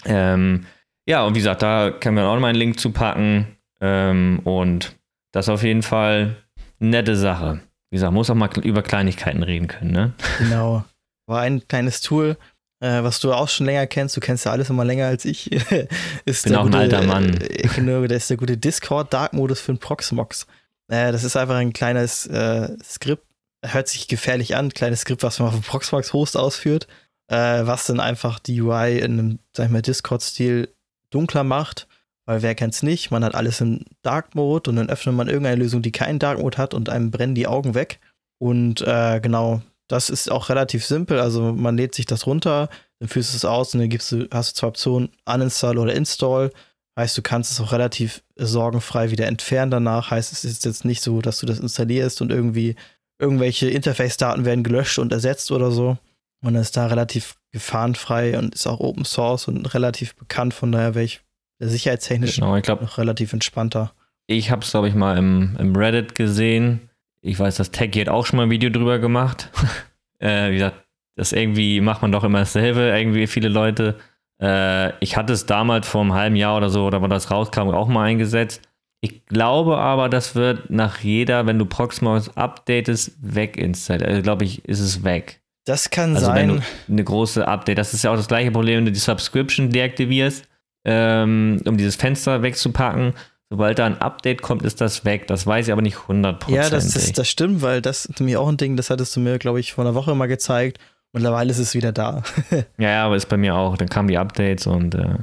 Ähm, 0.05 0.67
ja, 1.07 1.25
und 1.25 1.35
wie 1.35 1.39
gesagt, 1.39 1.63
da 1.63 1.91
können 1.93 2.17
wir 2.17 2.25
auch 2.27 2.35
noch 2.35 2.41
mal 2.41 2.49
einen 2.49 2.59
Link 2.59 2.81
zu 2.81 2.91
packen. 2.91 3.47
Ähm, 3.81 4.41
und 4.45 4.97
das 5.33 5.47
ist 5.47 5.51
auf 5.51 5.63
jeden 5.63 5.83
Fall 5.83 6.37
eine 6.81 6.91
nette 6.91 7.15
Sache. 7.17 7.61
Wie 7.91 7.97
gesagt, 7.97 8.13
muss 8.13 8.31
auch 8.31 8.35
mal 8.35 8.51
über 8.63 8.83
Kleinigkeiten 8.83 9.43
reden 9.45 9.69
können, 9.69 9.93
ne? 9.93 10.13
Genau. 10.39 10.85
War 11.27 11.41
ein 11.43 11.67
kleines 11.69 12.01
Tool, 12.01 12.37
äh, 12.83 13.05
was 13.05 13.21
du 13.21 13.33
auch 13.33 13.49
schon 13.49 13.67
länger 13.67 13.87
kennst. 13.87 14.17
Du 14.17 14.21
kennst 14.21 14.45
ja 14.45 14.51
alles 14.51 14.69
immer 14.69 14.85
länger 14.85 15.07
als 15.07 15.25
ich. 15.25 15.53
ist 16.25 16.45
Bin 16.45 16.53
der 16.53 16.61
auch 16.61 16.67
ein 16.67 16.75
alter 16.75 17.03
Mann. 17.03 17.41
Äh, 17.41 17.69
genau, 17.75 18.05
der 18.07 18.17
ist 18.17 18.29
der 18.29 18.37
gute 18.37 18.57
Discord 18.57 19.13
Dark 19.13 19.33
Modus 19.33 19.61
für 19.61 19.73
den 19.73 19.79
Proxmox. 19.79 20.47
Äh, 20.89 21.13
das 21.13 21.23
ist 21.23 21.37
einfach 21.37 21.55
ein 21.55 21.73
kleines 21.73 22.27
äh, 22.27 22.77
Skript. 22.83 23.25
Hört 23.65 23.87
sich 23.87 24.09
gefährlich 24.09 24.57
an, 24.57 24.71
kleines 24.71 25.03
Skript, 25.03 25.23
was 25.23 25.39
man 25.39 25.49
auf 25.49 25.55
dem 25.55 25.63
Proxmox 25.63 26.13
Host 26.13 26.37
ausführt, 26.37 26.89
äh, 27.29 27.37
was 27.37 27.87
dann 27.87 28.01
einfach 28.01 28.41
die 28.41 28.61
UI 28.61 28.99
in 28.99 29.13
einem, 29.13 29.39
sag 29.57 29.67
ich 29.67 29.71
mal, 29.71 29.83
Discord-Stil 29.83 30.69
dunkler 31.11 31.45
macht. 31.45 31.87
Weil 32.25 32.43
wer 32.43 32.57
kennt's 32.57 32.83
nicht? 32.83 33.13
Man 33.13 33.25
hat 33.25 33.37
alles 33.37 33.61
im 33.61 33.85
Dark 34.03 34.35
Mode 34.35 34.71
und 34.71 34.77
dann 34.77 34.91
öffnet 34.91 35.15
man 35.15 35.29
irgendeine 35.29 35.61
Lösung, 35.61 35.83
die 35.83 35.93
keinen 35.93 36.19
Dark 36.19 36.41
Mode 36.41 36.59
hat 36.59 36.75
und 36.75 36.89
einem 36.89 37.13
brennen 37.13 37.37
die 37.37 37.47
Augen 37.47 37.75
weg. 37.77 38.01
Und 38.39 38.81
äh, 38.81 39.21
genau, 39.21 39.63
das 39.93 40.09
ist 40.09 40.31
auch 40.31 40.49
relativ 40.49 40.87
simpel. 40.87 41.21
Also 41.21 41.53
man 41.53 41.77
lädt 41.77 41.95
sich 41.95 42.07
das 42.07 42.27
runter, 42.27 42.71
dann 42.99 43.09
führst 43.09 43.35
du 43.35 43.37
es 43.37 43.45
aus 43.45 43.75
und 43.75 43.81
dann 43.81 43.91
gibst 43.91 44.11
du, 44.11 44.27
hast 44.33 44.57
du 44.57 44.61
zwei 44.61 44.67
Optionen, 44.69 45.11
uninstall 45.27 45.77
oder 45.77 45.93
install. 45.95 46.51
Heißt, 46.99 47.17
du 47.17 47.23
kannst 47.23 47.53
es 47.53 47.61
auch 47.61 47.73
relativ 47.73 48.23
sorgenfrei 48.37 49.11
wieder 49.11 49.27
entfernen 49.27 49.71
danach. 49.71 50.11
Heißt, 50.11 50.33
es 50.33 50.45
ist 50.45 50.65
jetzt 50.65 50.85
nicht 50.85 51.03
so, 51.03 51.21
dass 51.21 51.39
du 51.41 51.47
das 51.47 51.59
installierst 51.59 52.23
und 52.23 52.33
irgendwie 52.33 52.75
irgendwelche 53.19 53.69
Interface-Daten 53.69 54.45
werden 54.45 54.65
gelöscht 54.65 54.99
und 54.99 55.13
ersetzt 55.13 55.53
oder 55.53 55.71
so. 55.71 55.99
Und 56.43 56.55
ist 56.57 56.77
da 56.77 56.87
relativ 56.87 57.37
gefahrenfrei 57.53 58.37
und 58.39 58.55
ist 58.55 58.67
auch 58.67 58.81
Open 58.81 59.05
Source 59.05 59.47
und 59.47 59.75
relativ 59.75 60.17
bekannt. 60.17 60.55
Von 60.55 60.73
daher 60.73 60.95
wäre 60.95 61.05
ich 61.05 61.21
sicherheitstechnisch 61.61 62.37
Genau, 62.37 62.57
ich 62.57 62.63
glaube, 62.63 62.85
noch 62.85 62.99
relativ 62.99 63.33
entspannter. 63.33 63.93
ich 64.27 64.51
habe 64.51 64.63
es, 64.63 64.71
glaube 64.71 64.89
ich, 64.89 64.95
mal 64.95 65.17
im, 65.19 65.57
im 65.59 65.77
Reddit 65.77 66.15
gesehen. 66.15 66.89
Ich 67.23 67.39
weiß, 67.39 67.57
dass 67.57 67.71
Techie 67.71 68.03
hat 68.03 68.09
auch 68.09 68.27
schon 68.27 68.37
mal 68.37 68.45
ein 68.45 68.51
Video 68.51 68.69
drüber 68.69 68.99
gemacht. 68.99 69.51
äh, 70.19 70.51
wie 70.51 70.55
gesagt, 70.55 70.85
das 71.17 71.33
irgendwie 71.33 71.81
macht 71.81 72.03
man 72.03 72.13
doch 72.13 72.25
immer 72.25 72.41
dasselbe, 72.41 72.81
irgendwie 72.81 73.27
viele 73.27 73.49
Leute. 73.49 73.97
Äh, 74.41 74.93
ich 74.99 75.17
hatte 75.17 75.33
es 75.33 75.47
damals 75.47 75.89
vor 75.89 76.01
einem 76.01 76.15
halben 76.15 76.37
Jahr 76.37 76.57
oder 76.57 76.69
so, 76.69 76.85
oder 76.87 77.01
wann 77.01 77.11
das 77.11 77.31
rauskam, 77.31 77.71
auch 77.71 77.89
mal 77.89 78.05
eingesetzt. 78.05 78.61
Ich 79.01 79.27
glaube 79.27 79.79
aber, 79.79 80.09
das 80.09 80.35
wird 80.35 80.71
nach 80.71 81.01
jeder, 81.01 81.47
wenn 81.47 81.59
du 81.59 81.67
Proxmox 81.67 82.37
updatest, 82.37 83.13
weginstalliert. 83.21 84.09
Also, 84.09 84.23
glaube 84.23 84.45
ich, 84.45 84.65
ist 84.65 84.81
es 84.81 85.03
weg. 85.05 85.41
Das 85.65 85.91
kann 85.91 86.17
Also 86.17 86.29
wenn 86.35 86.49
sein. 86.49 86.63
du 86.89 86.93
eine 86.93 87.05
große 87.05 87.47
Update, 87.47 87.79
das 87.79 87.95
ist 87.95 88.03
ja 88.05 88.11
auch 88.11 88.17
das 88.17 88.29
gleiche 88.29 88.51
Problem, 88.51 88.79
wenn 88.79 88.87
du 88.87 88.93
die 88.93 88.99
Subscription 88.99 89.71
deaktivierst, 89.71 90.49
ähm, 90.85 91.61
um 91.65 91.77
dieses 91.77 91.97
Fenster 91.97 92.43
wegzupacken. 92.43 93.15
Sobald 93.53 93.79
da 93.79 93.85
ein 93.85 93.99
Update 94.01 94.41
kommt, 94.41 94.63
ist 94.63 94.81
das 94.81 95.05
weg. 95.05 95.27
Das 95.27 95.47
weiß 95.47 95.67
ich 95.67 95.73
aber 95.75 95.83
nicht 95.83 96.09
hundertprozentig. 96.09 96.65
Ja, 96.65 96.71
das, 96.71 96.95
das, 96.95 97.13
das 97.13 97.29
stimmt, 97.29 97.61
weil 97.61 97.83
das 97.83 98.07
ist 98.07 98.19
nämlich 98.19 98.39
auch 98.39 98.49
ein 98.49 98.57
Ding, 98.57 98.79
das 98.79 98.89
hattest 98.89 99.15
du 99.15 99.21
mir, 99.21 99.39
glaube 99.39 99.61
ich, 99.61 99.75
vor 99.75 99.85
einer 99.85 99.95
Woche 99.95 100.15
mal 100.15 100.25
gezeigt. 100.25 100.79
Mittlerweile 101.13 101.51
ist 101.51 101.59
es 101.59 101.75
wieder 101.75 101.93
da. 101.93 102.23
Ja, 102.79 102.89
ja, 102.89 103.05
aber 103.05 103.17
ist 103.17 103.29
bei 103.29 103.37
mir 103.37 103.55
auch. 103.55 103.77
Dann 103.77 103.91
kamen 103.91 104.09
die 104.09 104.17
Updates 104.17 104.67
und 104.67 104.95
äh, 104.95 105.19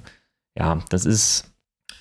ja, 0.55 0.77
das 0.89 1.05
ist, 1.05 1.51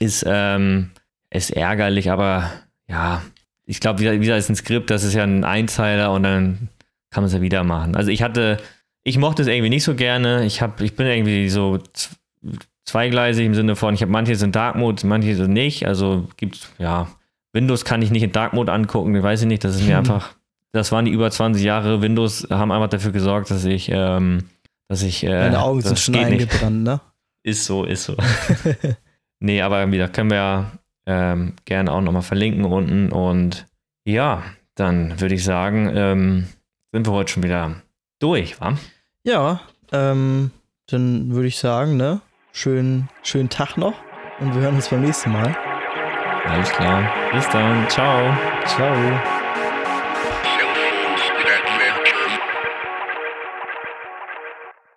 ist, 0.01 0.23
ähm, 0.29 0.91
ist 1.31 1.49
ärgerlich, 1.49 2.11
aber 2.11 2.51
ja, 2.89 3.23
ich 3.65 3.81
glaube, 3.81 4.01
wieder, 4.01 4.21
wieder 4.21 4.37
ist 4.37 4.51
ein 4.51 4.57
Skript, 4.57 4.91
das 4.91 5.05
ist 5.05 5.15
ja 5.15 5.23
ein 5.23 5.45
Einzeiler 5.45 6.13
und 6.13 6.25
dann 6.25 6.69
kann 7.11 7.23
man 7.23 7.29
es 7.29 7.33
ja 7.33 7.41
wieder 7.41 7.65
machen. 7.65 7.97
Also 7.97 8.11
ich 8.11 8.23
hatte, 8.23 8.59
ich 9.03 9.17
mochte 9.17 9.41
es 9.41 9.49
irgendwie 9.49 9.71
nicht 9.71 9.85
so 9.85 9.95
gerne. 9.95 10.45
Ich 10.45 10.61
habe, 10.61 10.85
ich 10.85 10.95
bin 10.95 11.07
irgendwie 11.07 11.49
so 11.49 11.79
zweigleisig 12.89 13.45
im 13.47 13.55
Sinne 13.55 13.77
von, 13.77 13.95
ich 13.95 14.03
habe 14.03 14.11
manche 14.11 14.35
sind 14.37 14.57
Dark 14.57 14.75
Mode, 14.77 15.07
manche 15.07 15.35
sind 15.37 15.53
nicht. 15.53 15.87
Also 15.87 16.27
gibt 16.37 16.71
ja 16.79 17.09
Windows 17.53 17.85
kann 17.85 18.03
ich 18.03 18.11
nicht 18.11 18.23
in 18.23 18.33
Dark 18.33 18.53
Mode 18.55 18.73
angucken, 18.73 19.21
weiß 19.23 19.43
ich 19.43 19.47
nicht. 19.47 19.63
Das 19.65 19.75
ist 19.77 19.83
mir 19.83 19.93
Hm. 19.93 19.99
einfach, 19.99 20.35
das 20.73 20.91
waren 20.91 21.05
die 21.05 21.11
über 21.11 21.31
20 21.31 21.63
Jahre. 21.63 22.03
Windows 22.03 22.47
haben 22.51 22.73
einfach 22.73 22.89
dafür 22.89 23.13
gesorgt, 23.13 23.51
dass 23.51 23.65
ich, 23.65 23.91
ähm, 23.93 24.45
dass 24.89 25.03
ich, 25.03 25.23
äh, 25.25 25.29
Deine 25.29 25.61
Augen 25.61 25.81
sind 25.83 25.99
schon 25.99 26.17
eingebrannt, 26.17 26.83
ne? 26.83 27.01
Ist 27.45 27.65
so, 27.65 27.85
ist 27.85 28.05
so. 28.05 28.17
nee, 29.41 29.63
aber 29.63 29.91
wieder 29.91 30.09
können 30.09 30.31
wir 30.31 30.37
ja 30.37 30.73
ähm, 31.07 31.55
gerne 31.65 31.93
auch 31.93 32.01
nochmal 32.03 32.23
verlinken 32.23 32.65
unten. 32.65 33.11
Und 33.11 33.67
ja, 34.05 34.43
dann 34.75 35.19
würde 35.21 35.35
ich 35.37 35.45
sagen, 35.45 35.91
ähm, 35.95 36.49
sind 36.93 37.07
wir 37.07 37.13
heute 37.13 37.33
schon 37.33 37.43
wieder 37.45 37.77
durch, 38.19 38.61
wa? 38.61 38.77
Ja, 39.25 39.61
ähm, 39.93 40.51
dann 40.89 41.31
würde 41.31 41.49
ich 41.49 41.59
sagen, 41.59 41.97
ne? 41.97 42.21
Schönen, 42.53 43.09
schönen 43.23 43.49
Tag 43.49 43.77
noch 43.77 43.95
und 44.41 44.55
wir 44.55 44.63
hören 44.63 44.77
uns 44.77 44.89
beim 44.89 45.03
nächsten 45.03 45.33
Mal. 45.33 45.57
Alles 46.47 46.71
klar. 46.73 47.05
Bis 47.33 47.49
dann. 47.51 47.89
Ciao. 47.89 48.37
Ciao. 48.67 49.38